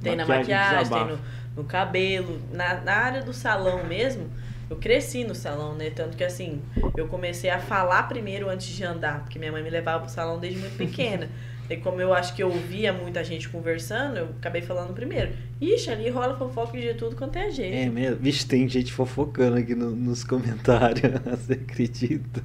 Tem 0.01 0.17
na 0.17 0.25
maquiagem, 0.25 0.93
tem 0.93 1.07
no, 1.07 1.19
no 1.57 1.65
cabelo, 1.65 2.41
na, 2.53 2.81
na 2.81 2.93
área 2.93 3.23
do 3.23 3.33
salão 3.33 3.85
mesmo. 3.85 4.31
Eu 4.71 4.77
cresci 4.77 5.25
no 5.25 5.35
salão, 5.35 5.75
né? 5.75 5.91
Tanto 5.91 6.17
que 6.17 6.23
assim, 6.23 6.63
eu 6.97 7.09
comecei 7.09 7.51
a 7.51 7.59
falar 7.59 8.05
primeiro 8.05 8.49
antes 8.49 8.69
de 8.69 8.85
andar, 8.85 9.21
porque 9.21 9.39
minha 9.39 9.51
mãe 9.51 9.63
me 9.63 9.69
levava 9.69 10.05
pro 10.05 10.09
salão 10.09 10.39
desde 10.39 10.61
muito 10.61 10.77
pequena. 10.77 11.29
E 11.71 11.77
como 11.77 12.01
eu 12.01 12.13
acho 12.13 12.35
que 12.35 12.43
eu 12.43 12.49
ouvia 12.49 12.93
muita 12.93 13.23
gente 13.23 13.49
conversando, 13.49 14.17
eu 14.17 14.25
acabei 14.41 14.61
falando 14.61 14.93
primeiro. 14.93 15.31
Ixi, 15.61 15.89
ali 15.91 16.11
rola 16.11 16.37
fofoca 16.37 16.77
de 16.77 16.95
tudo 16.95 17.15
quanto 17.15 17.37
é 17.37 17.49
jeito. 17.51 17.77
É 17.77 17.89
mesmo. 17.89 18.17
Vixe, 18.17 18.45
tem 18.47 18.69
gente 18.69 18.93
fofocando 18.93 19.57
aqui 19.57 19.75
no- 19.77 19.95
nos 19.95 20.25
comentários. 20.25 21.13
Você 21.25 21.53
acredita? 21.53 22.43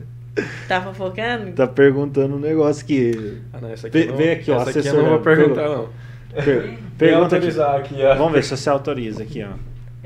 Tá 0.68 0.80
fofocando? 0.82 1.52
Tá 1.54 1.66
perguntando 1.66 2.36
um 2.36 2.40
negócio 2.40 2.86
que. 2.86 3.42
Ah, 3.52 3.60
não, 3.62 3.70
essa 3.72 3.88
aqui 3.88 4.06
não, 4.06 4.16
vem 4.18 4.30
aqui, 4.32 4.52
ó, 4.52 4.62
essa 4.62 4.78
aqui 4.80 4.88
eu 4.90 4.94
não 4.96 5.10
vou 5.10 5.20
perguntar, 5.22 5.62
pergunta. 5.64 5.78
não. 5.78 6.44
Per- 6.44 6.62
Vem 6.62 6.78
pergunta 6.98 7.26
aqui. 7.28 7.36
autorizar 7.36 7.76
aqui, 7.80 7.96
ó. 8.04 8.16
Vamos 8.16 8.34
ver 8.34 8.44
se 8.44 8.56
você 8.56 8.70
autoriza 8.70 9.24
aqui, 9.24 9.44
ó. 9.44 9.54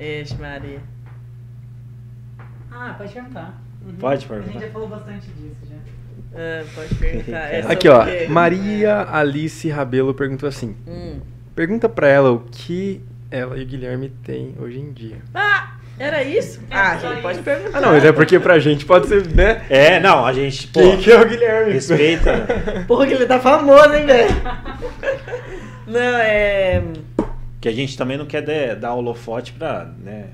Ixi, 0.02 0.36
Maria. 0.40 0.80
Ah, 2.72 2.94
pode 2.98 3.12
perguntar. 3.14 3.62
Uhum. 3.86 3.96
Pode 3.96 4.26
A 4.26 4.28
perguntar. 4.30 4.52
gente 4.54 4.62
já 4.62 4.72
falou 4.72 4.88
bastante 4.88 5.28
disso 5.32 5.56
já. 5.69 5.69
Ah, 6.36 6.64
pode 6.76 6.96
perguntar. 6.96 7.54
É 7.54 7.62
Aqui, 7.68 7.88
ó. 7.90 8.06
Maria 8.30 9.08
Alice 9.12 9.68
Rabelo 9.70 10.14
perguntou 10.14 10.48
assim: 10.48 10.76
Hum. 10.88 11.20
Pergunta 11.56 11.90
pra 11.90 12.08
ela 12.08 12.32
o 12.32 12.40
que 12.52 13.02
ela 13.32 13.58
e 13.58 13.64
o 13.64 13.66
Guilherme 13.66 14.10
têm 14.24 14.56
hoje 14.60 14.80
em 14.80 14.92
dia. 14.94 15.18
Ah, 15.34 15.74
era 15.98 16.24
isso? 16.24 16.62
É, 16.70 16.76
Ah, 16.76 16.98
só 17.00 17.10
gente, 17.10 17.22
pode 17.22 17.40
perguntar. 17.42 17.78
Ah, 17.78 17.82
não, 17.82 17.90
mas 17.90 18.06
é 18.06 18.12
porque 18.12 18.40
pra 18.40 18.58
gente 18.60 18.86
pode 18.86 19.08
ser, 19.08 19.28
né? 19.36 19.66
É, 19.70 20.00
não, 20.00 20.26
a 20.26 20.32
gente, 20.32 20.68
pô, 20.68 20.80
Quem 20.80 20.98
que 20.98 21.12
é 21.12 21.20
o 21.20 21.28
Guilherme? 21.28 21.74
respeita. 21.74 22.46
Porra, 22.88 23.06
que 23.08 23.14
ele 23.14 23.26
tá 23.26 23.40
famoso, 23.40 23.94
hein, 23.94 24.06
velho? 24.06 24.30
Não, 25.86 26.18
é. 26.18 26.84
Que 27.60 27.68
a 27.68 27.74
gente 27.74 27.98
também 27.98 28.18
não 28.18 28.26
quer 28.26 28.42
dar, 28.42 28.76
dar 28.76 28.94
holofote 28.94 29.52
pra, 29.54 29.90
né? 30.02 30.28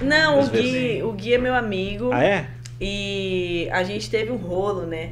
Não, 0.00 0.40
o 0.40 0.48
Gui, 0.48 1.02
o 1.02 1.12
Gui 1.12 1.34
é 1.34 1.38
meu 1.38 1.54
amigo. 1.54 2.10
Ah, 2.12 2.24
é? 2.24 2.46
E 2.80 3.68
a 3.70 3.84
gente 3.84 4.10
teve 4.10 4.32
um 4.32 4.36
rolo, 4.36 4.86
né? 4.86 5.10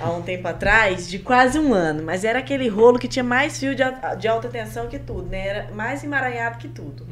Há 0.00 0.10
um 0.10 0.22
tempo 0.22 0.48
atrás, 0.48 1.08
de 1.08 1.18
quase 1.18 1.58
um 1.58 1.74
ano. 1.74 2.02
Mas 2.02 2.24
era 2.24 2.38
aquele 2.38 2.68
rolo 2.68 2.98
que 2.98 3.06
tinha 3.06 3.24
mais 3.24 3.58
fio 3.58 3.74
de, 3.74 3.82
de 4.18 4.28
alta 4.28 4.48
tensão 4.48 4.88
que 4.88 4.98
tudo, 4.98 5.28
né? 5.28 5.46
Era 5.46 5.74
mais 5.74 6.02
emaranhado 6.02 6.58
que 6.58 6.68
tudo. 6.68 7.06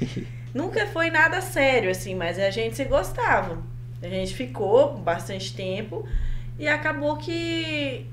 Nunca 0.54 0.86
foi 0.86 1.10
nada 1.10 1.40
sério, 1.40 1.90
assim, 1.90 2.14
mas 2.14 2.38
a 2.38 2.50
gente 2.50 2.76
se 2.76 2.84
gostava. 2.84 3.58
A 4.02 4.08
gente 4.08 4.34
ficou 4.34 4.96
bastante 4.98 5.54
tempo 5.56 6.06
e 6.58 6.68
acabou 6.68 7.16
que 7.16 8.06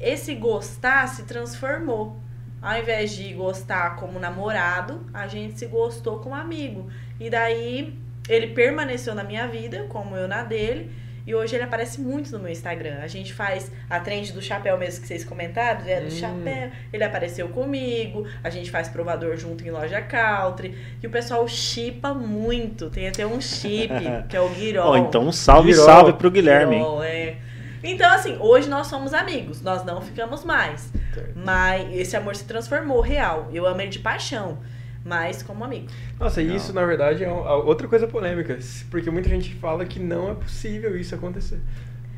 esse 0.00 0.34
gostar 0.34 1.06
se 1.08 1.24
transformou. 1.24 2.18
Ao 2.60 2.78
invés 2.78 3.12
de 3.12 3.32
gostar 3.34 3.96
como 3.96 4.18
namorado, 4.18 5.06
a 5.12 5.28
gente 5.28 5.58
se 5.58 5.66
gostou 5.66 6.18
como 6.18 6.34
amigo. 6.34 6.88
E 7.20 7.28
daí 7.28 7.96
ele 8.28 8.48
permaneceu 8.48 9.14
na 9.14 9.22
minha 9.22 9.46
vida, 9.46 9.84
como 9.88 10.16
eu 10.16 10.26
na 10.26 10.42
dele. 10.42 10.90
E 11.26 11.34
hoje 11.34 11.54
ele 11.56 11.64
aparece 11.64 12.00
muito 12.00 12.30
no 12.32 12.38
meu 12.38 12.50
Instagram. 12.52 12.98
A 13.02 13.06
gente 13.06 13.32
faz 13.32 13.72
a 13.88 13.98
trend 13.98 14.32
do 14.32 14.42
chapéu 14.42 14.76
mesmo 14.76 15.00
que 15.00 15.08
vocês 15.08 15.24
comentaram, 15.24 15.80
é 15.86 16.00
do 16.00 16.06
Hum. 16.06 16.10
chapéu. 16.10 16.70
Ele 16.92 17.02
apareceu 17.02 17.48
comigo. 17.48 18.26
A 18.42 18.50
gente 18.50 18.70
faz 18.70 18.88
provador 18.88 19.36
junto 19.36 19.66
em 19.66 19.70
loja 19.70 20.02
country. 20.02 20.76
E 21.02 21.06
o 21.06 21.10
pessoal 21.10 21.46
chipa 21.48 22.12
muito. 22.12 22.90
Tem 22.90 23.08
até 23.08 23.26
um 23.26 23.40
chip, 23.40 23.88
que 24.28 24.36
é 24.36 24.40
o 24.40 24.48
Guirol. 24.50 24.86
Ó, 24.90 24.96
então 24.98 25.26
um 25.26 25.32
salve, 25.32 25.70
Virou. 25.70 25.84
salve 25.86 26.12
pro 26.12 26.30
Guilherme. 26.30 26.76
Guirol, 26.76 27.02
é. 27.02 27.36
Então, 27.82 28.10
assim, 28.12 28.36
hoje 28.40 28.68
nós 28.68 28.86
somos 28.86 29.12
amigos. 29.14 29.60
Nós 29.62 29.84
não 29.84 30.00
ficamos 30.00 30.44
mais. 30.44 30.90
Mas 31.34 31.94
esse 31.94 32.16
amor 32.16 32.34
se 32.36 32.44
transformou 32.44 33.00
real. 33.00 33.48
Eu 33.52 33.66
amo 33.66 33.80
ele 33.80 33.90
de 33.90 33.98
paixão. 33.98 34.58
Mas 35.04 35.42
como 35.42 35.62
amigo. 35.64 35.86
Nossa, 36.18 36.40
e 36.40 36.56
isso 36.56 36.72
na 36.72 36.84
verdade 36.86 37.24
é 37.24 37.28
a- 37.28 37.32
outra 37.56 37.86
coisa 37.86 38.06
polêmica, 38.06 38.58
porque 38.90 39.10
muita 39.10 39.28
gente 39.28 39.54
fala 39.56 39.84
que 39.84 40.00
não 40.00 40.30
é 40.30 40.34
possível 40.34 40.96
isso 40.98 41.14
acontecer. 41.14 41.58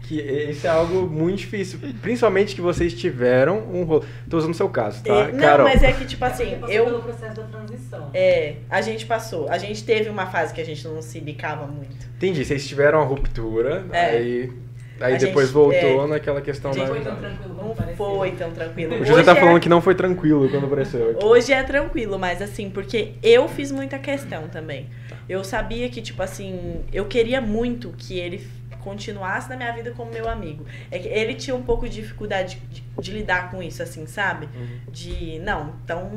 Que 0.02 0.20
isso 0.22 0.64
é 0.64 0.70
algo 0.70 1.08
muito 1.08 1.38
difícil, 1.38 1.80
principalmente 2.00 2.54
que 2.54 2.60
vocês 2.60 2.94
tiveram 2.94 3.58
um 3.58 3.82
rolo. 3.82 4.04
Tô 4.30 4.36
usando 4.38 4.52
o 4.52 4.54
seu 4.54 4.68
caso, 4.68 5.02
tá? 5.02 5.12
É, 5.12 5.32
não, 5.32 5.40
Carol. 5.40 5.66
mas 5.66 5.82
é 5.82 5.92
que, 5.92 6.04
tipo 6.04 6.24
assim, 6.24 6.44
Você 6.44 6.56
passou 6.56 6.70
eu. 6.76 6.84
pelo 6.84 7.02
processo 7.02 7.34
da 7.34 7.42
transição. 7.42 8.10
É, 8.14 8.54
a 8.70 8.80
gente 8.80 9.04
passou. 9.04 9.48
A 9.50 9.58
gente 9.58 9.82
teve 9.82 10.08
uma 10.08 10.26
fase 10.26 10.54
que 10.54 10.60
a 10.60 10.64
gente 10.64 10.86
não 10.86 11.02
se 11.02 11.20
bicava 11.20 11.66
muito. 11.66 12.06
Entendi, 12.16 12.44
vocês 12.44 12.68
tiveram 12.68 13.00
uma 13.00 13.04
ruptura, 13.06 13.84
É. 13.90 14.10
aí, 14.10 14.52
aí 15.00 15.14
A 15.14 15.18
depois 15.18 15.46
gente- 15.46 15.54
voltou 15.54 16.04
é. 16.04 16.08
naquela 16.08 16.40
questão 16.40 16.70
A 16.70 16.74
gente 16.74 16.82
da 16.86 16.94
Foi 16.94 17.00
tão 17.02 17.16
tranquilo 17.16 17.54
Não 17.56 17.74
pareceu. 17.74 17.96
foi 17.96 18.30
tão 18.32 18.50
tranquilo. 18.50 18.94
O 18.94 18.98
José 18.98 19.12
Hoje 19.14 19.24
tá 19.24 19.32
é- 19.32 19.40
falando 19.40 19.60
que 19.60 19.68
não 19.68 19.80
foi 19.80 19.94
tranquilo 19.94 20.48
quando 20.48 20.66
apareceu 20.66 21.10
aqui. 21.10 21.24
Hoje 21.24 21.52
é 21.52 21.62
tranquilo, 21.62 22.18
mas 22.18 22.40
assim, 22.42 22.70
porque 22.70 23.12
eu 23.22 23.48
fiz 23.48 23.70
muita 23.72 23.98
questão 23.98 24.48
também. 24.48 24.86
Eu 25.28 25.42
sabia 25.42 25.88
que, 25.88 26.00
tipo 26.00 26.22
assim, 26.22 26.82
eu 26.92 27.04
queria 27.06 27.40
muito 27.40 27.92
que 27.98 28.18
ele 28.18 28.46
continuasse 28.86 29.48
na 29.50 29.56
minha 29.56 29.72
vida 29.72 29.90
como 29.90 30.12
meu 30.12 30.28
amigo. 30.28 30.64
É 30.92 30.98
que 31.00 31.08
ele 31.08 31.34
tinha 31.34 31.56
um 31.56 31.62
pouco 31.62 31.88
de 31.88 31.96
dificuldade 31.96 32.62
de, 32.70 32.84
de 33.00 33.10
lidar 33.10 33.50
com 33.50 33.60
isso, 33.60 33.82
assim, 33.82 34.06
sabe? 34.06 34.48
Uhum. 34.54 34.78
De, 34.92 35.40
não, 35.40 35.74
então 35.82 36.08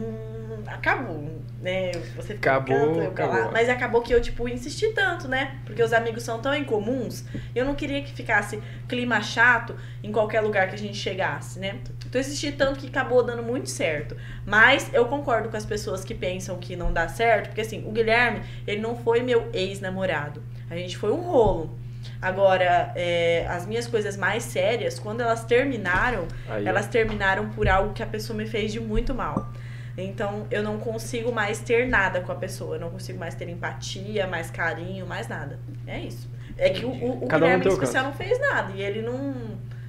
acabou, 0.68 1.42
né? 1.60 1.92
Você 2.16 2.36
fica 2.36 2.58
Acabou, 2.58 2.78
canto, 2.78 3.00
eu 3.00 3.12
pra 3.12 3.26
lá. 3.26 3.34
acabou. 3.34 3.52
Mas 3.52 3.70
acabou 3.70 4.02
que 4.04 4.14
eu, 4.14 4.22
tipo, 4.22 4.48
insisti 4.48 4.94
tanto, 4.94 5.28
né? 5.28 5.58
Porque 5.66 5.82
os 5.82 5.92
amigos 5.92 6.22
são 6.22 6.40
tão 6.40 6.54
incomuns. 6.54 7.24
Eu 7.56 7.66
não 7.66 7.74
queria 7.74 8.04
que 8.04 8.14
ficasse 8.14 8.62
clima 8.88 9.20
chato 9.20 9.76
em 10.04 10.12
qualquer 10.12 10.42
lugar 10.42 10.70
que 10.70 10.76
a 10.76 10.78
gente 10.78 10.98
chegasse, 10.98 11.58
né? 11.58 11.80
Então 12.06 12.12
eu 12.14 12.22
insisti 12.22 12.52
tanto 12.52 12.80
que 12.80 12.88
acabou 12.88 13.24
dando 13.24 13.42
muito 13.42 13.68
certo. 13.70 14.16
Mas 14.46 14.94
eu 14.94 15.06
concordo 15.06 15.50
com 15.50 15.58
as 15.58 15.66
pessoas 15.66 16.04
que 16.04 16.14
pensam 16.14 16.58
que 16.60 16.76
não 16.76 16.94
dá 16.94 17.08
certo, 17.08 17.48
porque 17.48 17.62
assim, 17.62 17.84
o 17.88 17.92
Guilherme, 17.92 18.42
ele 18.68 18.80
não 18.80 18.96
foi 18.96 19.22
meu 19.22 19.50
ex-namorado. 19.54 20.44
A 20.70 20.76
gente 20.76 20.96
foi 20.98 21.12
um 21.12 21.22
rolo. 21.22 21.79
Agora, 22.22 22.92
é, 22.96 23.46
as 23.48 23.66
minhas 23.66 23.88
coisas 23.88 24.18
mais 24.18 24.44
sérias, 24.44 25.00
quando 25.00 25.22
elas 25.22 25.46
terminaram, 25.46 26.28
Aí, 26.50 26.66
elas 26.66 26.88
terminaram 26.88 27.50
por 27.50 27.68
algo 27.68 27.94
que 27.94 28.04
a 28.04 28.08
pessoa 28.08 28.36
me 28.38 28.46
fez 28.46 28.72
de 28.72 28.80
muito 28.80 29.14
mal. 29.14 29.52
Então 29.98 30.48
eu 30.50 30.64
não 30.64 30.80
consigo 30.80 31.32
mais 31.32 31.60
ter 31.60 31.88
nada 31.88 32.22
com 32.22 32.32
a 32.32 32.36
pessoa. 32.36 32.76
Eu 32.76 32.80
não 32.80 32.90
consigo 32.90 33.20
mais 33.20 33.36
ter 33.36 33.50
empatia, 33.50 34.28
mais 34.28 34.50
carinho, 34.50 35.06
mais 35.06 35.28
nada. 35.28 35.60
É 35.86 36.00
isso. 36.00 36.30
É 36.58 36.70
que 36.70 36.86
o, 36.86 36.90
o, 36.90 37.24
o 37.24 37.28
Cada 37.28 37.46
um 37.46 37.48
Guilherme 37.48 37.64
teu 37.64 37.74
especial 37.74 38.04
não 38.06 38.14
fez 38.14 38.40
nada. 38.40 38.74
E 38.74 38.82
ele 38.82 39.02
não, 39.02 39.34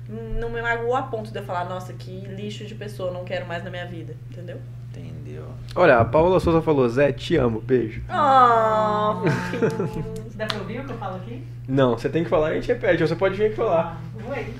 não 0.08 0.50
me 0.50 0.62
magoou 0.62 0.94
a 0.94 1.02
ponto 1.02 1.30
de 1.30 1.38
eu 1.38 1.44
falar, 1.44 1.64
nossa, 1.64 1.92
que 1.92 2.26
lixo 2.26 2.64
de 2.64 2.74
pessoa, 2.74 3.10
não 3.12 3.24
quero 3.24 3.46
mais 3.46 3.62
na 3.64 3.70
minha 3.70 3.86
vida. 3.86 4.16
Entendeu? 4.30 4.60
Entendeu? 4.94 5.44
Olha, 5.74 5.98
a 5.98 6.04
Paula 6.04 6.40
Souza 6.40 6.60
falou, 6.60 6.88
Zé, 6.88 7.12
te 7.12 7.36
amo, 7.36 7.60
beijo. 7.60 8.02
Oh. 8.08 9.22
Dá 10.34 10.46
pra 10.46 10.58
ouvir 10.58 10.80
o 10.80 10.84
que 10.84 10.92
eu 10.92 10.98
falo 10.98 11.16
aqui? 11.16 11.44
Não, 11.68 11.96
você 11.96 12.08
tem 12.08 12.24
que 12.24 12.30
falar 12.30 12.50
e 12.50 12.52
a 12.52 12.60
gente 12.60 12.68
repete, 12.68 13.06
você 13.06 13.14
pode 13.14 13.36
vir 13.36 13.46
aqui 13.46 13.56
falar. 13.56 13.96
Ah, 13.96 14.30
Oi. 14.30 14.54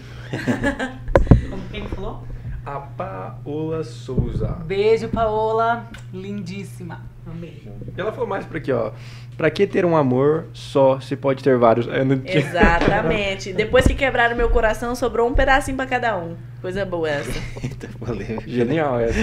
Como 1.51 1.63
quem 1.71 1.89
falou? 1.89 2.23
A 2.65 2.79
Paola 2.79 3.83
Souza. 3.83 4.49
Beijo, 4.67 5.09
Paola. 5.09 5.89
Lindíssima. 6.13 7.01
Amei. 7.27 7.67
E 7.97 8.01
ela 8.01 8.13
falou 8.13 8.29
mais 8.29 8.45
por 8.45 8.59
aqui, 8.59 8.71
ó. 8.71 8.93
Pra 9.41 9.49
que 9.51 9.67
ter 9.67 9.87
um 9.87 9.97
amor 9.97 10.49
só 10.53 11.01
se 11.01 11.17
pode 11.17 11.43
ter 11.43 11.57
vários? 11.57 11.87
Eu 11.87 12.05
não 12.05 12.19
tinha- 12.19 12.37
Exatamente. 12.41 13.55
Depois 13.55 13.87
que 13.87 13.95
quebraram 13.95 14.37
meu 14.37 14.51
coração, 14.51 14.95
sobrou 14.95 15.27
um 15.27 15.33
pedacinho 15.33 15.79
pra 15.79 15.87
cada 15.87 16.15
um. 16.19 16.37
Coisa 16.61 16.85
boa 16.85 17.09
essa. 17.09 17.41
Eita, 17.65 17.89
polêmico. 17.99 18.43
Genial 18.47 19.01
essa. 19.01 19.19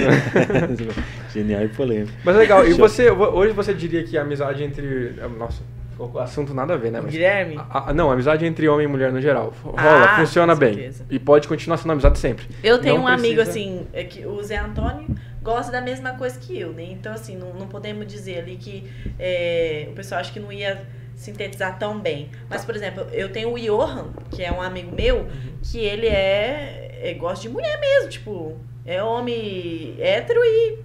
Genial 1.31 1.61
e 1.65 1.67
polêmico. 1.67 2.13
Mas 2.25 2.35
legal. 2.35 2.67
E 2.67 2.73
você, 2.73 3.11
hoje 3.11 3.53
você 3.53 3.75
diria 3.75 4.03
que 4.03 4.17
a 4.17 4.23
amizade 4.23 4.63
entre. 4.63 5.13
Nossa, 5.37 5.61
o 5.99 6.19
assunto 6.19 6.53
nada 6.53 6.73
a 6.73 6.77
ver, 6.77 6.91
né? 6.91 7.01
Mas- 7.01 7.11
Guilherme? 7.11 7.57
A- 7.57 7.89
a- 7.89 7.93
não, 7.93 8.11
amizade 8.11 8.45
entre 8.45 8.67
homem 8.67 8.85
e 8.85 8.87
mulher 8.87 9.11
no 9.11 9.19
geral. 9.21 9.53
Rola, 9.63 10.05
Ah, 10.05 10.15
funciona 10.19 10.55
bem. 10.55 10.91
E 11.09 11.17
pode 11.19 11.47
continuar 11.47 11.77
sendo 11.77 11.91
amizade 11.91 12.19
sempre. 12.19 12.45
Eu 12.63 12.79
tenho 12.79 12.95
Não 12.95 13.03
um 13.03 13.07
amigo, 13.07 13.35
precisa- 13.35 13.49
assim, 13.49 13.87
é 13.93 14.03
que 14.03 14.25
o 14.25 14.41
Zé 14.43 14.57
Antônio 14.57 15.07
gosta 15.41 15.71
da 15.71 15.81
mesma 15.81 16.11
coisa 16.13 16.37
que 16.39 16.59
eu, 16.59 16.71
né? 16.73 16.83
Então, 16.91 17.13
assim, 17.13 17.35
não, 17.37 17.53
não 17.53 17.67
podemos 17.67 18.05
dizer 18.07 18.39
ali 18.39 18.57
que 18.57 18.89
é, 19.17 19.87
o 19.89 19.93
pessoal 19.93 20.21
acha 20.21 20.31
que 20.31 20.39
não 20.39 20.51
ia 20.51 20.81
sintetizar 21.15 21.79
tão 21.79 21.99
bem. 21.99 22.29
Mas, 22.49 22.63
por 22.63 22.75
exemplo, 22.75 23.05
eu 23.11 23.29
tenho 23.31 23.51
o 23.51 23.59
Johan, 23.59 24.07
que 24.29 24.43
é 24.43 24.51
um 24.51 24.61
amigo 24.61 24.95
meu, 24.95 25.25
que 25.63 25.79
ele 25.79 26.05
é, 26.07 26.99
é 27.01 27.13
gosta 27.15 27.41
de 27.41 27.49
mulher 27.49 27.79
mesmo, 27.79 28.09
tipo, 28.09 28.55
é 28.85 29.01
homem 29.01 29.95
hétero 29.99 30.39
e 30.43 30.79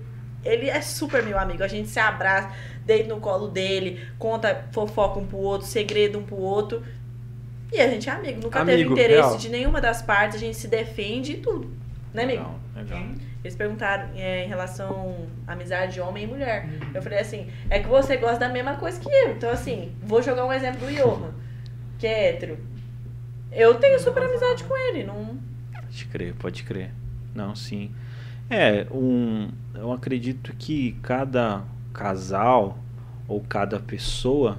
ele 0.44 0.68
é 0.68 0.80
super 0.80 1.22
meu 1.22 1.38
amigo. 1.38 1.62
A 1.62 1.68
gente 1.68 1.88
se 1.88 1.98
abraça, 1.98 2.52
deita 2.84 3.12
no 3.14 3.20
colo 3.20 3.48
dele, 3.48 4.06
conta 4.18 4.66
fofoca 4.72 5.18
um 5.18 5.26
pro 5.26 5.38
outro, 5.38 5.66
segredo 5.66 6.18
um 6.18 6.22
pro 6.22 6.36
outro. 6.36 6.82
E 7.72 7.80
a 7.80 7.88
gente 7.88 8.08
é 8.08 8.12
amigo, 8.12 8.42
nunca 8.42 8.58
teve 8.60 8.82
Amigo, 8.82 8.92
interesse 8.92 9.28
real. 9.28 9.38
de 9.38 9.48
nenhuma 9.48 9.80
das 9.80 10.02
partes, 10.02 10.36
a 10.36 10.40
gente 10.40 10.56
se 10.56 10.68
defende 10.68 11.32
e 11.32 11.36
tudo. 11.38 11.70
Né, 12.12 12.24
amigo? 12.24 12.42
Legal, 12.74 12.98
legal. 12.98 13.32
Eles 13.42 13.56
perguntaram 13.56 14.10
é, 14.14 14.44
em 14.44 14.48
relação 14.48 15.26
à 15.46 15.52
amizade 15.52 15.94
de 15.94 16.00
homem 16.00 16.24
e 16.24 16.26
mulher. 16.26 16.68
Eu 16.94 17.02
falei 17.02 17.18
assim, 17.18 17.48
é 17.70 17.80
que 17.80 17.88
você 17.88 18.16
gosta 18.16 18.38
da 18.38 18.48
mesma 18.48 18.76
coisa 18.76 19.00
que 19.00 19.08
eu. 19.08 19.30
Então, 19.32 19.50
assim, 19.50 19.92
vou 20.02 20.22
jogar 20.22 20.44
um 20.44 20.52
exemplo 20.52 20.86
do 20.86 20.94
Johan, 20.94 21.32
que 21.98 22.06
é 22.06 22.28
hétero. 22.28 22.58
Eu 23.50 23.74
tenho 23.76 23.98
super 23.98 24.22
amizade 24.22 24.62
com 24.64 24.76
ele, 24.76 25.04
não. 25.04 25.38
Pode 25.74 26.04
crer, 26.06 26.34
pode 26.34 26.62
crer. 26.62 26.90
Não, 27.34 27.54
sim. 27.56 27.92
É, 28.50 28.86
um, 28.90 29.48
eu 29.74 29.92
acredito 29.92 30.54
que 30.58 30.92
cada 31.02 31.62
casal 31.92 32.78
ou 33.26 33.40
cada 33.40 33.78
pessoa 33.80 34.58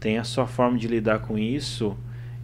tem 0.00 0.18
a 0.18 0.24
sua 0.24 0.46
forma 0.46 0.76
de 0.78 0.88
lidar 0.88 1.20
com 1.20 1.38
isso 1.38 1.96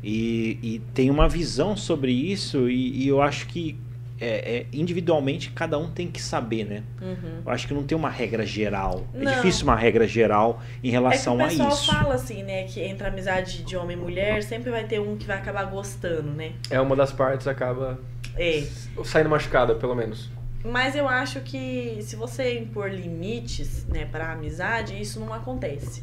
e, 0.02 0.58
e 0.62 0.78
tem 0.94 1.10
uma 1.10 1.28
visão 1.28 1.76
sobre 1.76 2.12
isso 2.12 2.68
e, 2.70 3.04
e 3.04 3.08
eu 3.08 3.20
acho 3.20 3.46
que 3.48 3.76
é, 4.20 4.56
é, 4.58 4.66
individualmente 4.72 5.50
cada 5.50 5.78
um 5.78 5.88
tem 5.90 6.08
que 6.08 6.20
saber, 6.20 6.64
né? 6.64 6.82
Uhum. 7.00 7.42
Eu 7.46 7.52
acho 7.52 7.68
que 7.68 7.74
não 7.74 7.84
tem 7.84 7.96
uma 7.96 8.10
regra 8.10 8.44
geral. 8.44 9.06
É 9.14 9.18
Não. 9.22 9.32
difícil 9.32 9.62
uma 9.64 9.76
regra 9.76 10.08
geral 10.08 10.60
em 10.82 10.88
É 10.88 10.90
que 10.90 10.90
relação 10.90 11.36
o 11.36 11.40
a 11.40 11.46
pessoal 11.48 11.68
isso. 11.68 11.86
fala 11.92 12.14
assim, 12.14 12.42
né, 12.42 12.64
que 12.64 12.80
entre 12.80 13.06
a 13.06 13.10
amizade 13.10 13.62
de 13.62 13.76
homem 13.76 13.96
e 13.96 14.00
mulher 14.00 14.42
sempre 14.42 14.70
vai 14.72 14.84
ter 14.84 15.00
um 15.00 15.16
que 15.16 15.24
vai 15.24 15.38
acabar 15.38 15.64
gostando, 15.66 16.30
né? 16.32 16.52
É 16.68 16.80
uma 16.80 16.96
das 16.96 17.12
partes 17.12 17.46
acaba 17.46 17.98
É. 18.36 18.64
saindo 19.04 19.30
machucada, 19.30 19.74
pelo 19.76 19.94
menos. 19.94 20.30
Mas 20.64 20.96
eu 20.96 21.08
acho 21.08 21.40
que 21.40 21.98
se 22.02 22.16
você 22.16 22.58
impor 22.58 22.90
limites, 22.90 23.86
né, 23.86 24.06
para 24.06 24.32
amizade, 24.32 25.00
isso 25.00 25.20
não 25.20 25.32
acontece. 25.32 26.02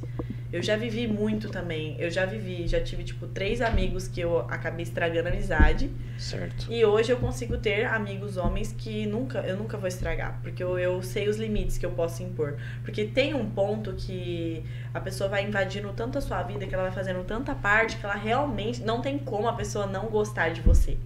Eu 0.56 0.64
já 0.64 0.78
vivi 0.78 1.06
muito 1.06 1.50
também. 1.50 1.98
Eu 2.00 2.10
já 2.10 2.26
vivi, 2.26 2.66
já 2.66 2.80
tive 2.80 3.04
tipo 3.04 3.28
três 3.28 3.60
amigos 3.60 4.08
que 4.08 4.22
eu 4.22 4.40
acabei 4.40 4.84
estragando 4.84 5.28
a 5.28 5.32
amizade. 5.32 5.92
Certo. 6.18 6.72
E 6.72 6.86
hoje 6.86 7.12
eu 7.12 7.18
consigo 7.18 7.58
ter 7.58 7.86
amigos 7.86 8.38
homens 8.38 8.72
que 8.72 9.06
nunca, 9.06 9.40
eu 9.40 9.58
nunca 9.58 9.78
vou 9.78 9.88
estragar, 9.88 10.40
porque 10.42 10.64
eu, 10.64 10.80
eu 10.80 11.04
sei 11.04 11.28
os 11.28 11.36
limites 11.36 11.78
que 11.78 11.86
eu 11.86 11.92
posso 11.92 12.24
impor. 12.24 12.56
Porque 12.86 13.04
tem 13.04 13.34
um 13.34 13.50
ponto 13.50 13.94
que 13.96 14.64
a 14.94 15.02
pessoa 15.02 15.30
vai 15.30 15.44
invadindo 15.44 15.92
tanto 15.92 16.18
a 16.18 16.22
sua 16.22 16.42
vida, 16.44 16.66
que 16.66 16.74
ela 16.74 16.84
vai 16.84 16.94
fazendo 16.94 17.22
tanta 17.26 17.54
parte, 17.54 17.98
que 17.98 18.06
ela 18.06 18.16
realmente 18.16 18.82
não 18.82 19.02
tem 19.02 19.18
como 19.18 19.50
a 19.50 19.54
pessoa 19.54 19.86
não 19.86 20.06
gostar 20.06 20.50
de 20.50 20.62
você. 20.62 20.98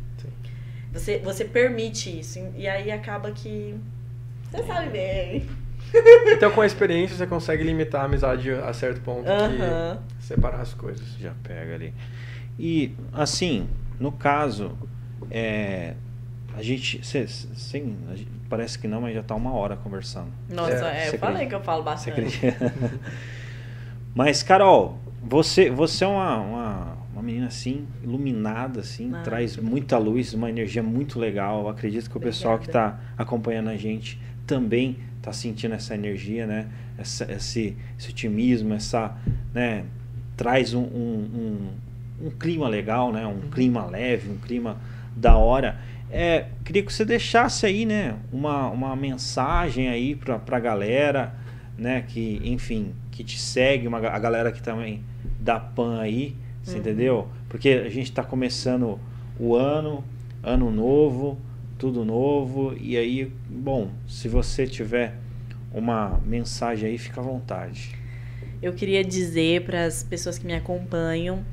Sim. 0.94 1.00
Você, 1.00 1.18
você 1.20 1.46
permite 1.46 2.20
isso, 2.20 2.40
e 2.56 2.68
aí 2.68 2.92
acaba 2.92 3.32
que. 3.32 3.76
Você 4.52 4.64
sabe 4.64 4.90
bem. 4.90 5.48
Então, 6.32 6.52
com 6.52 6.62
a 6.62 6.66
experiência, 6.66 7.16
você 7.18 7.26
consegue 7.26 7.64
limitar 7.64 8.02
a 8.02 8.06
amizade 8.06 8.52
a 8.52 8.72
certo 8.74 9.02
ponto 9.02 9.24
que 9.24 10.24
separar 10.24 10.62
as 10.62 10.74
coisas. 10.74 11.16
Já 11.20 11.34
pega 11.44 11.74
ali. 11.76 11.94
E, 12.60 12.94
assim, 13.14 13.68
no 14.00 14.12
caso, 14.12 14.78
é, 15.32 15.96
a 16.56 16.62
gente, 16.62 17.04
cê- 17.06 17.28
sem, 17.28 17.96
a 18.12 18.16
gente- 18.16 18.30
Parece 18.50 18.80
que 18.80 18.88
não, 18.88 19.02
mas 19.02 19.14
já 19.14 19.22
tá 19.22 19.36
uma 19.36 19.54
hora 19.54 19.76
conversando. 19.76 20.30
Nossa, 20.50 20.88
É, 20.92 21.06
é, 21.06 21.10
eu 21.10 21.20
falei 21.20 21.46
que 21.48 21.54
eu 21.54 21.62
falo 21.62 21.84
Você 21.84 22.10
bastante. 22.12 22.48
acredita? 22.48 22.74
Mas, 24.16 24.42
Carol, 24.42 24.98
você, 25.24 25.70
você 25.70 26.04
é 26.04 26.08
uma, 26.08 26.38
uma, 26.38 26.98
uma 27.20 27.24
menina 27.24 27.48
assim, 27.48 27.86
iluminada, 28.02 28.80
assim, 28.80 29.12
Ah, 29.14 29.22
traz 29.22 29.58
muita 29.58 29.98
luz, 29.98 30.34
uma 30.34 30.50
energia 30.50 30.82
muito 30.82 31.20
legal. 31.20 31.64
Eu 31.64 31.70
acredito 31.70 32.10
que 32.10 32.18
o 32.18 32.20
pessoal 32.20 32.58
que 32.58 32.68
está 32.68 33.00
acompanhando 33.18 33.70
a 33.70 33.76
gente 33.76 34.20
também 34.48 34.98
está 35.18 35.34
sentindo 35.34 35.76
essa 35.76 35.94
energia, 35.94 36.48
né? 36.48 36.68
Essa, 36.98 37.30
esse, 37.32 37.76
esse 37.98 38.10
otimismo, 38.10 38.74
essa, 38.74 39.16
né? 39.54 39.84
Traz 40.38 40.74
um, 40.74 40.82
um, 40.82 41.70
um, 42.22 42.28
um 42.28 42.30
clima 42.32 42.70
legal, 42.70 43.12
né? 43.12 43.28
Um 43.28 43.50
clima 43.50 43.86
leve, 43.86 44.32
um 44.32 44.38
clima 44.38 44.78
da 45.16 45.36
hora. 45.36 45.78
É, 46.10 46.48
queria 46.64 46.82
que 46.82 46.92
você 46.92 47.04
deixasse 47.04 47.66
aí, 47.66 47.86
né? 47.86 48.16
Uma, 48.32 48.70
uma 48.70 48.96
mensagem 48.96 49.90
aí 49.90 50.16
para 50.16 50.42
a 50.50 50.60
galera, 50.60 51.36
né? 51.78 52.02
Que, 52.08 52.42
enfim, 52.46 52.94
que 53.12 53.26
te 53.26 53.38
segue, 53.38 53.88
uma, 53.88 53.98
a 53.98 54.20
galera 54.20 54.54
que 54.54 54.64
também 54.64 55.04
dá 55.40 55.60
pan 55.60 56.00
aí, 56.00 56.36
você 56.64 56.74
Uhum. 56.74 56.80
entendeu? 56.80 57.28
Porque 57.48 57.70
a 57.70 57.90
gente 57.90 58.10
está 58.10 58.24
começando 58.24 59.00
o 59.40 59.56
ano, 59.56 60.04
ano 60.44 60.70
novo, 60.72 61.38
tudo 61.78 62.04
novo, 62.04 62.76
e 62.80 62.98
aí, 62.98 63.32
bom, 63.50 63.90
se 64.08 64.28
você 64.28 64.68
tiver 64.68 65.16
uma 65.74 66.20
mensagem 66.26 66.90
aí, 66.90 66.98
fica 66.98 67.22
à 67.22 67.24
vontade. 67.24 67.96
Eu 68.62 68.74
queria 68.74 69.04
dizer 69.04 69.64
para 69.64 69.86
as 69.86 70.04
pessoas 70.04 70.38
que 70.38 70.46
me 70.46 70.54
acompanham 70.54 71.44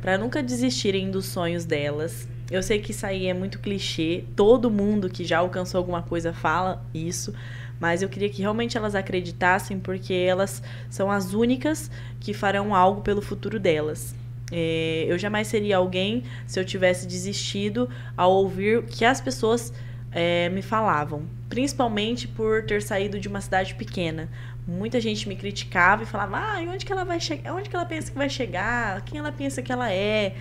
para 0.00 0.18
nunca 0.18 0.42
desistirem 0.42 1.10
dos 1.10 1.26
sonhos 1.26 1.64
delas. 1.64 2.28
Eu 2.50 2.62
sei 2.62 2.78
que 2.78 2.92
isso 2.92 3.04
aí 3.04 3.26
é 3.26 3.34
muito 3.34 3.58
clichê, 3.58 4.24
todo 4.36 4.70
mundo 4.70 5.08
que 5.10 5.24
já 5.24 5.38
alcançou 5.38 5.78
alguma 5.78 6.02
coisa 6.02 6.32
fala 6.32 6.84
isso, 6.94 7.34
mas 7.80 8.02
eu 8.02 8.08
queria 8.08 8.28
que 8.28 8.42
realmente 8.42 8.76
elas 8.76 8.94
acreditassem, 8.94 9.78
porque 9.78 10.14
elas 10.14 10.62
são 10.88 11.10
as 11.10 11.34
únicas 11.34 11.90
que 12.20 12.32
farão 12.32 12.74
algo 12.74 13.00
pelo 13.00 13.20
futuro 13.20 13.58
delas. 13.58 14.14
É, 14.52 15.04
eu 15.08 15.18
jamais 15.18 15.48
seria 15.48 15.76
alguém 15.76 16.22
se 16.46 16.58
eu 16.58 16.64
tivesse 16.64 17.06
desistido 17.06 17.88
ao 18.16 18.32
ouvir 18.32 18.84
que 18.84 19.04
as 19.04 19.20
pessoas 19.20 19.72
é, 20.12 20.48
me 20.50 20.62
falavam, 20.62 21.24
principalmente 21.48 22.28
por 22.28 22.64
ter 22.64 22.80
saído 22.80 23.18
de 23.18 23.28
uma 23.28 23.40
cidade 23.40 23.74
pequena. 23.74 24.28
Muita 24.66 25.00
gente 25.00 25.28
me 25.28 25.36
criticava 25.36 26.04
e 26.04 26.06
falava: 26.06 26.38
ah, 26.38 26.60
onde 26.72 26.84
que 26.84 26.92
ela 26.92 27.04
vai 27.04 27.20
chegar? 27.20 27.54
Onde 27.54 27.68
que 27.68 27.76
ela 27.76 27.84
pensa 27.84 28.10
que 28.10 28.18
vai 28.18 28.28
chegar? 28.28 29.00
Quem 29.02 29.18
ela 29.18 29.30
pensa 29.30 29.62
que 29.62 29.70
ela 29.70 29.92
é? 29.92 30.34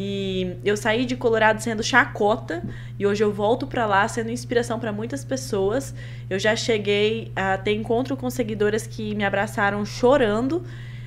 E 0.00 0.54
eu 0.64 0.76
saí 0.76 1.04
de 1.04 1.16
Colorado 1.16 1.60
sendo 1.60 1.82
chacota 1.82 2.62
e 2.96 3.04
hoje 3.04 3.24
eu 3.24 3.32
volto 3.32 3.66
pra 3.66 3.84
lá 3.84 4.06
sendo 4.06 4.30
inspiração 4.30 4.78
para 4.78 4.92
muitas 4.92 5.24
pessoas. 5.24 5.92
Eu 6.30 6.38
já 6.38 6.54
cheguei 6.54 7.32
a 7.34 7.58
ter 7.58 7.72
encontro 7.72 8.16
com 8.16 8.30
seguidoras 8.30 8.86
que 8.86 9.12
me 9.16 9.24
abraçaram 9.24 9.84
chorando, 9.84 10.62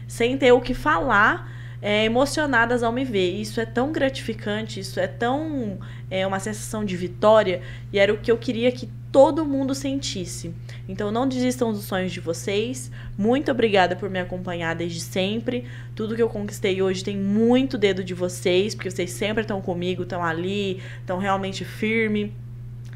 sem 0.09 0.37
ter 0.37 0.51
o 0.51 0.59
que 0.59 0.73
falar, 0.73 1.49
é, 1.82 2.05
emocionadas 2.05 2.84
ao 2.84 2.91
me 2.91 3.03
ver. 3.03 3.32
Isso 3.32 3.59
é 3.59 3.65
tão 3.65 3.91
gratificante, 3.91 4.79
isso 4.79 4.99
é 4.99 5.07
tão 5.07 5.79
é 6.09 6.27
uma 6.27 6.39
sensação 6.39 6.84
de 6.84 6.95
vitória 6.95 7.61
e 7.91 7.97
era 7.97 8.13
o 8.13 8.17
que 8.17 8.29
eu 8.29 8.38
queria 8.38 8.71
que 8.71 8.89
todo 9.11 9.45
mundo 9.45 9.73
sentisse. 9.73 10.53
Então 10.88 11.11
não 11.11 11.27
desistam 11.27 11.71
dos 11.71 11.84
sonhos 11.86 12.11
de 12.11 12.19
vocês. 12.19 12.91
Muito 13.17 13.51
obrigada 13.51 13.95
por 13.95 14.09
me 14.09 14.19
acompanhar 14.19 14.75
desde 14.75 14.99
sempre. 14.99 15.65
Tudo 15.95 16.15
que 16.15 16.21
eu 16.21 16.29
conquistei 16.29 16.82
hoje 16.82 17.03
tem 17.03 17.17
muito 17.17 17.77
dedo 17.77 18.03
de 18.03 18.13
vocês, 18.13 18.75
porque 18.75 18.89
vocês 18.91 19.11
sempre 19.11 19.41
estão 19.41 19.61
comigo, 19.61 20.03
estão 20.03 20.23
ali, 20.23 20.82
estão 20.99 21.17
realmente 21.17 21.65
firme. 21.65 22.34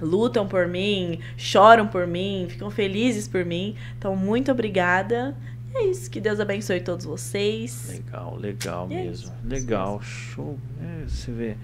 lutam 0.02 0.46
por 0.46 0.68
mim, 0.68 1.20
choram 1.38 1.88
por 1.88 2.06
mim, 2.06 2.48
ficam 2.50 2.70
felizes 2.70 3.28
por 3.28 3.46
mim. 3.46 3.76
Então, 3.98 4.16
muito 4.16 4.52
obrigada. 4.52 5.36
É 5.76 5.84
isso. 5.84 6.10
Que 6.10 6.22
Deus 6.22 6.40
abençoe 6.40 6.80
todos 6.82 7.06
vocês. 7.06 7.90
Legal, 7.90 8.36
legal 8.38 8.88
E 8.90 8.94
é 8.94 9.04
mesmo. 9.04 9.12
isso. 9.26 9.34
Legal, 9.48 10.02
show. 10.02 10.58
É, 10.82 11.08
você 11.08 11.32
vê. 11.32 11.58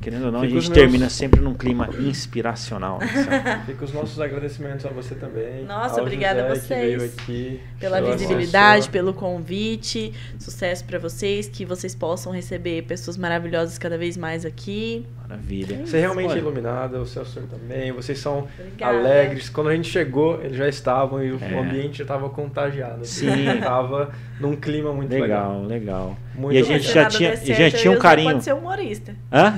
Querendo 0.00 0.26
ou 0.26 0.32
não, 0.32 0.38
a 0.38 0.42
Fica 0.42 0.54
gente 0.54 0.62
os 0.62 0.68
meus- 0.68 0.78
termina 0.78 1.10
sempre 1.10 1.40
num 1.40 1.54
clima 1.54 1.88
inspiracional. 1.98 3.00
né? 3.00 3.64
Fica 3.66 3.84
os 3.84 3.92
nossos 3.92 4.20
agradecimentos 4.20 4.86
a 4.86 4.90
você 4.90 5.14
também. 5.16 5.64
Nossa, 5.64 6.00
obrigada 6.00 6.46
a 6.46 6.54
José 6.54 6.60
que 6.60 6.68
veio 6.86 7.00
vocês 7.00 7.18
aqui, 7.18 7.60
Pela 7.80 8.00
visibilidade, 8.00 8.74
assessora. 8.82 8.92
pelo 8.92 9.12
convite. 9.12 10.12
Sucesso 10.38 10.84
pra 10.84 11.00
vocês. 11.00 11.48
Que 11.48 11.64
vocês 11.64 11.96
possam 11.96 12.32
receber 12.32 12.82
pessoas 12.82 13.16
maravilhosas 13.16 13.76
cada 13.76 13.98
vez 13.98 14.16
mais 14.16 14.44
aqui. 14.44 15.04
Maravilha. 15.28 15.84
Você 15.86 15.98
é 15.98 16.00
realmente 16.00 16.30
Olha, 16.30 16.38
iluminada, 16.38 16.98
o 17.00 17.04
Celso 17.06 17.42
também. 17.42 17.92
Vocês 17.92 18.18
são 18.18 18.48
Obrigada. 18.58 18.96
alegres. 18.98 19.50
Quando 19.50 19.68
a 19.68 19.76
gente 19.76 19.88
chegou, 19.90 20.42
eles 20.42 20.56
já 20.56 20.66
estavam 20.68 21.22
e 21.22 21.32
o 21.32 21.38
É. 21.42 21.58
ambiente 21.58 21.98
já 21.98 22.04
estava 22.04 22.30
contagiado. 22.30 23.04
Sim. 23.04 23.28
Estava 23.58 24.10
num 24.40 24.56
clima 24.56 24.92
muito 24.92 25.10
legal. 25.12 25.62
Legal, 25.62 25.66
legal. 25.66 26.16
Muito 26.34 26.54
e 26.54 26.58
a 26.58 26.64
gente 26.64 26.86
Se 26.86 26.94
já 26.94 27.04
tinha, 27.06 27.36
já 27.36 27.54
certo, 27.54 27.76
tinha 27.76 27.90
um 27.92 27.96
e 27.96 27.98
carinho. 27.98 28.30
Pode 28.32 28.44
ser 28.44 28.54
humorista. 28.54 29.14
Hã? 29.30 29.54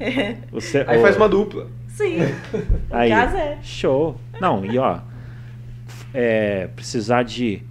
Você- 0.50 0.84
Aí 0.86 0.98
ô, 0.98 1.02
faz 1.02 1.16
uma 1.16 1.28
dupla. 1.28 1.66
Sim. 1.88 2.18
Aí, 2.90 3.10
No 3.10 3.16
caso 3.16 3.36
é. 3.36 3.58
show. 3.62 4.16
Não, 4.40 4.64
e 4.64 4.78
ó, 4.78 4.98
é, 6.14 6.68
precisar 6.74 7.22
de 7.22 7.62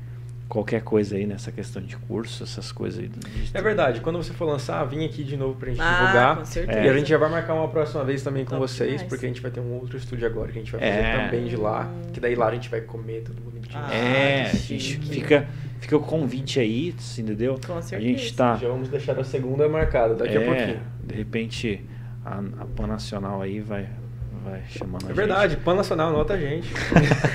qualquer 0.48 0.82
coisa 0.84 1.16
aí 1.16 1.26
nessa 1.26 1.52
questão 1.52 1.82
de 1.82 1.96
curso, 1.98 2.44
essas 2.44 2.72
coisas 2.72 3.00
aí. 3.00 3.08
de- 3.08 3.20
É 3.54 3.62
verdade, 3.62 4.00
quando 4.02 4.18
você 4.18 4.32
for 4.34 4.46
lançar, 4.46 4.84
vem 4.86 5.04
aqui 5.06 5.24
de 5.24 5.36
novo 5.36 5.56
pra 5.56 5.70
gente 5.70 5.82
Ah, 5.82 6.00
divulgar. 6.00 6.38
com 6.38 6.46
certeza. 6.46 6.80
E 6.82 6.90
a 6.90 6.94
gente 6.98 7.10
já 7.10 7.18
vai 7.18 7.30
marcar 7.30 7.54
uma 7.56 7.68
próxima 7.68 8.04
vez 8.04 8.22
também 8.24 8.44
com 8.46 8.52
Top 8.52 8.62
vocês, 8.62 8.92
demais. 8.92 9.08
porque 9.10 9.26
a 9.26 9.28
gente 9.30 9.42
vai 9.42 9.50
ter 9.52 9.60
um 9.60 9.74
outro 9.74 9.98
estúdio 9.98 10.28
agora 10.28 10.52
que 10.52 10.60
a 10.60 10.62
gente 10.62 10.72
vai 10.72 10.80
fazer 10.82 10.92
É. 10.94 11.26
também 11.26 11.46
de 11.46 11.56
lá. 11.56 11.90
Que 12.14 12.20
daí 12.20 12.36
lá 12.36 12.48
a 12.48 12.54
gente 12.54 12.70
vai 12.70 12.82
comer 12.82 13.22
todo 13.24 13.42
mundo 13.42 13.60
de 13.60 13.76
Ah, 13.76 13.94
É, 13.94 14.42
a 14.44 14.54
gente 14.56 14.98
fica, 15.00 15.48
fica 15.80 15.98
o 15.98 16.00
convite 16.00 16.60
aí, 16.60 16.94
assim, 16.98 17.24
entendeu? 17.24 17.60
Com 17.66 17.78
A 17.78 17.82
certeza. 17.82 18.10
gente 18.12 18.34
tá. 18.36 18.56
Já 18.56 18.68
vamos 18.70 18.88
deixar 18.88 19.20
a 19.20 19.24
segunda 19.24 19.68
marcada 19.68 20.14
daqui 20.16 20.38
a 20.38 20.42
é, 20.42 20.46
pouquinho. 20.46 20.80
De 21.04 21.16
repente 21.16 21.84
a, 22.24 22.38
a 22.62 22.66
Pan 22.76 22.88
Nacional 22.88 23.42
aí 23.42 23.60
vai, 23.60 23.88
vai 24.46 24.62
chamando 24.70 25.04
a 25.04 25.06
É 25.06 25.08
gente. 25.10 25.16
verdade, 25.16 25.58
Pan 25.58 25.74
Nacional, 25.76 26.12
nota 26.14 26.36
a 26.36 26.38
gente. 26.38 26.70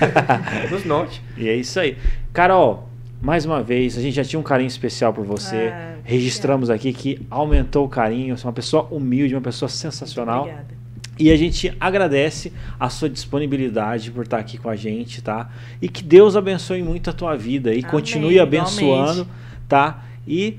Nos 0.70 0.84
note. 0.84 1.22
E 1.36 1.48
é 1.48 1.54
isso 1.56 1.78
aí. 1.80 1.96
Carol, 2.32 2.88
mais 3.20 3.44
uma 3.44 3.62
vez, 3.62 3.98
a 3.98 4.00
gente 4.00 4.14
já 4.14 4.24
tinha 4.24 4.40
um 4.40 4.42
carinho 4.42 4.68
especial 4.68 5.12
por 5.12 5.24
você. 5.24 5.70
Ah, 5.72 5.96
Registramos 6.02 6.70
aqui 6.70 6.92
que 6.92 7.20
aumentou 7.30 7.84
o 7.84 7.88
carinho. 7.88 8.36
Você 8.36 8.44
é 8.44 8.48
uma 8.48 8.52
pessoa 8.52 8.88
humilde, 8.90 9.34
uma 9.34 9.40
pessoa 9.40 9.68
sensacional. 9.68 10.42
Obrigada. 10.42 10.80
E 11.18 11.30
a 11.30 11.36
gente 11.36 11.70
agradece 11.78 12.50
a 12.78 12.88
sua 12.88 13.08
disponibilidade 13.10 14.10
por 14.10 14.24
estar 14.24 14.38
aqui 14.38 14.56
com 14.56 14.70
a 14.70 14.74
gente, 14.76 15.20
tá? 15.20 15.50
E 15.82 15.86
que 15.88 16.02
Deus 16.02 16.34
abençoe 16.34 16.82
muito 16.82 17.10
a 17.10 17.12
tua 17.12 17.36
vida 17.36 17.70
e 17.74 17.80
Amém, 17.80 17.90
continue 17.90 18.40
abençoando, 18.40 19.10
igualmente. 19.22 19.30
tá? 19.68 20.02
E 20.26 20.58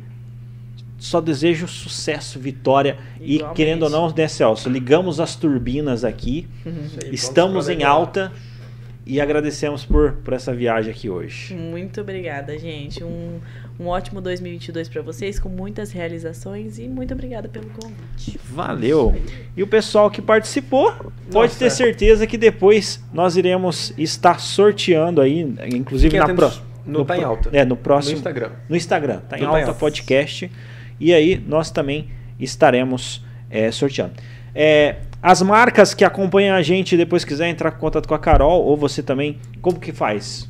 só 0.99 1.19
desejo 1.19 1.67
sucesso, 1.67 2.39
vitória. 2.39 2.99
E 3.19 3.37
Igualmente. 3.37 3.55
querendo 3.57 3.83
ou 3.83 3.89
não, 3.89 4.13
né, 4.15 4.27
Celso? 4.27 4.69
Ligamos 4.69 5.19
as 5.19 5.35
turbinas 5.35 6.03
aqui, 6.03 6.47
Isso 6.63 6.99
aí, 7.05 7.11
estamos 7.11 7.67
em 7.67 7.77
legal. 7.77 7.97
alta 8.01 8.31
e 9.05 9.19
agradecemos 9.19 9.83
por, 9.83 10.13
por 10.23 10.33
essa 10.33 10.53
viagem 10.53 10.91
aqui 10.91 11.09
hoje. 11.09 11.53
Muito 11.55 11.99
obrigada, 12.01 12.57
gente. 12.57 13.03
Um, 13.03 13.39
um 13.79 13.87
ótimo 13.87 14.21
2022 14.21 14.87
para 14.89 15.01
vocês, 15.01 15.39
com 15.39 15.49
muitas 15.49 15.91
realizações 15.91 16.77
e 16.77 16.87
muito 16.87 17.13
obrigada 17.13 17.49
pelo 17.49 17.65
convite. 17.69 18.39
Valeu! 18.45 19.15
E 19.57 19.63
o 19.63 19.67
pessoal 19.67 20.09
que 20.11 20.21
participou, 20.21 20.91
pode 21.31 21.47
Nossa, 21.53 21.59
ter 21.59 21.65
é. 21.65 21.69
certeza 21.69 22.27
que 22.27 22.37
depois 22.37 23.03
nós 23.11 23.35
iremos 23.35 23.93
estar 23.97 24.39
sorteando 24.39 25.19
aí, 25.19 25.41
inclusive 25.73 26.09
Fiquem 26.11 26.19
na 26.19 26.25
atentos 26.25 26.57
pro- 26.57 26.71
no 26.85 27.05
Tá 27.05 27.17
em 27.17 27.23
Alta. 27.23 27.49
É, 27.53 27.63
no 27.65 27.75
próximo 27.75 28.13
No 28.13 28.17
Instagram. 28.17 28.49
no 28.69 28.75
Instagram, 28.75 29.19
tá 29.29 29.35
em 29.37 29.39
Tá 29.39 29.45
em 29.45 29.47
alta 29.47 29.59
Alta. 29.69 29.73
podcast. 29.73 30.51
E 30.99 31.13
aí 31.13 31.43
nós 31.47 31.71
também 31.71 32.07
estaremos 32.39 33.23
é, 33.49 33.71
sorteando. 33.71 34.13
É, 34.53 34.95
as 35.21 35.41
marcas 35.41 35.93
que 35.93 36.03
acompanham 36.03 36.55
a 36.55 36.61
gente 36.61 36.97
depois 36.97 37.23
quiser 37.23 37.47
entrar 37.47 37.73
em 37.73 37.77
contato 37.79 38.07
com 38.07 38.15
a 38.15 38.19
Carol 38.19 38.63
ou 38.63 38.75
você 38.75 39.03
também, 39.03 39.39
como 39.61 39.79
que 39.79 39.91
faz? 39.91 40.49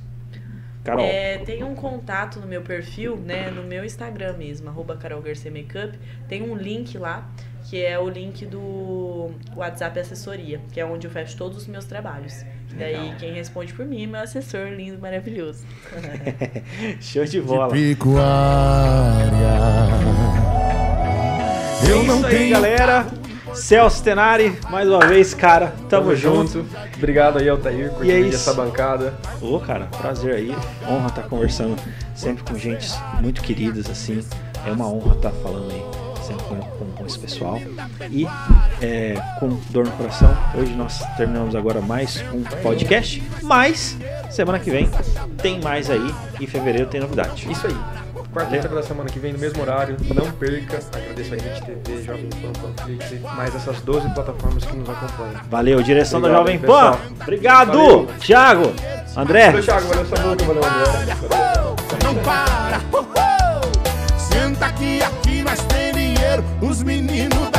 Carol. 0.84 1.06
É, 1.06 1.38
tem 1.40 1.64
um 1.64 1.76
contato 1.76 2.40
no 2.40 2.48
meu 2.48 2.62
perfil, 2.62 3.16
né, 3.18 3.52
no 3.52 3.64
meu 3.64 3.86
Instagram 3.86 4.34
mesmo, 4.38 4.70
arroba 4.70 4.96
Carol 4.96 5.22
Garcia 5.22 5.52
Makeup. 5.52 5.98
Tem 6.28 6.42
um 6.42 6.56
link 6.56 6.98
lá, 6.98 7.30
que 7.70 7.84
é 7.84 8.00
o 8.00 8.10
link 8.10 8.46
do 8.46 9.32
WhatsApp 9.56 10.00
Assessoria, 10.00 10.60
que 10.72 10.80
é 10.80 10.86
onde 10.86 11.06
eu 11.06 11.12
fecho 11.12 11.38
todos 11.38 11.58
os 11.58 11.68
meus 11.68 11.86
trabalhos. 11.86 12.42
E 12.72 12.76
daí 12.76 13.14
quem 13.20 13.34
responde 13.34 13.74
por 13.74 13.86
mim 13.86 14.06
é 14.06 14.08
meu 14.08 14.22
assessor 14.22 14.70
lindo, 14.70 14.98
maravilhoso. 15.00 15.66
Show 17.02 17.26
de 17.26 17.42
bola. 17.42 17.78
Eu 21.88 22.02
é 22.02 22.04
não 22.04 22.26
aí, 22.26 22.32
tenho 22.32 22.50
galera. 22.52 23.06
Celso 23.54 24.04
Tenari, 24.04 24.58
mais 24.70 24.88
uma 24.88 25.06
vez, 25.06 25.34
cara. 25.34 25.74
Tamo, 25.90 26.16
junto. 26.16 26.66
Obrigado 26.96 27.40
aí, 27.40 27.50
Altair, 27.50 27.92
por 27.92 28.04
é 28.04 28.08
dividir 28.08 28.30
isso. 28.30 28.50
essa 28.50 28.54
bancada. 28.54 29.14
Ô, 29.42 29.60
cara, 29.60 29.86
prazer 29.86 30.34
aí. 30.34 30.56
Honra 30.88 31.08
estar 31.08 31.24
conversando 31.24 31.76
sempre 32.16 32.44
com 32.44 32.58
gente 32.58 32.90
muito 33.22 33.42
queridas, 33.42 33.90
assim. 33.90 34.24
É 34.66 34.72
uma 34.72 34.88
honra 34.88 35.16
estar 35.16 35.32
falando 35.32 35.72
aí 35.72 36.02
sempre 36.24 36.44
com, 36.46 36.56
com, 36.56 36.92
com 36.92 37.06
esse 37.06 37.20
pessoal. 37.20 37.60
E 38.10 38.26
é, 38.82 39.16
com 39.40 39.60
dor 39.70 39.86
no 39.86 39.92
coração, 39.92 40.36
hoje 40.56 40.74
nós 40.74 41.00
terminamos 41.18 41.56
agora 41.56 41.82
mais 41.82 42.24
um 42.34 42.44
podcast. 42.62 43.22
Mas 43.42 43.98
semana 44.30 44.60
que 44.60 44.72
vem 44.72 44.90
tem 45.42 45.60
mais 45.62 45.90
aí. 45.90 46.14
Em 46.40 46.48
fevereiro 46.48 46.88
tem 46.90 47.02
novidade. 47.02 47.52
Isso 47.52 47.68
aí. 47.68 48.01
Quarta-feira 48.34 48.70
da 48.70 48.84
semana 48.84 49.10
que 49.10 49.20
vem, 49.20 49.34
no 49.34 49.40
mesmo 49.40 49.62
horário. 49.62 49.98
Não 50.16 50.32
perca. 50.32 50.80
Agradeço 50.96 51.34
a 51.34 51.38
Rede 51.38 51.62
TV, 51.62 52.04
Jovem 52.04 52.30
Pan, 52.30 52.54
Panflix 52.54 53.12
e 53.12 53.16
mais 53.16 53.54
essas 53.54 53.82
12 53.82 54.10
plataformas 54.14 54.64
que 54.64 54.76
nos 54.76 54.90
acompanham. 54.90 55.42
Valeu, 55.50 55.84
direção 55.84 56.22
da 56.22 56.28
Obrigado, 56.28 56.46
Jovem 56.46 56.60
pessoal. 56.60 56.94
Pan. 56.94 57.24
Obrigado, 57.24 57.78
Valeu. 57.78 58.08
Thiago, 58.20 58.74
André. 59.18 59.46
Valeu, 59.48 59.64
Thiago. 59.64 59.88
Valeu, 59.88 60.06
Samuca. 60.06 60.46
Valeu, 60.46 60.64
André. 60.64 61.16
Não 62.04 62.16
para. 62.16 62.82
Senta 64.18 64.66
aqui, 64.66 65.04
aqui 65.04 65.44
nós 65.44 65.60
tem 65.66 65.94
dinheiro. 65.94 66.44
Os 66.62 66.82
meninos 66.84 67.52